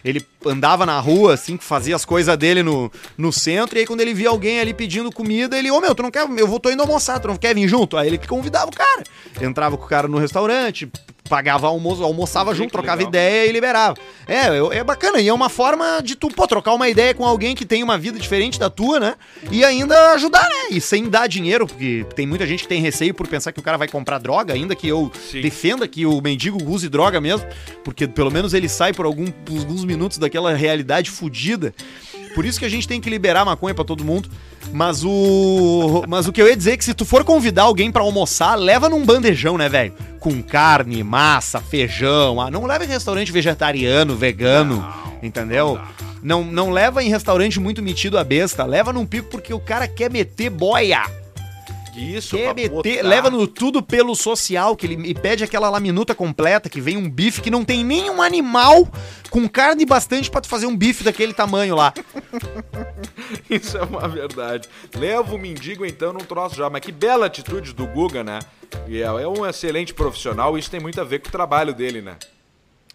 Ele 0.05 0.27
andava 0.45 0.85
na 0.85 0.99
rua, 0.99 1.35
assim, 1.35 1.57
fazia 1.59 1.95
as 1.95 2.05
coisas 2.05 2.37
dele 2.37 2.63
no, 2.63 2.91
no 3.17 3.33
centro, 3.33 3.79
e 3.79 3.81
aí 3.81 3.87
quando 3.87 4.01
ele 4.01 4.13
via 4.13 4.31
alguém 4.31 4.59
ali 4.59 4.75
pedindo 4.75 5.13
comida, 5.13 5.57
ele, 5.57 5.71
ô 5.71 5.81
meu, 5.81 5.95
tu 5.95 6.03
não 6.03 6.11
quer, 6.11 6.29
eu 6.29 6.49
vou, 6.49 6.59
tô 6.59 6.71
indo 6.71 6.83
almoçar, 6.83 7.21
tu 7.21 7.29
não 7.29 7.37
quer 7.37 7.55
vir 7.55 7.69
junto? 7.69 7.97
Aí 7.97 8.09
ele 8.09 8.19
convidava 8.19 8.67
o 8.67 8.75
cara. 8.75 9.05
Entrava 9.41 9.79
com 9.79 9.85
o 9.85 9.89
cara 9.89 10.09
no 10.09 10.19
restaurante, 10.19 10.91
pagava 11.29 11.67
almoço, 11.67 12.03
almoçava 12.03 12.55
junto, 12.55 12.73
trocava 12.73 12.97
legal. 12.99 13.09
ideia 13.11 13.49
e 13.49 13.53
liberava. 13.53 13.97
É, 14.27 14.79
é 14.79 14.85
bacana, 14.85 15.21
e 15.21 15.29
é 15.29 15.33
uma 15.33 15.49
forma 15.49 16.01
de 16.03 16.15
tu, 16.17 16.29
pô, 16.29 16.47
trocar 16.47 16.75
uma 16.75 16.89
ideia 16.89 17.15
com 17.15 17.25
alguém 17.25 17.55
que 17.55 17.65
tem 17.65 17.83
uma 17.83 17.97
vida 17.97 18.19
diferente 18.19 18.59
da 18.59 18.69
tua, 18.69 19.01
né? 19.01 19.15
E 19.51 19.65
ainda 19.65 20.13
ajudar, 20.13 20.43
né? 20.49 20.69
E 20.71 20.81
sem 20.81 21.09
dar 21.09 21.27
dinheiro, 21.27 21.67
porque 21.67 22.05
tem 22.15 22.27
muita 22.27 22.47
gente 22.47 22.63
que 22.65 22.69
tem 22.69 22.81
receio 22.81 23.15
por 23.15 23.27
pensar 23.29 23.53
que 23.53 23.61
o 23.61 23.63
cara 23.63 23.77
vai 23.79 23.89
comprar 23.89 24.19
droga, 24.19 24.53
ainda 24.55 24.75
que 24.75 24.87
eu 24.89 25.11
Sim. 25.31 25.41
defenda 25.41 25.87
que 25.89 26.05
o 26.07 26.21
mendigo 26.21 26.59
use 26.71 26.89
droga 26.89 27.21
mesmo, 27.21 27.47
porque 27.85 28.07
pelo 28.07 28.31
menos 28.31 28.53
ele 28.55 28.69
sai 28.69 28.93
por 28.93 29.07
algum- 29.07 29.31
por 29.31 29.59
alguns 29.59 29.85
minutos 29.85 30.19
daquela 30.19 30.55
realidade 30.55 31.11
fodida. 31.11 31.75
Por 32.35 32.45
isso 32.45 32.59
que 32.59 32.65
a 32.65 32.69
gente 32.69 32.89
tem 32.89 33.01
que 33.01 33.11
liberar 33.11 33.45
maconha 33.45 33.75
pra 33.75 33.85
todo 33.85 34.05
mundo. 34.05 34.29
Mas 34.73 35.05
o. 35.05 36.05
Mas 36.09 36.27
o 36.27 36.33
que 36.33 36.41
eu 36.41 36.49
ia 36.49 36.57
dizer 36.57 36.73
é 36.73 36.77
que 36.77 36.85
se 36.85 36.95
tu 36.95 37.05
for 37.05 37.25
convidar 37.25 37.65
alguém 37.65 37.91
pra 37.91 38.03
almoçar, 38.03 38.55
leva 38.55 38.89
num 38.89 39.05
bandejão, 39.05 39.59
né, 39.59 39.69
velho? 39.69 39.95
Com 40.19 40.43
carne, 40.43 41.03
massa, 41.03 41.61
feijão. 41.61 42.41
Ah, 42.41 42.51
não 42.51 42.65
leva 42.65 42.85
em 42.85 42.89
restaurante 42.89 43.33
vegetariano, 43.33 44.17
vegano, 44.17 44.87
entendeu? 45.23 45.79
Não, 46.23 46.45
não 46.45 46.71
leva 46.71 47.03
em 47.03 47.09
restaurante 47.09 47.59
muito 47.59 47.83
metido 47.83 48.17
a 48.17 48.25
besta. 48.25 48.65
Leva 48.65 48.93
num 48.93 49.05
pico 49.05 49.29
porque 49.29 49.53
o 49.53 49.61
cara 49.61 49.89
quer 49.89 50.11
meter 50.11 50.49
boia. 50.49 51.03
Isso, 51.95 52.39
Quer 52.39 52.55
meter, 52.55 53.03
leva 53.03 53.29
no 53.29 53.47
tudo 53.47 53.83
pelo 53.83 54.15
social, 54.15 54.75
que 54.75 54.87
ele 54.87 54.97
me 54.97 55.13
pede 55.13 55.45
aquela 55.45 55.69
laminuta 55.69 56.15
completa, 56.15 56.71
que 56.71 56.81
vem 56.81 56.97
um 56.97 57.09
bife 57.09 57.43
que 57.43 57.51
não 57.51 57.65
tem 57.65 57.85
nenhum 57.85 58.23
animal 58.23 58.89
com 59.33 59.49
carne 59.49 59.85
bastante 59.87 60.31
pra 60.31 60.41
tu 60.43 60.49
fazer 60.49 60.67
um 60.67 60.77
bife 60.77 61.03
daquele 61.03 61.33
tamanho 61.33 61.75
lá. 61.75 61.93
Isso 63.51 63.77
é 63.79 63.83
uma 63.83 64.07
verdade. 64.07 64.69
Leva 64.95 65.35
o 65.35 65.39
mendigo 65.39 65.85
então 65.87 66.13
num 66.13 66.21
troço 66.21 66.55
já. 66.55 66.69
Mas 66.71 66.83
que 66.83 66.93
bela 66.93 67.27
atitude 67.27 67.73
do 67.73 67.87
Guga, 67.87 68.23
né? 68.23 68.39
E 68.87 68.99
é, 68.99 69.07
é 69.07 69.27
um 69.29 69.47
excelente 69.47 69.93
profissional, 69.95 70.57
isso 70.57 70.71
tem 70.71 70.81
muito 70.81 71.01
a 71.01 71.05
ver 71.05 71.19
com 71.21 71.29
o 71.29 71.33
trabalho 71.33 71.75
dele, 71.75 72.01
né? 72.03 72.17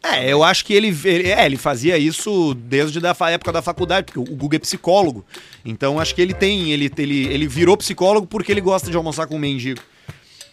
É, 0.04 0.32
eu 0.32 0.44
acho 0.44 0.64
que 0.64 0.74
ele, 0.74 0.88
ele- 1.04 1.30
é, 1.32 1.46
ele 1.46 1.58
fazia 1.58 1.98
isso 1.98 2.54
desde 2.54 3.00
fa- 3.16 3.32
época 3.32 3.52
da 3.52 3.62
faculdade, 3.62 4.06
porque 4.06 4.20
o 4.20 4.36
Guga 4.36 4.56
é 4.56 4.60
psicólogo. 4.60 5.26
Então 5.66 6.00
acho 6.00 6.14
que 6.16 6.22
ele 6.22 6.34
tem, 6.34 6.72
ele, 6.72 6.92
ele, 6.98 7.28
ele 7.28 7.48
virou 7.48 7.76
psicólogo 7.76 8.28
porque 8.28 8.52
ele 8.52 8.62
gosta 8.62 8.90
de 8.92 8.96
almoçar 8.98 9.26
com 9.28 9.36
um 9.36 9.40
mendigo. 9.40 9.82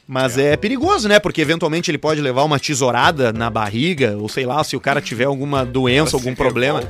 Mas 0.06 0.36
é. 0.36 0.56
perigoso, 0.56 1.08
né? 1.08 1.18
Porque 1.18 1.40
eventualmente 1.40 1.90
ele 1.90 1.98
pode 1.98 2.20
levar 2.20 2.44
uma 2.44 2.58
tesourada 2.58 3.32
na 3.32 3.48
barriga, 3.48 4.16
ou 4.18 4.28
sei 4.28 4.44
lá, 4.44 4.62
se 4.62 4.76
o 4.76 4.80
cara 4.80 5.00
tiver 5.00 5.24
alguma 5.24 5.64
doença, 5.64 6.16
algum 6.16 6.34
problema. 6.34 6.82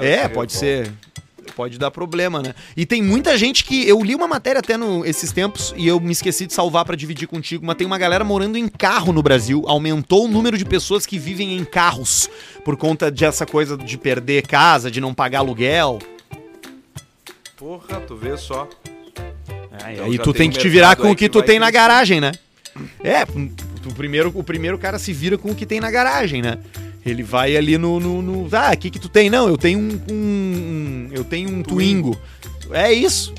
É, 0.00 0.28
pode 0.28 0.52
ser. 0.52 0.92
pode 1.54 1.78
dar 1.78 1.90
problema, 1.90 2.42
né? 2.42 2.54
E 2.76 2.84
tem 2.84 3.00
muita 3.02 3.38
gente 3.38 3.64
que. 3.64 3.88
Eu 3.88 4.02
li 4.02 4.14
uma 4.14 4.28
matéria 4.28 4.58
até 4.58 4.76
no, 4.76 5.04
esses 5.06 5.32
tempos 5.32 5.72
e 5.76 5.86
eu 5.86 6.00
me 6.00 6.12
esqueci 6.12 6.46
de 6.46 6.52
salvar 6.52 6.84
pra 6.84 6.96
dividir 6.96 7.28
contigo, 7.28 7.64
mas 7.64 7.76
tem 7.76 7.86
uma 7.86 7.98
galera 7.98 8.24
morando 8.24 8.58
em 8.58 8.68
carro 8.68 9.12
no 9.12 9.22
Brasil. 9.22 9.62
Aumentou 9.66 10.24
o 10.24 10.28
número 10.28 10.58
de 10.58 10.64
pessoas 10.64 11.06
que 11.06 11.18
vivem 11.18 11.56
em 11.56 11.64
carros 11.64 12.28
por 12.64 12.76
conta 12.76 13.10
dessa 13.10 13.46
coisa 13.46 13.76
de 13.76 13.96
perder 13.96 14.46
casa, 14.46 14.90
de 14.90 15.00
não 15.00 15.14
pagar 15.14 15.38
aluguel. 15.38 16.00
Porra, 17.56 18.00
tu 18.00 18.14
vê 18.14 18.36
só. 18.36 18.68
Então 19.92 20.04
aí 20.06 20.16
já 20.16 20.22
tu 20.22 20.32
tem 20.32 20.40
tem 20.40 20.48
um 20.48 20.52
que 20.52 20.58
te 20.58 20.68
virar 20.68 20.96
com 20.96 21.10
o 21.10 21.16
que 21.16 21.24
que 21.26 21.28
tu 21.28 21.42
tem 21.42 21.58
na 21.58 21.70
garagem, 21.70 22.20
né? 22.20 22.32
É, 23.02 23.22
o 23.24 23.94
primeiro, 23.94 24.30
o 24.34 24.44
primeiro 24.44 24.78
cara 24.78 24.98
se 24.98 25.12
vira 25.12 25.36
com 25.38 25.50
o 25.50 25.54
que 25.54 25.66
tem 25.66 25.80
na 25.80 25.90
garagem, 25.90 26.40
né? 26.42 26.58
Ele 27.04 27.22
vai 27.22 27.56
ali 27.56 27.78
no. 27.78 27.98
no, 27.98 28.20
no- 28.22 28.48
ah, 28.56 28.70
o 28.72 28.76
que 28.76 28.90
que 28.90 28.98
tu 28.98 29.08
tem? 29.08 29.30
Não, 29.30 29.48
eu 29.48 29.56
tenho 29.56 29.78
um. 29.78 30.00
um- 30.12 30.14
um- 30.14 31.08
eu 31.12 31.24
tenho 31.24 31.48
um 31.50 31.62
Twingo. 31.62 32.18
É 32.70 32.92
isso. 32.92 33.32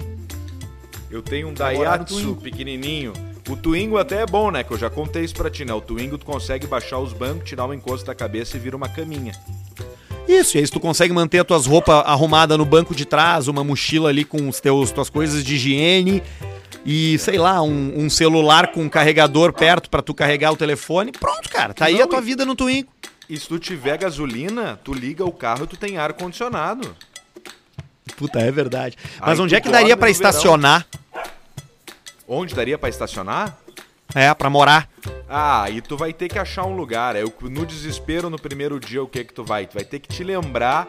Eu 1.11 1.21
tenho 1.21 1.49
um 1.49 1.53
Daihatsu 1.53 2.15
Twingo. 2.15 2.35
pequenininho. 2.41 3.13
O 3.47 3.55
Twingo 3.55 3.97
até 3.97 4.21
é 4.21 4.25
bom, 4.25 4.51
né? 4.51 4.63
Que 4.63 4.71
eu 4.71 4.77
já 4.77 4.89
contei 4.89 5.23
isso 5.23 5.33
pra 5.35 5.49
ti, 5.49 5.65
né? 5.65 5.73
O 5.73 5.81
Twingo 5.81 6.17
tu 6.17 6.25
consegue 6.25 6.67
baixar 6.67 6.99
os 6.99 7.13
bancos, 7.13 7.47
tirar 7.49 7.65
o 7.65 7.73
encosto 7.73 8.05
da 8.05 8.13
cabeça 8.15 8.57
e 8.57 8.59
vira 8.59 8.75
uma 8.77 8.87
caminha. 8.89 9.33
Isso, 10.31 10.57
e 10.57 10.59
aí 10.59 10.65
se 10.65 10.71
tu 10.71 10.79
consegue 10.79 11.11
manter 11.11 11.39
as 11.39 11.45
tuas 11.47 11.65
roupas 11.65 12.03
arrumadas 12.05 12.55
no 12.57 12.65
banco 12.65 12.93
de 12.93 13.03
trás, 13.03 13.47
uma 13.47 13.63
mochila 13.63 14.09
ali 14.09 14.23
com 14.23 14.47
os 14.47 14.59
teus 14.59 14.91
tuas 14.91 15.09
coisas 15.09 15.43
de 15.43 15.55
higiene 15.55 16.21
e, 16.85 17.17
sei 17.17 17.39
lá, 17.39 17.61
um, 17.63 17.93
um 18.05 18.09
celular 18.09 18.71
com 18.71 18.83
um 18.83 18.89
carregador 18.89 19.51
perto 19.51 19.89
pra 19.89 20.01
tu 20.03 20.13
carregar 20.13 20.51
o 20.51 20.55
telefone, 20.55 21.11
pronto, 21.11 21.49
cara. 21.49 21.73
Tá 21.73 21.85
aí 21.85 21.95
Não, 21.95 22.03
a 22.03 22.07
tua 22.07 22.19
e- 22.19 22.23
vida 22.23 22.45
no 22.45 22.55
Twingo. 22.55 22.89
E 23.27 23.37
se 23.37 23.47
tu 23.47 23.57
tiver 23.59 23.97
gasolina, 23.97 24.79
tu 24.83 24.93
liga 24.93 25.25
o 25.25 25.31
carro 25.31 25.63
e 25.63 25.67
tu 25.67 25.75
tem 25.77 25.97
ar-condicionado. 25.97 26.95
Puta, 28.17 28.39
é 28.39 28.51
verdade. 28.51 28.97
Mas 29.19 29.39
onde 29.39 29.55
é 29.55 29.61
que 29.61 29.69
daria 29.69 29.95
pra 29.97 30.07
no 30.09 30.13
verão. 30.13 30.29
estacionar? 30.29 30.85
Onde 32.27 32.53
daria 32.53 32.77
pra 32.77 32.89
estacionar? 32.89 33.57
É, 34.15 34.33
pra 34.33 34.49
morar. 34.49 34.89
Ah, 35.27 35.63
aí 35.63 35.81
tu 35.81 35.95
vai 35.95 36.11
ter 36.11 36.27
que 36.27 36.39
achar 36.39 36.65
um 36.65 36.75
lugar. 36.75 37.15
É, 37.15 37.23
no 37.41 37.65
desespero, 37.65 38.29
no 38.29 38.39
primeiro 38.39 38.79
dia, 38.79 39.03
o 39.03 39.07
que 39.07 39.23
que 39.23 39.33
tu 39.33 39.43
vai? 39.43 39.67
Tu 39.67 39.75
vai 39.75 39.83
ter 39.83 39.99
que 39.99 40.07
te 40.07 40.23
lembrar 40.23 40.87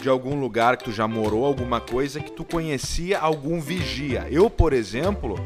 de 0.00 0.08
algum 0.08 0.40
lugar 0.40 0.76
que 0.76 0.84
tu 0.84 0.92
já 0.92 1.06
morou, 1.06 1.44
alguma 1.44 1.80
coisa 1.80 2.18
que 2.18 2.32
tu 2.32 2.44
conhecia 2.44 3.18
algum 3.18 3.60
vigia. 3.60 4.26
Eu, 4.30 4.48
por 4.48 4.72
exemplo, 4.72 5.38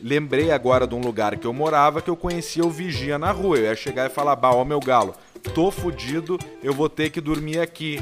lembrei 0.00 0.50
agora 0.50 0.86
de 0.86 0.94
um 0.94 1.00
lugar 1.00 1.36
que 1.36 1.46
eu 1.46 1.52
morava 1.52 2.02
que 2.02 2.10
eu 2.10 2.16
conhecia 2.16 2.64
o 2.64 2.70
vigia 2.70 3.18
na 3.18 3.30
rua. 3.30 3.58
Eu 3.58 3.64
ia 3.64 3.76
chegar 3.76 4.10
e 4.10 4.12
falar, 4.12 4.36
bah, 4.36 4.52
ó 4.52 4.64
meu 4.64 4.80
galo, 4.80 5.14
tô 5.54 5.70
fudido, 5.70 6.38
eu 6.62 6.74
vou 6.74 6.88
ter 6.88 7.10
que 7.10 7.20
dormir 7.20 7.60
aqui. 7.60 8.00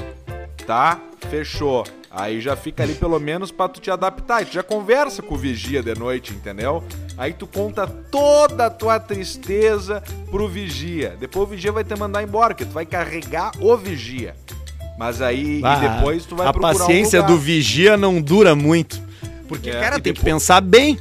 Tá? 0.67 1.01
Fechou. 1.29 1.85
Aí 2.11 2.41
já 2.41 2.57
fica 2.57 2.83
ali 2.83 2.95
pelo 2.95 3.19
menos 3.21 3.53
pra 3.53 3.69
tu 3.69 3.81
te 3.81 3.91
adaptar. 3.91 4.43
E 4.43 4.47
tu 4.47 4.53
já 4.55 4.63
conversa 4.63 5.23
com 5.23 5.35
o 5.35 5.39
vigia 5.39 5.83
de 5.83 5.95
noite, 5.95 6.33
entendeu? 6.33 6.83
Aí 7.17 7.33
tu 7.33 7.47
conta 7.47 7.87
toda 7.87 8.67
a 8.67 8.71
tua 8.71 8.99
tristeza 8.99 10.03
pro 10.31 10.49
vigia. 10.49 11.17
Depois 11.21 11.47
o 11.47 11.51
vigia 11.51 11.71
vai 11.71 11.85
te 11.85 11.95
mandar 11.97 12.23
embora, 12.23 12.53
que 12.55 12.65
tu 12.65 12.73
vai 12.73 12.85
carregar 12.87 13.53
o 13.61 13.77
vigia. 13.77 14.35
Mas 14.99 15.23
aí 15.23 15.61
Ah, 15.65 15.77
depois 15.77 16.25
tu 16.27 16.35
vai 16.37 16.47
a 16.49 16.53
procurar 16.53 16.75
paciência 16.79 17.23
um 17.23 17.27
do 17.27 17.39
vigia 17.39 17.97
não 17.97 18.21
dura 18.21 18.55
muito. 18.57 19.01
Porque, 19.47 19.71
É, 19.71 19.75
cara, 19.81 20.01
tem 20.01 20.13
que 20.13 20.21
depois- 20.21 20.25
pensar 20.35 20.61
bem. 20.61 20.99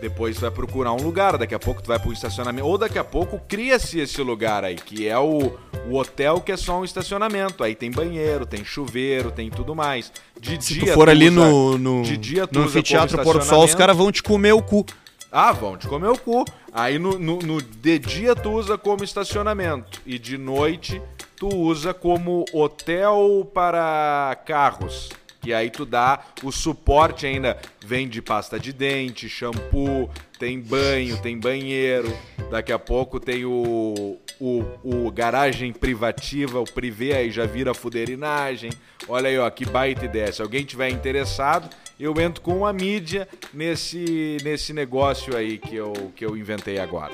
Depois 0.00 0.36
tu 0.36 0.42
vai 0.42 0.50
procurar 0.50 0.92
um 0.92 1.02
lugar, 1.02 1.38
daqui 1.38 1.54
a 1.54 1.58
pouco 1.58 1.82
tu 1.82 1.86
vai 1.88 1.98
pro 1.98 2.12
estacionamento. 2.12 2.66
Ou 2.66 2.76
daqui 2.76 2.98
a 2.98 3.04
pouco 3.04 3.40
cria-se 3.48 3.98
esse 3.98 4.20
lugar 4.22 4.62
aí, 4.62 4.76
que 4.76 5.08
é 5.08 5.18
o, 5.18 5.52
o 5.88 5.96
hotel 5.96 6.40
que 6.40 6.52
é 6.52 6.56
só 6.56 6.80
um 6.80 6.84
estacionamento. 6.84 7.64
Aí 7.64 7.74
tem 7.74 7.90
banheiro, 7.90 8.44
tem 8.44 8.64
chuveiro, 8.64 9.30
tem 9.30 9.50
tudo 9.50 9.74
mais. 9.74 10.12
De 10.38 10.62
Se 10.62 10.74
dia 10.74 10.92
tu 10.92 10.94
for 10.94 11.08
ali 11.08 11.28
usa- 11.30 11.48
no, 11.48 11.78
no, 11.78 12.02
de 12.02 12.16
dia 12.16 12.46
tu 12.46 12.58
no 12.58 12.66
anfiteatro 12.66 13.16
do 13.16 13.42
Sol, 13.42 13.64
os 13.64 13.74
caras 13.74 13.96
vão 13.96 14.12
te 14.12 14.22
comer 14.22 14.52
o 14.52 14.62
cu. 14.62 14.84
Ah, 15.32 15.52
vão 15.52 15.76
te 15.76 15.88
comer 15.88 16.08
o 16.08 16.18
cu. 16.18 16.44
Aí 16.72 16.98
no, 16.98 17.18
no, 17.18 17.38
no- 17.38 17.62
de 17.62 17.98
dia 17.98 18.34
tu 18.36 18.50
usa 18.52 18.76
como 18.76 19.02
estacionamento. 19.02 20.00
E 20.04 20.18
de 20.18 20.36
noite 20.36 21.00
tu 21.36 21.48
usa 21.48 21.92
como 21.94 22.44
hotel 22.52 23.50
para 23.52 24.38
carros. 24.46 25.08
Que 25.46 25.54
aí 25.54 25.70
tu 25.70 25.86
dá 25.86 26.18
o 26.42 26.50
suporte 26.50 27.24
ainda. 27.24 27.56
Vende 27.80 28.20
pasta 28.20 28.58
de 28.58 28.72
dente, 28.72 29.28
shampoo, 29.28 30.10
tem 30.40 30.58
banho, 30.58 31.16
tem 31.18 31.38
banheiro. 31.38 32.12
Daqui 32.50 32.72
a 32.72 32.80
pouco 32.80 33.20
tem 33.20 33.44
o, 33.44 34.18
o, 34.40 34.64
o 34.82 35.08
garagem 35.12 35.72
privativa, 35.72 36.58
o 36.58 36.64
privê, 36.64 37.12
aí 37.12 37.30
já 37.30 37.46
vira 37.46 37.72
fuderinagem. 37.72 38.72
Olha 39.08 39.28
aí, 39.28 39.38
ó, 39.38 39.48
que 39.48 39.64
baita 39.64 40.04
ideia. 40.04 40.32
Se 40.32 40.42
alguém 40.42 40.64
tiver 40.64 40.88
interessado, 40.88 41.70
eu 41.98 42.20
entro 42.20 42.42
com 42.42 42.66
a 42.66 42.72
mídia 42.72 43.28
nesse, 43.54 44.38
nesse 44.42 44.72
negócio 44.72 45.36
aí 45.36 45.58
que 45.58 45.76
eu, 45.76 45.92
que 46.16 46.26
eu 46.26 46.36
inventei 46.36 46.80
agora. 46.80 47.12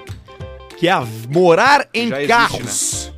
Que 0.79 0.89
é 0.89 0.95
morar 1.29 1.87
em 1.93 2.09
Já 2.09 2.17
existe, 2.17 2.29
carros. 2.29 3.13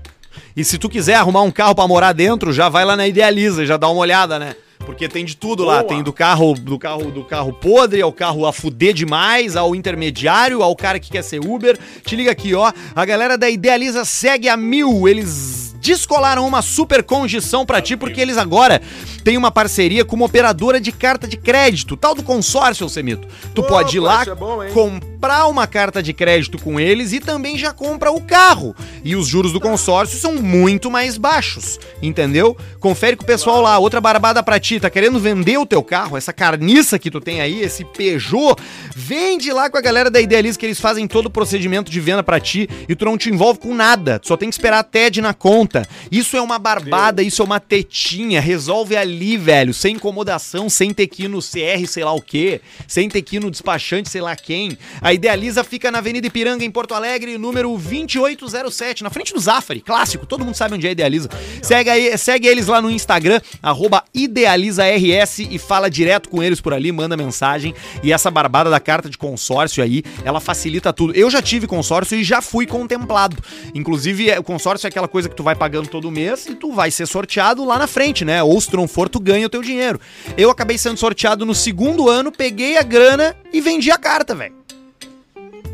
E 0.57 0.65
se 0.65 0.77
tu 0.77 0.89
quiser 0.89 1.15
arrumar 1.15 1.43
um 1.43 1.53
carro 1.53 1.77
pra 1.77 1.87
morar 1.87 2.13
dentro, 2.13 2.53
já 2.53 2.69
vai 2.69 2.85
lá 2.85 2.97
na 2.97 3.07
Idealiza, 3.07 3.65
já 3.65 3.77
dá 3.77 3.89
uma 3.89 4.01
olhada, 4.01 4.41
né? 4.41 4.57
Porque 4.85 5.09
tem 5.09 5.25
de 5.25 5.37
tudo 5.37 5.65
lá, 5.65 5.79
Boa. 5.79 5.89
tem 5.89 6.03
do 6.03 6.13
carro, 6.13 6.55
do 6.55 6.79
carro, 6.79 7.11
do 7.11 7.25
carro 7.25 7.53
podre, 7.53 8.03
ao 8.03 8.13
carro 8.13 8.47
a 8.47 8.53
fuder 8.53 8.93
demais, 8.93 9.57
ao 9.57 9.75
intermediário, 9.75 10.63
ao 10.63 10.77
cara 10.77 11.01
que 11.01 11.11
quer 11.11 11.23
ser 11.23 11.41
Uber. 11.41 11.79
Te 12.05 12.15
liga 12.15 12.31
aqui, 12.31 12.55
ó. 12.55 12.73
A 12.95 13.05
galera 13.05 13.37
da 13.37 13.49
Idealiza 13.49 14.05
segue 14.05 14.49
a 14.49 14.57
mil. 14.57 15.09
Eles 15.09 15.74
descolaram 15.85 16.47
uma 16.47 16.63
super 16.63 17.03
condição 17.03 17.67
pra 17.67 17.83
ti, 17.83 17.95
porque 17.95 18.19
eles 18.19 18.39
agora 18.39 18.81
têm 19.23 19.37
uma 19.37 19.51
parceria 19.51 20.03
com 20.03 20.17
uma 20.17 20.25
operadora 20.25 20.81
de 20.81 20.91
carta 20.91 21.29
de 21.29 21.37
crédito, 21.37 21.95
tal 21.95 22.15
do 22.15 22.23
consórcio, 22.23 22.89
Semito. 22.89 23.29
Tu 23.55 23.61
Opa, 23.61 23.69
pode 23.69 23.99
ir 23.99 24.01
lá, 24.01 24.23
é 24.23 24.35
bom, 24.35 24.59
comprar 24.73 25.47
uma 25.47 25.67
carta 25.67 26.03
de 26.03 26.15
crédito 26.15 26.57
com 26.59 26.81
eles 26.81 27.13
e 27.13 27.21
também 27.21 27.59
já 27.59 27.71
compra 27.71 28.11
o 28.11 28.21
carro. 28.21 28.75
E 29.05 29.15
os 29.15 29.27
juros 29.27 29.53
do 29.53 29.61
consórcio 29.61 30.19
são 30.19 30.37
muito 30.37 30.91
mais 30.91 31.19
baixos, 31.19 31.79
entendeu? 32.03 32.57
Confere 32.81 33.17
com 33.17 33.25
o 33.25 33.27
pessoal 33.27 33.61
lá. 33.61 33.79
Outra 33.79 34.01
barbada 34.01 34.43
pra 34.43 34.59
ti, 34.59 34.81
tá 34.81 34.89
querendo 34.89 35.19
vender 35.19 35.59
o 35.59 35.67
teu 35.67 35.83
carro, 35.83 36.17
essa 36.17 36.33
carniça 36.33 36.99
que 36.99 37.11
tu 37.11 37.21
tem 37.21 37.43
aí, 37.43 37.61
esse 37.61 37.85
Peugeot, 37.85 38.57
vende 38.97 39.53
lá 39.53 39.69
com 39.69 39.77
a 39.77 39.83
galera 39.83 40.11
da 40.11 40.21
Idealiza 40.21 40.59
que 40.59 40.65
eles 40.65 40.81
fazem 40.81 41.07
todo 41.07 41.27
o 41.27 41.31
procedimento 41.31 41.91
de 41.91 42.01
venda 42.01 42.23
pra 42.23 42.41
ti 42.41 42.69
e 42.89 42.95
tu 42.95 43.05
não 43.05 43.19
te 43.19 43.29
envolve 43.29 43.61
com 43.61 43.75
nada. 43.75 44.19
Tu 44.19 44.29
só 44.29 44.37
tem 44.37 44.49
que 44.49 44.55
esperar 44.55 44.79
a 44.79 44.85
TED 44.85 45.21
na 45.21 45.35
conta. 45.35 45.74
Isso 46.11 46.37
é 46.37 46.41
uma 46.43 46.59
barbada, 46.59 47.23
isso 47.23 47.43
é 47.43 47.45
uma 47.45 47.61
tetinha. 47.61 48.41
Resolve 48.41 48.97
ali, 48.97 49.37
velho, 49.37 49.73
sem 49.75 49.97
incomodação, 49.97 50.69
sem 50.69 50.93
ter 50.93 51.07
que 51.07 51.25
ir 51.25 51.29
no 51.29 51.41
CR, 51.41 51.87
sei 51.89 52.05
lá 52.05 52.13
o 52.13 52.21
quê, 52.23 52.61
sem 52.87 53.09
ter 53.09 53.23
que 53.23 53.37
ir 53.37 53.41
no 53.41 53.51
despachante, 53.51 54.09
sei 54.09 54.21
lá 54.21 54.37
quem. 54.37 54.77
A 55.01 55.13
Idealiza 55.13 55.65
fica 55.65 55.91
na 55.91 55.99
Avenida 55.99 56.27
Ipiranga, 56.27 56.65
em 56.65 56.71
Porto 56.71 56.95
Alegre, 56.95 57.39
número 57.39 57.69
2807, 57.77 59.03
na 59.03 59.11
frente 59.11 59.33
do 59.33 59.41
Zafari, 59.41 59.81
clássico, 59.81 60.27
todo 60.27 60.45
mundo 60.45 60.55
sabe 60.55 60.75
onde 60.75 60.87
é 60.87 60.91
a 60.91 60.93
Idealiza. 60.93 61.29
Segue, 61.63 61.91
aí, 61.91 62.17
segue 62.19 62.47
eles 62.47 62.67
lá 62.67 62.81
no 62.81 62.91
Instagram, 62.91 63.41
arroba 63.63 64.05
IdealizaRS 64.15 65.39
e 65.51 65.59
fala 65.59 65.89
direto 65.91 66.29
com 66.29 66.43
eles 66.43 66.61
por 66.61 66.73
ali, 66.73 66.93
manda 66.93 67.17
mensagem. 67.17 67.75
E 68.03 68.13
essa 68.13 68.31
barbada 68.31 68.71
da 68.71 68.81
carta 68.81 69.09
de 69.09 69.19
consórcio 69.19 69.83
aí, 69.83 70.03
ela 70.25 70.41
facilita 70.41 70.93
tudo. 70.93 71.15
Eu 71.15 71.31
já 71.31 71.41
tive 71.43 71.67
consórcio 71.67 72.19
e 72.19 72.25
já 72.25 72.41
fui 72.41 72.67
contemplado. 72.67 73.37
Inclusive, 73.75 74.31
é- 74.31 74.39
o 74.39 74.43
consórcio 74.43 74.87
é 74.87 74.89
aquela 74.89 75.09
coisa 75.09 75.29
que 75.29 75.35
tu 75.35 75.43
vai 75.43 75.55
pagando 75.65 75.89
todo 75.89 76.11
mês 76.11 76.45
e 76.45 76.55
tu 76.55 76.73
vai 76.73 76.91
ser 76.91 77.07
sorteado 77.07 77.65
lá 77.65 77.79
na 77.79 77.87
frente, 77.87 78.23
né? 78.23 78.43
Ou 78.43 78.61
se 78.61 78.69
tu 78.69 78.77
não 78.77 78.87
for, 78.87 79.09
tu 79.09 79.19
ganha 79.19 79.47
o 79.47 79.49
teu 79.49 79.63
dinheiro. 79.63 79.99
Eu 80.37 80.51
acabei 80.51 80.77
sendo 80.77 80.99
sorteado 80.99 81.47
no 81.47 81.55
segundo 81.55 82.07
ano, 82.07 82.31
peguei 82.31 82.77
a 82.77 82.83
grana 82.83 83.35
e 83.51 83.63
vendi 83.63 83.91
a 83.91 83.97
carta, 83.97 84.35
velho. 84.35 84.55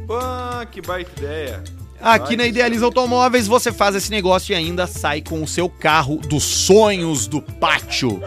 Pô, 0.07 0.17
que 0.71 0.81
baita 0.81 1.11
ideia. 1.19 1.65
Aqui 2.01 2.37
na 2.37 2.47
Idealiza 2.47 2.85
Automóveis 2.85 3.49
você 3.49 3.73
faz 3.73 3.97
esse 3.97 4.13
negócio 4.13 4.53
e 4.53 4.55
ainda 4.55 4.87
sai 4.87 5.21
com 5.23 5.43
o 5.43 5.49
seu 5.49 5.69
carro 5.69 6.19
dos 6.19 6.45
sonhos 6.45 7.27
do 7.27 7.43
pátio. 7.43 8.23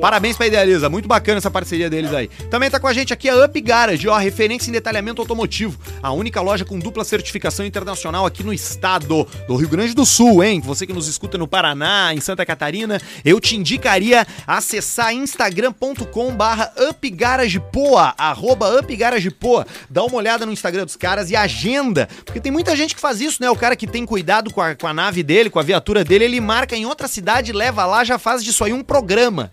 Parabéns 0.00 0.36
pra 0.36 0.46
Idealiza, 0.46 0.88
muito 0.88 1.08
bacana 1.08 1.38
essa 1.38 1.50
parceria 1.50 1.88
deles 1.88 2.12
aí. 2.12 2.28
Também 2.50 2.70
tá 2.70 2.78
com 2.78 2.86
a 2.86 2.92
gente 2.92 3.12
aqui 3.12 3.28
a 3.28 3.44
Up 3.44 3.60
Garage, 3.60 4.08
ó, 4.08 4.16
referência 4.16 4.68
em 4.68 4.72
detalhamento 4.72 5.20
automotivo. 5.20 5.78
A 6.02 6.12
única 6.12 6.40
loja 6.40 6.64
com 6.64 6.78
dupla 6.78 7.04
certificação 7.04 7.64
internacional 7.64 8.26
aqui 8.26 8.42
no 8.42 8.52
estado 8.52 9.26
do 9.46 9.56
Rio 9.56 9.68
Grande 9.68 9.94
do 9.94 10.04
Sul, 10.04 10.42
hein? 10.42 10.60
Você 10.60 10.86
que 10.86 10.92
nos 10.92 11.08
escuta 11.08 11.38
no 11.38 11.46
Paraná, 11.46 12.12
em 12.14 12.20
Santa 12.20 12.44
Catarina, 12.44 13.00
eu 13.24 13.40
te 13.40 13.56
indicaria 13.56 14.26
acessar 14.46 15.12
instagram.com 15.12 16.34
barra 16.34 16.72
upgaragepoa, 16.88 18.14
arroba 18.16 18.78
upgaragepoa. 18.78 19.66
Dá 19.88 20.04
uma 20.04 20.16
olhada 20.16 20.46
no 20.46 20.52
Instagram 20.52 20.84
dos 20.84 20.96
caras 20.96 21.30
e 21.30 21.36
agenda, 21.36 22.08
porque 22.24 22.40
tem 22.40 22.52
muita 22.52 22.76
gente 22.76 22.94
que 22.94 23.00
faz 23.00 23.20
isso, 23.20 23.42
né? 23.42 23.50
O 23.50 23.56
cara 23.56 23.76
que 23.76 23.86
tem 23.86 24.04
cuidado 24.04 24.52
com 24.52 24.60
a, 24.60 24.74
com 24.74 24.86
a 24.86 24.94
nave 24.94 25.22
dele, 25.22 25.50
com 25.50 25.58
a 25.58 25.62
viatura 25.62 26.04
dele, 26.04 26.24
ele 26.24 26.40
marca 26.40 26.76
em 26.76 26.86
outra 26.86 27.08
cidade, 27.08 27.52
leva 27.52 27.84
lá, 27.84 28.04
já 28.04 28.18
faz 28.18 28.42
disso 28.42 28.64
aí 28.64 28.72
um 28.72 28.82
programa. 28.82 29.50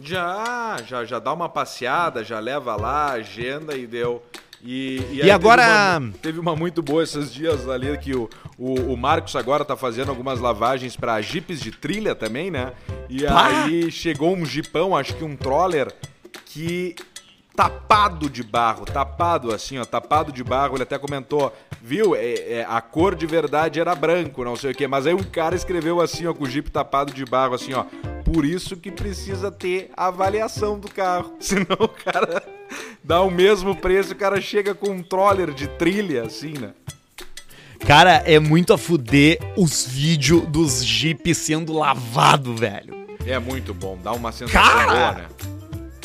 Já, 0.00 0.76
já, 0.86 1.04
já 1.04 1.18
dá 1.18 1.32
uma 1.32 1.48
passeada, 1.48 2.24
já 2.24 2.38
leva 2.38 2.76
lá, 2.76 3.12
agenda 3.12 3.76
e 3.76 3.86
deu. 3.86 4.22
E, 4.62 5.00
E 5.12 5.22
aí 5.22 5.30
agora- 5.30 5.62
Teve 5.64 6.04
uma, 6.06 6.12
teve 6.22 6.40
uma 6.40 6.56
muito 6.56 6.82
boa 6.82 7.02
esses 7.02 7.32
dias 7.32 7.68
ali 7.68 7.96
que 7.98 8.14
o, 8.14 8.28
o, 8.58 8.74
o 8.92 8.96
Marcos 8.96 9.36
agora 9.36 9.64
tá 9.64 9.76
fazendo 9.76 10.08
algumas 10.08 10.40
lavagens 10.40 10.96
pra 10.96 11.20
jipes 11.20 11.60
de 11.60 11.70
trilha 11.70 12.14
também, 12.14 12.50
né? 12.50 12.72
E 13.08 13.22
Pá! 13.24 13.64
aí 13.66 13.90
chegou 13.90 14.34
um 14.34 14.44
jipão, 14.44 14.96
acho 14.96 15.14
que 15.14 15.22
um 15.24 15.36
troller, 15.36 15.92
que 16.44 16.96
tapado 17.54 18.28
de 18.30 18.42
barro, 18.42 18.84
tapado 18.84 19.52
assim, 19.52 19.78
ó, 19.78 19.84
tapado 19.84 20.30
de 20.32 20.42
barro. 20.44 20.76
Ele 20.76 20.82
até 20.84 20.96
comentou, 20.98 21.52
viu? 21.82 22.14
É, 22.14 22.34
é, 22.60 22.66
a 22.68 22.80
cor 22.80 23.14
de 23.16 23.26
verdade 23.26 23.80
era 23.80 23.94
branco, 23.94 24.44
não 24.44 24.54
sei 24.56 24.70
o 24.72 24.74
quê. 24.74 24.86
Mas 24.88 25.06
aí 25.06 25.14
um 25.14 25.22
cara 25.24 25.54
escreveu 25.56 26.00
assim, 26.00 26.26
ó, 26.26 26.34
com 26.34 26.44
o 26.44 26.48
jipe 26.48 26.70
tapado 26.70 27.12
de 27.12 27.24
barro, 27.24 27.54
assim, 27.54 27.74
ó. 27.74 27.84
Por 28.32 28.44
isso 28.44 28.76
que 28.76 28.90
precisa 28.90 29.50
ter 29.50 29.90
avaliação 29.96 30.78
do 30.78 30.88
carro. 30.90 31.34
Senão 31.40 31.76
o 31.80 31.88
cara 31.88 32.42
dá 33.02 33.22
o 33.22 33.30
mesmo 33.30 33.74
preço, 33.74 34.12
o 34.12 34.16
cara 34.16 34.40
chega 34.40 34.74
com 34.74 34.90
um 34.90 35.02
troller 35.02 35.52
de 35.52 35.66
trilha, 35.66 36.24
assim, 36.24 36.52
né? 36.52 36.70
Cara, 37.86 38.22
é 38.26 38.38
muito 38.38 38.72
a 38.72 38.78
fuder 38.78 39.38
os 39.56 39.86
vídeos 39.86 40.46
dos 40.48 40.84
Jeep 40.84 41.34
sendo 41.34 41.72
lavado, 41.72 42.54
velho. 42.54 42.94
É 43.24 43.38
muito 43.38 43.72
bom, 43.72 43.96
dá 44.02 44.12
uma 44.12 44.32
sensação 44.32 44.62
Cara! 44.62 44.86
boa, 44.92 45.12
né? 45.12 45.26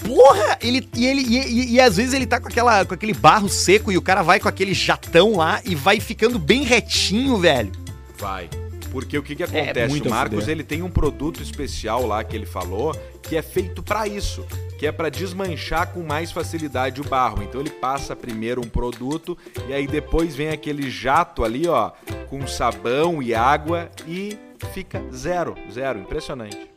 Porra! 0.06 0.58
Ele, 0.62 0.88
e, 0.96 1.06
ele, 1.06 1.22
e, 1.22 1.38
e- 1.40 1.72
e 1.74 1.82
às 1.82 1.96
vezes 1.98 2.14
ele 2.14 2.26
tá 2.28 2.40
com, 2.40 2.48
aquela, 2.48 2.86
com 2.86 2.94
aquele 2.94 3.14
barro 3.14 3.48
seco 3.50 3.92
e 3.92 3.98
o 3.98 4.02
cara 4.02 4.22
vai 4.22 4.40
com 4.40 4.48
aquele 4.50 4.74
jatão 4.74 5.38
lá 5.38 5.62
e 5.66 5.76
vai 5.76 6.00
ficando 6.00 6.38
bem 6.38 6.64
retinho, 6.64 7.38
velho. 7.38 7.72
Vai. 8.18 8.50
Porque 8.94 9.18
o 9.18 9.24
que, 9.24 9.36
que 9.36 9.42
acontece? 9.42 9.90
muito 9.90 10.08
o 10.08 10.12
Marcos 10.12 10.48
ele 10.48 10.64
tem 10.64 10.84
um 10.84 10.90
produto 10.90 11.42
especial 11.42 12.06
lá 12.06 12.24
que 12.24 12.36
ele 12.36 12.46
falou 12.46 12.96
que 13.24 13.36
é 13.36 13.42
feito 13.42 13.82
pra 13.82 14.08
isso, 14.08 14.46
que 14.78 14.86
é 14.86 14.92
pra 14.92 15.10
desmanchar 15.10 15.92
com 15.92 16.04
mais 16.04 16.32
facilidade 16.32 17.02
o 17.02 17.04
barro. 17.04 17.42
Então 17.42 17.60
ele 17.60 17.72
passa 17.72 18.16
primeiro 18.16 18.62
um 18.62 18.70
produto 18.70 19.36
e 19.68 19.74
aí 19.74 19.88
depois 19.88 20.36
vem 20.36 20.50
aquele 20.50 20.92
jato 20.92 21.44
ali, 21.44 21.68
ó, 21.68 21.92
com 22.30 22.46
sabão 22.46 23.22
e 23.22 23.34
água 23.34 23.90
e 24.08 24.38
fica 24.74 25.04
zero, 25.12 25.56
zero, 25.72 26.00
impressionante. 26.00 26.73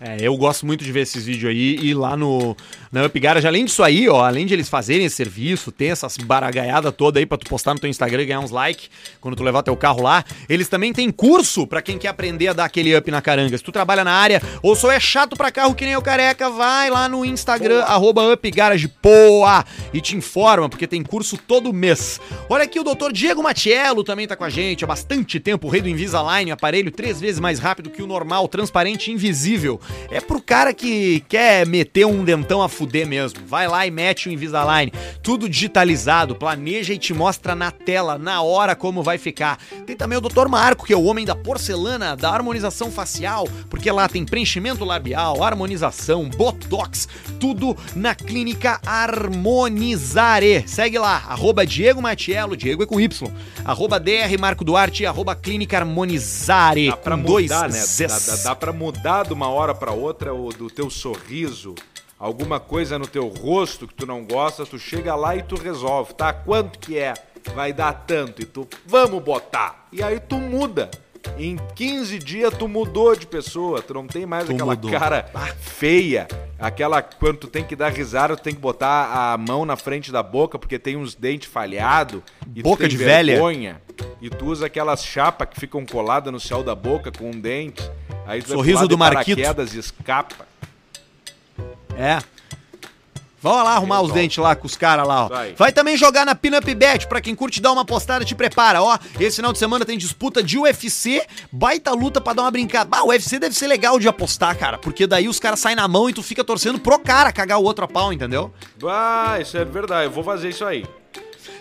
É, 0.00 0.16
eu 0.20 0.36
gosto 0.36 0.66
muito 0.66 0.84
de 0.84 0.90
ver 0.90 1.00
esses 1.00 1.24
vídeos 1.24 1.50
aí 1.50 1.78
e 1.80 1.94
lá 1.94 2.16
no 2.16 2.56
na 2.90 3.06
Up 3.06 3.18
Garage, 3.18 3.46
além 3.46 3.64
disso 3.64 3.82
aí, 3.82 4.08
ó, 4.08 4.24
além 4.24 4.46
de 4.46 4.54
eles 4.54 4.68
fazerem 4.68 5.04
esse 5.04 5.16
serviço, 5.16 5.72
ter 5.72 5.86
essas 5.86 6.16
baragaiadas 6.16 6.94
toda 6.96 7.18
aí 7.18 7.26
pra 7.26 7.36
tu 7.36 7.46
postar 7.48 7.74
no 7.74 7.80
teu 7.80 7.90
Instagram 7.90 8.22
e 8.22 8.26
ganhar 8.26 8.40
uns 8.40 8.52
likes 8.52 8.88
quando 9.20 9.34
tu 9.34 9.42
levar 9.42 9.64
teu 9.64 9.76
carro 9.76 10.02
lá, 10.02 10.24
eles 10.48 10.68
também 10.68 10.92
têm 10.92 11.10
curso 11.10 11.66
pra 11.66 11.82
quem 11.82 11.98
quer 11.98 12.08
aprender 12.08 12.48
a 12.48 12.52
dar 12.52 12.66
aquele 12.66 12.96
up 12.96 13.10
na 13.10 13.20
caranga. 13.20 13.58
Se 13.58 13.64
tu 13.64 13.72
trabalha 13.72 14.04
na 14.04 14.12
área 14.12 14.40
ou 14.62 14.76
só 14.76 14.92
é 14.92 15.00
chato 15.00 15.36
pra 15.36 15.50
carro 15.50 15.74
que 15.74 15.84
nem 15.84 15.96
o 15.96 16.02
careca, 16.02 16.48
vai 16.50 16.88
lá 16.88 17.08
no 17.08 17.24
Instagram, 17.24 17.82
arroba 17.82 18.32
Up 18.32 18.50
Garage 18.50 18.86
Poa 18.86 19.64
e 19.92 20.00
te 20.00 20.16
informa, 20.16 20.68
porque 20.68 20.86
tem 20.86 21.02
curso 21.02 21.36
todo 21.36 21.72
mês. 21.72 22.20
Olha 22.48 22.64
aqui, 22.64 22.78
o 22.78 22.84
doutor 22.84 23.12
Diego 23.12 23.42
Matiello 23.42 24.04
também 24.04 24.26
tá 24.26 24.36
com 24.36 24.44
a 24.44 24.50
gente 24.50 24.84
há 24.84 24.86
bastante 24.86 25.40
tempo, 25.40 25.66
o 25.66 25.70
rei 25.70 25.82
do 25.82 25.88
Invisalign, 25.88 26.52
aparelho 26.52 26.92
três 26.92 27.20
vezes 27.20 27.40
mais 27.40 27.58
rápido 27.58 27.90
que 27.90 28.02
o 28.02 28.06
normal, 28.06 28.46
transparente 28.46 29.10
e 29.10 29.14
invisível. 29.14 29.80
É 30.10 30.20
pro 30.20 30.40
cara 30.40 30.72
que 30.72 31.20
quer 31.28 31.66
meter 31.66 32.06
um 32.06 32.24
dentão 32.24 32.62
a 32.62 32.68
fuder 32.68 33.06
mesmo. 33.06 33.40
Vai 33.46 33.66
lá 33.68 33.86
e 33.86 33.90
mete 33.90 34.28
o 34.28 34.32
Invisalign. 34.32 34.92
Tudo 35.22 35.48
digitalizado, 35.48 36.34
planeja 36.34 36.92
e 36.92 36.98
te 36.98 37.12
mostra 37.14 37.54
na 37.54 37.70
tela, 37.70 38.18
na 38.18 38.42
hora 38.42 38.74
como 38.74 39.02
vai 39.02 39.18
ficar. 39.18 39.58
Tem 39.86 39.96
também 39.96 40.18
o 40.18 40.20
Dr. 40.20 40.48
Marco, 40.48 40.84
que 40.86 40.92
é 40.92 40.96
o 40.96 41.04
homem 41.04 41.24
da 41.24 41.34
porcelana, 41.34 42.16
da 42.16 42.30
harmonização 42.30 42.90
facial, 42.90 43.48
porque 43.68 43.90
lá 43.90 44.08
tem 44.08 44.24
preenchimento 44.24 44.84
labial, 44.84 45.42
harmonização, 45.42 46.28
botox, 46.28 47.08
tudo 47.38 47.76
na 47.94 48.14
clínica 48.14 48.80
Harmonizare. 48.86 50.64
Segue 50.66 50.98
lá, 50.98 51.24
arroba 51.28 51.66
Diego 51.66 52.00
Matiello, 52.00 52.56
Diego 52.56 52.82
é 52.82 52.86
com 52.86 53.00
Y, 53.00 53.30
arroba 53.64 53.98
DR 53.98 54.38
Marco 54.38 54.64
Duarte, 54.64 55.06
arroba 55.06 55.34
clínica 55.34 55.78
Harmonizare, 55.78 56.88
Dá 56.88 56.96
pra 56.96 57.16
com 57.16 57.22
dois 57.22 57.50
mudar, 57.50 57.68
né? 57.68 57.78
Zs. 57.78 58.26
Dá, 58.26 58.36
dá, 58.36 58.42
dá 58.42 58.54
pra 58.54 58.72
mudar 58.72 59.24
de 59.24 59.32
uma 59.32 59.48
hora 59.48 59.73
pra 59.74 59.92
outra 59.92 60.32
o 60.34 60.50
do 60.50 60.68
teu 60.70 60.88
sorriso, 60.90 61.74
alguma 62.18 62.58
coisa 62.60 62.98
no 62.98 63.06
teu 63.06 63.26
rosto 63.28 63.86
que 63.86 63.94
tu 63.94 64.06
não 64.06 64.24
gosta, 64.24 64.64
tu 64.66 64.78
chega 64.78 65.14
lá 65.14 65.36
e 65.36 65.42
tu 65.42 65.56
resolve, 65.56 66.14
tá? 66.14 66.32
Quanto 66.32 66.78
que 66.78 66.98
é? 66.98 67.14
Vai 67.54 67.72
dar 67.72 67.92
tanto 68.06 68.40
e 68.40 68.46
tu, 68.46 68.66
vamos 68.86 69.22
botar. 69.22 69.86
E 69.92 70.02
aí 70.02 70.18
tu 70.18 70.36
muda. 70.36 70.90
Em 71.38 71.56
15 71.74 72.18
dias 72.18 72.52
tu 72.58 72.68
mudou 72.68 73.16
de 73.16 73.26
pessoa, 73.26 73.80
tu 73.80 73.94
não 73.94 74.06
tem 74.06 74.26
mais 74.26 74.44
Tu 74.44 74.52
aquela 74.52 74.74
mudou. 74.74 74.90
cara 74.90 75.26
feia, 75.58 76.28
aquela 76.58 77.00
quando 77.00 77.38
tu 77.38 77.46
tem 77.48 77.64
que 77.64 77.74
dar 77.74 77.88
risada, 77.90 78.36
tu 78.36 78.42
tem 78.42 78.54
que 78.54 78.60
botar 78.60 79.32
a 79.32 79.38
mão 79.38 79.64
na 79.64 79.74
frente 79.74 80.12
da 80.12 80.22
boca 80.22 80.58
porque 80.58 80.78
tem 80.78 80.96
uns 80.96 81.14
dentes 81.14 81.48
falhados 81.50 82.20
e 82.54 82.62
tu 82.62 82.68
Boca 82.68 82.86
de 82.86 82.96
velha. 82.98 83.32
vergonha, 83.34 83.80
e 84.20 84.28
tu 84.28 84.44
usa 84.46 84.66
aquelas 84.66 85.02
chapas 85.02 85.48
que 85.48 85.58
ficam 85.58 85.84
coladas 85.86 86.30
no 86.30 86.38
céu 86.38 86.62
da 86.62 86.74
boca 86.74 87.10
com 87.10 87.30
um 87.30 87.40
dente. 87.40 87.82
Aí 88.26 88.42
Sorriso 88.42 88.88
do 88.88 88.96
Marquito. 88.96 89.36
paraquedas 89.36 89.74
escapa. 89.74 90.46
É. 91.96 92.18
Vamos 93.44 93.62
lá 93.62 93.72
arrumar 93.74 94.00
os 94.00 94.10
dentes 94.10 94.38
lá 94.38 94.56
com 94.56 94.66
os 94.66 94.74
caras 94.74 95.06
lá, 95.06 95.26
ó. 95.26 95.28
Vai. 95.28 95.52
Vai 95.52 95.70
também 95.70 95.98
jogar 95.98 96.24
na 96.24 96.34
Pinup 96.34 96.74
Bet, 96.74 97.06
pra 97.06 97.20
quem 97.20 97.34
curte 97.34 97.60
dar 97.60 97.72
uma 97.72 97.84
postada, 97.84 98.24
te 98.24 98.34
prepara, 98.34 98.82
ó. 98.82 98.98
Esse 99.20 99.36
final 99.36 99.52
de 99.52 99.58
semana 99.58 99.84
tem 99.84 99.98
disputa 99.98 100.42
de 100.42 100.56
UFC, 100.56 101.22
baita 101.52 101.92
luta 101.92 102.22
pra 102.22 102.32
dar 102.32 102.40
uma 102.40 102.50
brincada. 102.50 102.88
Bah, 102.88 103.02
o 103.02 103.08
UFC 103.08 103.38
deve 103.38 103.54
ser 103.54 103.66
legal 103.66 103.98
de 104.00 104.08
apostar, 104.08 104.56
cara, 104.56 104.78
porque 104.78 105.06
daí 105.06 105.28
os 105.28 105.38
caras 105.38 105.60
saem 105.60 105.76
na 105.76 105.86
mão 105.86 106.08
e 106.08 106.14
tu 106.14 106.22
fica 106.22 106.42
torcendo 106.42 106.78
pro 106.78 106.98
cara 106.98 107.30
cagar 107.30 107.58
o 107.58 107.64
outro 107.64 107.84
a 107.84 107.88
pau, 107.88 108.14
entendeu? 108.14 108.50
Ah, 108.82 109.36
isso 109.38 109.58
é 109.58 109.64
verdade, 109.66 110.06
eu 110.06 110.10
vou 110.10 110.24
fazer 110.24 110.48
isso 110.48 110.64
aí. 110.64 110.86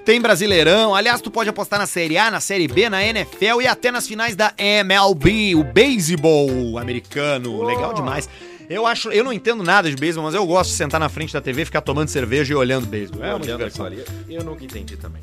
Tem 0.05 0.19
Brasileirão, 0.19 0.93
aliás, 0.93 1.21
tu 1.21 1.31
pode 1.31 1.49
apostar 1.49 1.79
na 1.79 1.85
Série 1.87 2.17
A, 2.17 2.29
na 2.29 2.41
Série 2.41 2.67
B, 2.67 2.89
na 2.89 3.01
NFL 3.05 3.61
e 3.61 3.67
até 3.67 3.89
nas 3.89 4.05
finais 4.05 4.35
da 4.35 4.53
MLB, 4.57 5.55
o 5.55 5.63
beisebol 5.63 6.77
americano. 6.77 7.63
Legal 7.63 7.93
demais. 7.93 8.27
Eu 8.69 8.85
acho, 8.85 9.11
eu 9.11 9.23
não 9.23 9.31
entendo 9.31 9.63
nada 9.63 9.89
de 9.89 9.95
beisebol, 9.95 10.25
mas 10.25 10.35
eu 10.35 10.45
gosto 10.45 10.71
de 10.71 10.75
sentar 10.75 10.99
na 10.99 11.07
frente 11.07 11.31
da 11.31 11.39
TV, 11.39 11.63
ficar 11.63 11.81
tomando 11.81 12.09
cerveja 12.09 12.51
e 12.51 12.55
olhando 12.55 12.85
beisebol. 12.85 13.23
É 13.23 13.33
uma 13.33 13.39
diversão. 13.39 13.89
eu 14.29 14.43
nunca 14.43 14.65
entendi 14.65 14.97
também. 14.97 15.21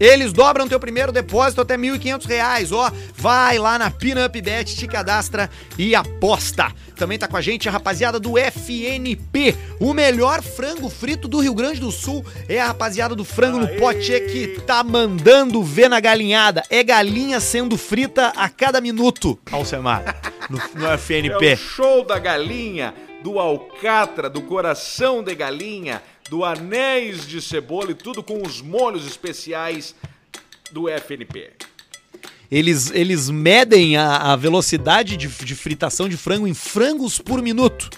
Eles 0.00 0.32
dobram 0.32 0.66
teu 0.66 0.80
primeiro 0.80 1.12
depósito 1.12 1.60
até 1.60 1.76
1.500 1.76 2.26
reais, 2.26 2.72
ó. 2.72 2.90
Vai 3.14 3.58
lá 3.58 3.78
na 3.78 3.90
Pinup 3.90 4.40
Bet, 4.40 4.74
te 4.74 4.86
cadastra 4.88 5.50
e 5.78 5.94
aposta. 5.94 6.72
Também 6.96 7.18
tá 7.18 7.28
com 7.28 7.36
a 7.36 7.40
gente 7.42 7.68
a 7.68 7.72
rapaziada 7.72 8.18
do 8.18 8.38
FNP. 8.38 9.54
O 9.78 9.92
melhor 9.92 10.42
frango 10.42 10.88
frito 10.88 11.28
do 11.28 11.40
Rio 11.40 11.54
Grande 11.54 11.80
do 11.80 11.92
Sul 11.92 12.24
é 12.48 12.58
a 12.60 12.68
rapaziada 12.68 13.14
do 13.14 13.24
Frango 13.24 13.58
no 13.58 13.68
Pote 13.78 14.18
que 14.20 14.60
tá 14.66 14.82
mandando 14.82 15.62
ver 15.62 15.88
na 15.88 16.00
galinhada. 16.00 16.62
É 16.70 16.82
galinha 16.82 17.38
sendo 17.38 17.76
frita 17.76 18.28
a 18.36 18.48
cada 18.48 18.80
minuto, 18.80 19.38
Alcemar, 19.52 20.16
no, 20.48 20.58
no 20.74 20.86
É 20.86 20.94
FNP. 20.94 21.54
o 21.54 21.56
show 21.56 22.04
da 22.06 22.18
galinha, 22.18 22.94
do 23.22 23.38
alcatra, 23.38 24.30
do 24.30 24.40
coração 24.42 25.22
de 25.22 25.34
galinha, 25.34 26.02
do 26.30 26.44
anéis 26.44 27.26
de 27.26 27.42
cebola 27.42 27.90
e 27.90 27.94
tudo 27.94 28.22
com 28.22 28.40
os 28.40 28.62
molhos 28.62 29.04
especiais 29.04 29.96
do 30.70 30.88
FNP. 30.88 31.50
Eles, 32.48 32.90
eles 32.92 33.28
medem 33.28 33.96
a, 33.96 34.32
a 34.32 34.36
velocidade 34.36 35.16
de, 35.16 35.26
de 35.26 35.54
fritação 35.56 36.08
de 36.08 36.16
frango 36.16 36.46
em 36.46 36.54
frangos 36.54 37.18
por 37.18 37.42
minuto. 37.42 37.90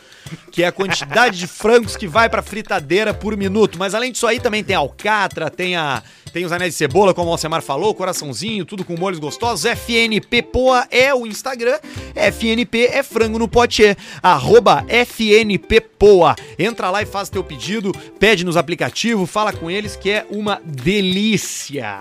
Que 0.51 0.63
é 0.63 0.67
a 0.67 0.73
quantidade 0.73 1.39
de 1.39 1.47
frangos 1.47 1.95
que 1.95 2.07
vai 2.07 2.29
pra 2.29 2.41
fritadeira 2.41 3.13
por 3.13 3.37
minuto. 3.37 3.79
Mas 3.79 3.95
além 3.95 4.11
disso 4.11 4.27
aí 4.27 4.41
também 4.41 4.65
tem 4.65 4.75
a 4.75 4.79
alcatra, 4.79 5.51
tem, 5.51 5.77
a, 5.77 6.03
tem 6.33 6.45
os 6.45 6.53
anéis 6.53 6.73
de 6.73 6.79
cebola, 6.79 7.13
como 7.13 7.29
o 7.29 7.33
Alcemar 7.33 7.63
falou, 7.63 7.95
coraçãozinho, 7.95 8.65
tudo 8.65 8.85
com 8.85 8.97
molhos 8.97 9.19
gostosos. 9.19 9.65
FNP 9.65 10.43
Poa 10.43 10.87
é 10.91 11.15
o 11.15 11.27
Instagram. 11.27 11.79
FNP 12.15 12.87
é 12.87 13.03
frango 13.03 13.39
no 13.39 13.47
pote. 13.47 13.97
Arroba 14.23 14.85
FNP 14.89 15.81
Poa. 15.81 16.35
Entra 16.59 16.91
lá 16.91 17.03
e 17.03 17.07
faz 17.07 17.29
teu 17.29 17.45
pedido, 17.45 17.93
pede 18.19 18.45
nos 18.45 18.57
aplicativos, 18.57 19.31
fala 19.31 19.53
com 19.53 19.71
eles 19.71 19.95
que 19.95 20.11
é 20.11 20.27
uma 20.31 20.61
delícia. 20.65 22.01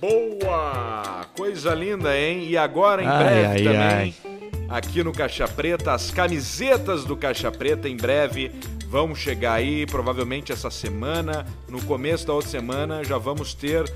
Boa! 0.00 1.26
Coisa 1.36 1.74
linda, 1.74 2.18
hein? 2.18 2.46
E 2.48 2.56
agora, 2.56 3.02
em 3.02 3.06
Ai, 3.06 3.24
breve 3.24 3.46
ai, 3.46 3.62
também, 3.62 4.14
aqui 4.68 5.02
no 5.04 5.12
Caixa 5.12 5.46
Preta, 5.46 5.92
as 5.92 6.10
camisetas 6.10 7.04
do 7.04 7.16
Caixa 7.16 7.50
Preta, 7.52 7.88
em 7.88 7.96
breve, 7.96 8.50
vão 8.92 9.14
chegar 9.14 9.54
aí, 9.54 9.86
provavelmente 9.86 10.52
essa 10.52 10.70
semana. 10.70 11.46
No 11.66 11.82
começo 11.82 12.26
da 12.26 12.34
outra 12.34 12.50
semana, 12.50 13.02
já 13.02 13.16
vamos 13.16 13.54
ter 13.54 13.90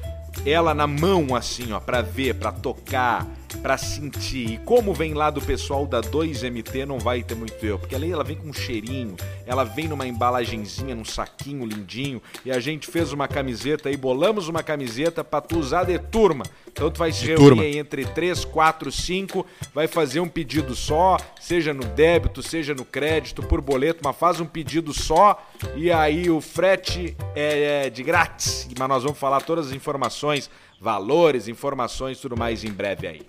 ela 0.46 0.72
na 0.72 0.86
mão, 0.86 1.36
assim, 1.36 1.70
ó, 1.72 1.78
pra 1.78 2.00
ver, 2.00 2.34
pra 2.36 2.50
tocar, 2.50 3.26
pra 3.56 3.76
sentir. 3.78 4.52
E 4.52 4.58
como 4.58 4.92
vem 4.92 5.14
lá 5.14 5.30
do 5.30 5.40
pessoal 5.40 5.86
da 5.86 6.00
2MT, 6.00 6.84
não 6.84 6.98
vai 6.98 7.22
ter 7.22 7.34
muito 7.34 7.64
eu, 7.64 7.78
porque 7.78 7.94
ali 7.94 8.10
ela 8.12 8.24
vem 8.24 8.36
com 8.36 8.48
um 8.48 8.52
cheirinho, 8.52 9.16
ela 9.46 9.64
vem 9.64 9.88
numa 9.88 10.06
embalagenzinha, 10.06 10.94
num 10.94 11.04
saquinho 11.04 11.64
lindinho, 11.64 12.20
e 12.44 12.50
a 12.50 12.60
gente 12.60 12.86
fez 12.88 13.12
uma 13.12 13.26
camiseta 13.26 13.88
aí, 13.88 13.96
bolamos 13.96 14.48
uma 14.48 14.62
camiseta 14.62 15.24
pra 15.24 15.40
tu 15.40 15.58
usar 15.58 15.84
de 15.84 15.98
turma. 15.98 16.44
Então 16.68 16.90
tu 16.90 16.98
vai 16.98 17.10
se 17.10 17.20
De 17.20 17.28
reunir 17.28 17.42
turma. 17.44 17.62
aí 17.62 17.78
entre 17.78 18.04
3, 18.04 18.44
4, 18.44 18.92
5, 18.92 19.46
vai 19.74 19.86
fazer 19.88 20.20
um 20.20 20.28
pedido 20.28 20.74
só, 20.74 21.16
seja 21.40 21.72
no 21.72 21.82
débito, 21.84 22.42
seja 22.42 22.74
no 22.74 22.84
crédito, 22.84 23.42
por 23.42 23.60
boleto, 23.62 24.00
mas 24.04 24.14
faz 24.16 24.40
um 24.40 24.46
pedido 24.46 24.92
só 24.92 25.42
e 25.74 25.90
aí 25.90 26.28
o 26.28 26.40
frete 26.40 27.16
é, 27.34 27.86
é 27.86 27.90
de 27.90 28.02
grátis. 28.02 28.68
Mas 28.78 28.88
nós 28.88 29.02
vamos 29.02 29.18
falar 29.18 29.40
todas 29.40 29.68
as 29.68 29.72
informações, 29.72 30.50
valores, 30.78 31.48
informações, 31.48 32.20
tudo 32.20 32.36
mais 32.36 32.62
em 32.62 32.70
breve 32.70 33.06
aí. 33.06 33.22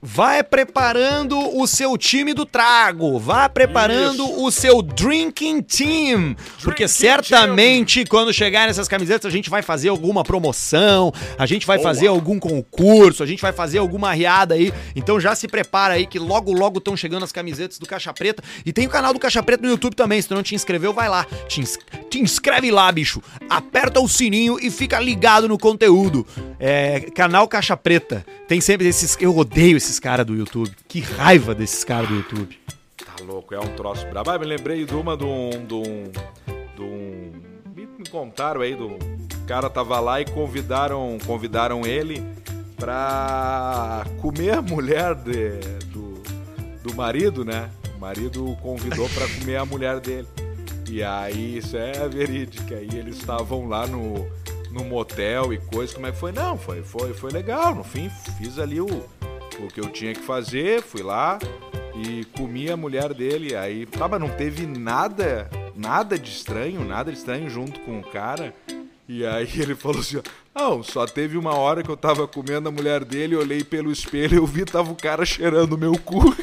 Vai 0.00 0.44
preparando 0.44 1.36
o 1.58 1.66
seu 1.66 1.98
time 1.98 2.32
do 2.32 2.46
trago, 2.46 3.18
vá 3.18 3.48
preparando 3.48 4.22
Isso. 4.22 4.44
o 4.44 4.50
seu 4.52 4.80
drinking 4.80 5.60
team, 5.60 6.36
porque 6.62 6.84
Drinking 6.84 6.88
certamente 6.88 8.04
quando 8.04 8.32
chegar 8.32 8.68
nessas 8.68 8.86
camisetas 8.86 9.26
a 9.26 9.34
gente 9.34 9.50
vai 9.50 9.60
fazer 9.60 9.88
alguma 9.88 10.22
promoção, 10.22 11.12
a 11.36 11.46
gente 11.46 11.66
vai 11.66 11.78
Boa. 11.78 11.88
fazer 11.88 12.06
algum 12.06 12.38
concurso, 12.38 13.24
a 13.24 13.26
gente 13.26 13.42
vai 13.42 13.52
fazer 13.52 13.78
alguma 13.78 14.12
riada 14.12 14.54
aí. 14.54 14.72
Então 14.94 15.18
já 15.18 15.34
se 15.34 15.48
prepara 15.48 15.94
aí 15.94 16.06
que 16.06 16.20
logo 16.20 16.52
logo 16.52 16.78
estão 16.78 16.96
chegando 16.96 17.24
as 17.24 17.32
camisetas 17.32 17.76
do 17.80 17.86
Caixa 17.86 18.12
Preta 18.12 18.40
e 18.64 18.72
tem 18.72 18.86
o 18.86 18.90
canal 18.90 19.12
do 19.12 19.18
Caixa 19.18 19.42
Preta 19.42 19.64
no 19.64 19.68
YouTube 19.70 19.96
também. 19.96 20.22
Se 20.22 20.28
tu 20.28 20.34
não 20.36 20.44
te 20.44 20.54
inscreveu, 20.54 20.92
vai 20.92 21.08
lá, 21.08 21.26
te, 21.48 21.60
ins- 21.60 21.76
te 22.08 22.20
inscreve 22.20 22.70
lá, 22.70 22.90
bicho. 22.92 23.20
Aperta 23.50 23.98
o 23.98 24.08
sininho 24.08 24.58
e 24.62 24.70
fica 24.70 25.00
ligado 25.00 25.48
no 25.48 25.58
conteúdo. 25.58 26.24
É, 26.60 27.00
canal 27.16 27.48
Caixa 27.48 27.76
Preta. 27.76 28.24
Tem 28.46 28.60
sempre 28.60 28.86
esses. 28.86 29.16
Eu 29.20 29.36
odeio 29.36 29.76
esses 29.76 29.87
caras 29.96 30.26
do 30.26 30.34
YouTube. 30.34 30.72
Que 30.88 30.98
raiva 31.00 31.54
desses 31.54 31.84
caras 31.84 32.08
do 32.08 32.16
YouTube. 32.16 32.58
Tá 32.96 33.24
louco, 33.24 33.54
é 33.54 33.60
um 33.60 33.76
troço 33.76 34.04
brabo. 34.08 34.28
Ah, 34.30 34.38
me 34.38 34.44
lembrei 34.44 34.84
de 34.84 34.92
uma 34.94 35.16
de 35.16 35.24
um. 35.24 35.50
De 35.64 35.74
um, 35.74 36.04
de 36.74 36.82
um 36.82 37.32
me, 37.76 37.86
contaram 38.10 38.60
aí 38.62 38.74
do. 38.74 38.88
O 38.88 39.46
cara 39.46 39.70
tava 39.70 40.00
lá 40.00 40.20
e 40.20 40.24
convidaram, 40.24 41.16
convidaram 41.24 41.86
ele 41.86 42.22
pra 42.76 44.04
comer 44.20 44.54
a 44.54 44.62
mulher 44.62 45.14
de- 45.14 45.58
do, 45.86 46.22
do 46.82 46.94
marido, 46.94 47.44
né? 47.44 47.70
O 47.96 48.00
marido 48.00 48.56
convidou 48.62 49.08
pra 49.10 49.26
comer 49.38 49.56
a 49.56 49.64
mulher 49.64 50.00
dele. 50.00 50.26
E 50.88 51.02
aí, 51.02 51.58
isso 51.58 51.76
é 51.76 52.08
verídico. 52.08 52.72
Aí 52.72 52.88
eles 52.94 53.18
estavam 53.18 53.68
lá 53.68 53.86
no, 53.86 54.26
no 54.70 54.84
motel 54.84 55.52
e 55.52 55.58
coisa. 55.58 55.92
Como 55.94 56.06
é 56.06 56.12
que 56.12 56.18
foi? 56.18 56.32
Não, 56.32 56.56
foi, 56.56 56.82
foi, 56.82 57.12
foi 57.12 57.30
legal. 57.30 57.74
No 57.74 57.84
fim, 57.84 58.08
fiz 58.38 58.58
ali 58.58 58.80
o, 58.80 58.86
o 59.58 59.68
que 59.68 59.80
eu 59.80 59.88
tinha 59.88 60.14
que 60.14 60.22
fazer. 60.22 60.82
Fui 60.82 61.02
lá 61.02 61.38
e 61.94 62.24
comi 62.36 62.70
a 62.70 62.76
mulher 62.76 63.12
dele. 63.14 63.54
Aí, 63.56 63.86
tá, 63.86 64.06
mas 64.08 64.20
não 64.20 64.28
teve 64.28 64.66
nada, 64.66 65.48
nada 65.74 66.18
de 66.18 66.30
estranho, 66.30 66.84
nada 66.84 67.10
de 67.12 67.18
estranho 67.18 67.48
junto 67.50 67.80
com 67.80 67.98
o 68.00 68.02
cara. 68.04 68.54
E 69.08 69.24
aí 69.24 69.48
ele 69.56 69.74
falou 69.74 70.00
assim, 70.00 70.18
ó, 70.18 70.22
não, 70.54 70.82
só 70.82 71.06
teve 71.06 71.38
uma 71.38 71.54
hora 71.54 71.82
que 71.82 71.88
eu 71.88 71.96
tava 71.96 72.28
comendo 72.28 72.68
a 72.68 72.72
mulher 72.72 73.04
dele, 73.04 73.34
olhei 73.36 73.64
pelo 73.64 73.90
espelho 73.90 74.34
e 74.34 74.36
eu 74.36 74.46
vi 74.46 74.64
tava 74.66 74.92
o 74.92 74.96
cara 74.96 75.24
cheirando 75.24 75.72
o 75.72 75.78
meu 75.78 75.92
cu. 75.98 76.34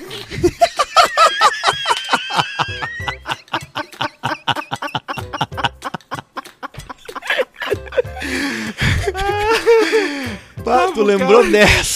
Pá, 10.63 10.91
tu 10.93 11.03
lembrou 11.03 11.41
cara- 11.41 11.51
dessa? 11.51 11.95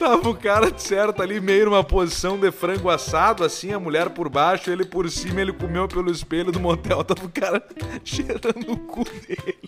Tava 0.00 0.30
o 0.30 0.34
cara 0.34 0.70
de 0.70 0.82
certo 0.82 1.22
ali, 1.22 1.40
meio 1.40 1.66
numa 1.66 1.84
posição 1.84 2.38
de 2.38 2.50
frango 2.50 2.88
assado, 2.88 3.44
assim, 3.44 3.72
a 3.72 3.78
mulher 3.78 4.08
por 4.10 4.28
baixo, 4.30 4.70
ele 4.70 4.84
por 4.84 5.08
cima, 5.10 5.40
ele 5.42 5.52
comeu 5.52 5.86
pelo 5.86 6.10
espelho 6.10 6.50
do 6.50 6.58
motel, 6.58 7.04
tava 7.04 7.24
o 7.26 7.28
cara 7.28 7.62
cheirando 8.02 8.72
o 8.72 8.76
cu 8.78 9.04
dele. 9.04 9.58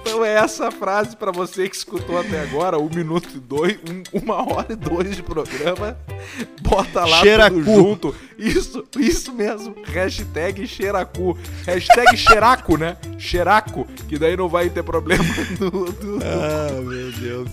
Então 0.00 0.24
é 0.24 0.34
essa 0.34 0.70
frase 0.70 1.16
pra 1.16 1.30
você 1.30 1.68
que 1.68 1.76
escutou 1.76 2.18
até 2.18 2.40
agora, 2.40 2.78
um 2.78 2.88
minuto 2.88 3.28
e 3.34 3.38
dois, 3.38 3.76
um- 3.88 4.18
uma 4.20 4.36
hora 4.36 4.72
e 4.72 4.76
dois 4.76 5.14
de 5.14 5.22
programa. 5.22 5.96
Bota 6.62 7.04
lá 7.04 7.20
Cheira 7.20 7.50
tudo 7.50 7.64
cu. 7.64 7.74
junto. 7.74 8.14
Isso, 8.38 8.84
isso 8.98 9.32
mesmo. 9.32 9.74
Hashtag 9.84 10.66
cheiracu. 10.66 11.36
Hashtag 11.66 12.16
cheiraco, 12.16 12.76
né? 12.76 12.96
Cheiraco, 13.18 13.86
que 14.08 14.18
daí 14.18 14.36
não 14.36 14.48
vai 14.48 14.68
ter 14.70 14.82
problema 14.82 15.24
do- 15.58 15.92
do- 15.92 16.18
Ah, 16.22 16.80
meu 16.80 17.12
Deus. 17.12 17.50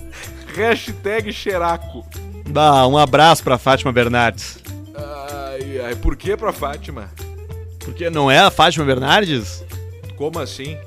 Hashtag 0.55 1.31
cheiraco. 1.31 2.05
Dá 2.45 2.87
um 2.87 2.97
abraço 2.97 3.43
pra 3.43 3.57
Fátima 3.57 3.91
Bernardes. 3.91 4.57
Ai, 4.95 5.79
ai, 5.81 5.95
por 5.95 6.15
que 6.15 6.35
pra 6.35 6.51
Fátima? 6.51 7.09
Porque 7.79 8.09
não 8.09 8.29
é 8.29 8.39
a 8.39 8.51
Fátima 8.51 8.85
Bernardes? 8.85 9.63
Como 10.17 10.39
assim? 10.39 10.77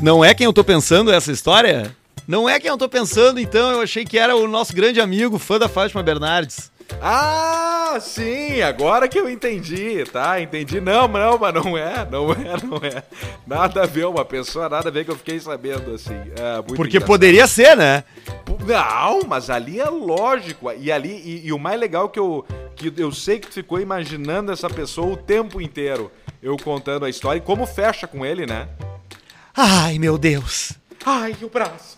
Não 0.00 0.24
é 0.24 0.34
quem 0.34 0.44
eu 0.44 0.52
tô 0.52 0.62
pensando 0.62 1.12
essa 1.12 1.32
história? 1.32 1.94
Não 2.26 2.48
é 2.48 2.58
quem 2.58 2.70
eu 2.70 2.78
tô 2.78 2.88
pensando, 2.88 3.38
então 3.38 3.72
eu 3.72 3.80
achei 3.82 4.04
que 4.04 4.18
era 4.18 4.34
o 4.34 4.48
nosso 4.48 4.74
grande 4.74 5.00
amigo, 5.00 5.38
fã 5.38 5.58
da 5.58 5.68
Fátima 5.68 6.02
Bernardes. 6.02 6.70
Ah, 7.00 7.98
sim, 8.00 8.62
agora 8.62 9.08
que 9.08 9.18
eu 9.18 9.28
entendi, 9.28 10.04
tá? 10.10 10.40
Entendi. 10.40 10.80
Não, 10.80 11.08
não, 11.08 11.38
mas 11.38 11.54
não 11.54 11.76
é, 11.76 12.08
não 12.10 12.32
é, 12.32 12.56
não 12.62 12.76
é. 12.78 13.02
Nada 13.46 13.82
a 13.82 13.86
ver, 13.86 14.06
uma 14.06 14.24
pessoa, 14.24 14.68
nada 14.68 14.88
a 14.88 14.92
ver 14.92 15.04
que 15.04 15.10
eu 15.10 15.16
fiquei 15.16 15.38
sabendo, 15.40 15.94
assim. 15.94 16.14
É, 16.14 16.62
Porque 16.62 16.96
engraçado. 16.96 17.06
poderia 17.06 17.46
ser, 17.46 17.76
né? 17.76 18.04
Não, 18.66 19.20
mas 19.26 19.50
ali 19.50 19.80
é 19.80 19.88
lógico. 19.88 20.70
E 20.72 20.90
ali, 20.90 21.10
e, 21.24 21.46
e 21.46 21.52
o 21.52 21.58
mais 21.58 21.78
legal 21.78 22.08
que 22.08 22.18
eu, 22.18 22.44
que 22.76 22.92
eu 22.96 23.12
sei 23.12 23.38
que 23.38 23.48
tu 23.48 23.54
ficou 23.54 23.80
imaginando 23.80 24.52
essa 24.52 24.68
pessoa 24.68 25.12
o 25.12 25.16
tempo 25.16 25.60
inteiro. 25.60 26.10
Eu 26.42 26.56
contando 26.56 27.04
a 27.04 27.10
história 27.10 27.38
e 27.38 27.42
como 27.42 27.66
fecha 27.66 28.06
com 28.06 28.24
ele, 28.24 28.46
né? 28.46 28.68
Ai, 29.56 29.98
meu 29.98 30.18
Deus. 30.18 30.72
Ai, 31.04 31.34
o 31.42 31.48
braço. 31.48 31.94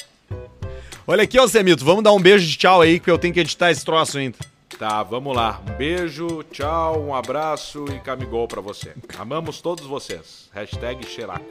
Olha 1.06 1.22
aqui, 1.22 1.38
ó, 1.38 1.46
Semito, 1.46 1.84
vamos 1.84 2.02
dar 2.02 2.12
um 2.12 2.20
beijo 2.20 2.46
de 2.46 2.56
tchau 2.56 2.80
aí, 2.80 2.98
que 2.98 3.10
eu 3.10 3.18
tenho 3.18 3.32
que 3.32 3.40
editar 3.40 3.70
esse 3.70 3.84
troço 3.84 4.18
ainda. 4.18 4.36
Tá, 4.78 5.02
vamos 5.02 5.34
lá. 5.34 5.62
Um 5.66 5.74
beijo, 5.74 6.42
tchau, 6.50 7.02
um 7.02 7.14
abraço 7.14 7.86
e 7.88 7.98
camigol 8.00 8.46
pra 8.46 8.60
você. 8.60 8.94
Amamos 9.18 9.62
todos 9.62 9.86
vocês. 9.86 10.50
Hashtag 10.52 11.06
Xeraco. 11.06 11.46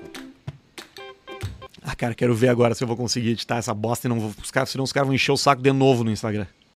Ah, 1.81 1.95
cara, 1.95 2.13
quero 2.13 2.35
ver 2.35 2.49
agora 2.49 2.75
se 2.75 2.83
eu 2.83 2.87
vou 2.87 2.95
conseguir 2.95 3.31
editar 3.31 3.57
essa 3.57 3.73
bosta 3.73 4.07
e 4.07 4.09
não 4.09 4.19
vou. 4.19 4.33
Caras, 4.51 4.69
senão 4.69 4.83
os 4.83 4.93
caras 4.93 5.07
vão 5.07 5.15
encher 5.15 5.31
o 5.31 5.37
saco 5.37 5.61
de 5.61 5.71
novo 5.71 6.03
no 6.03 6.11
Instagram. 6.11 6.45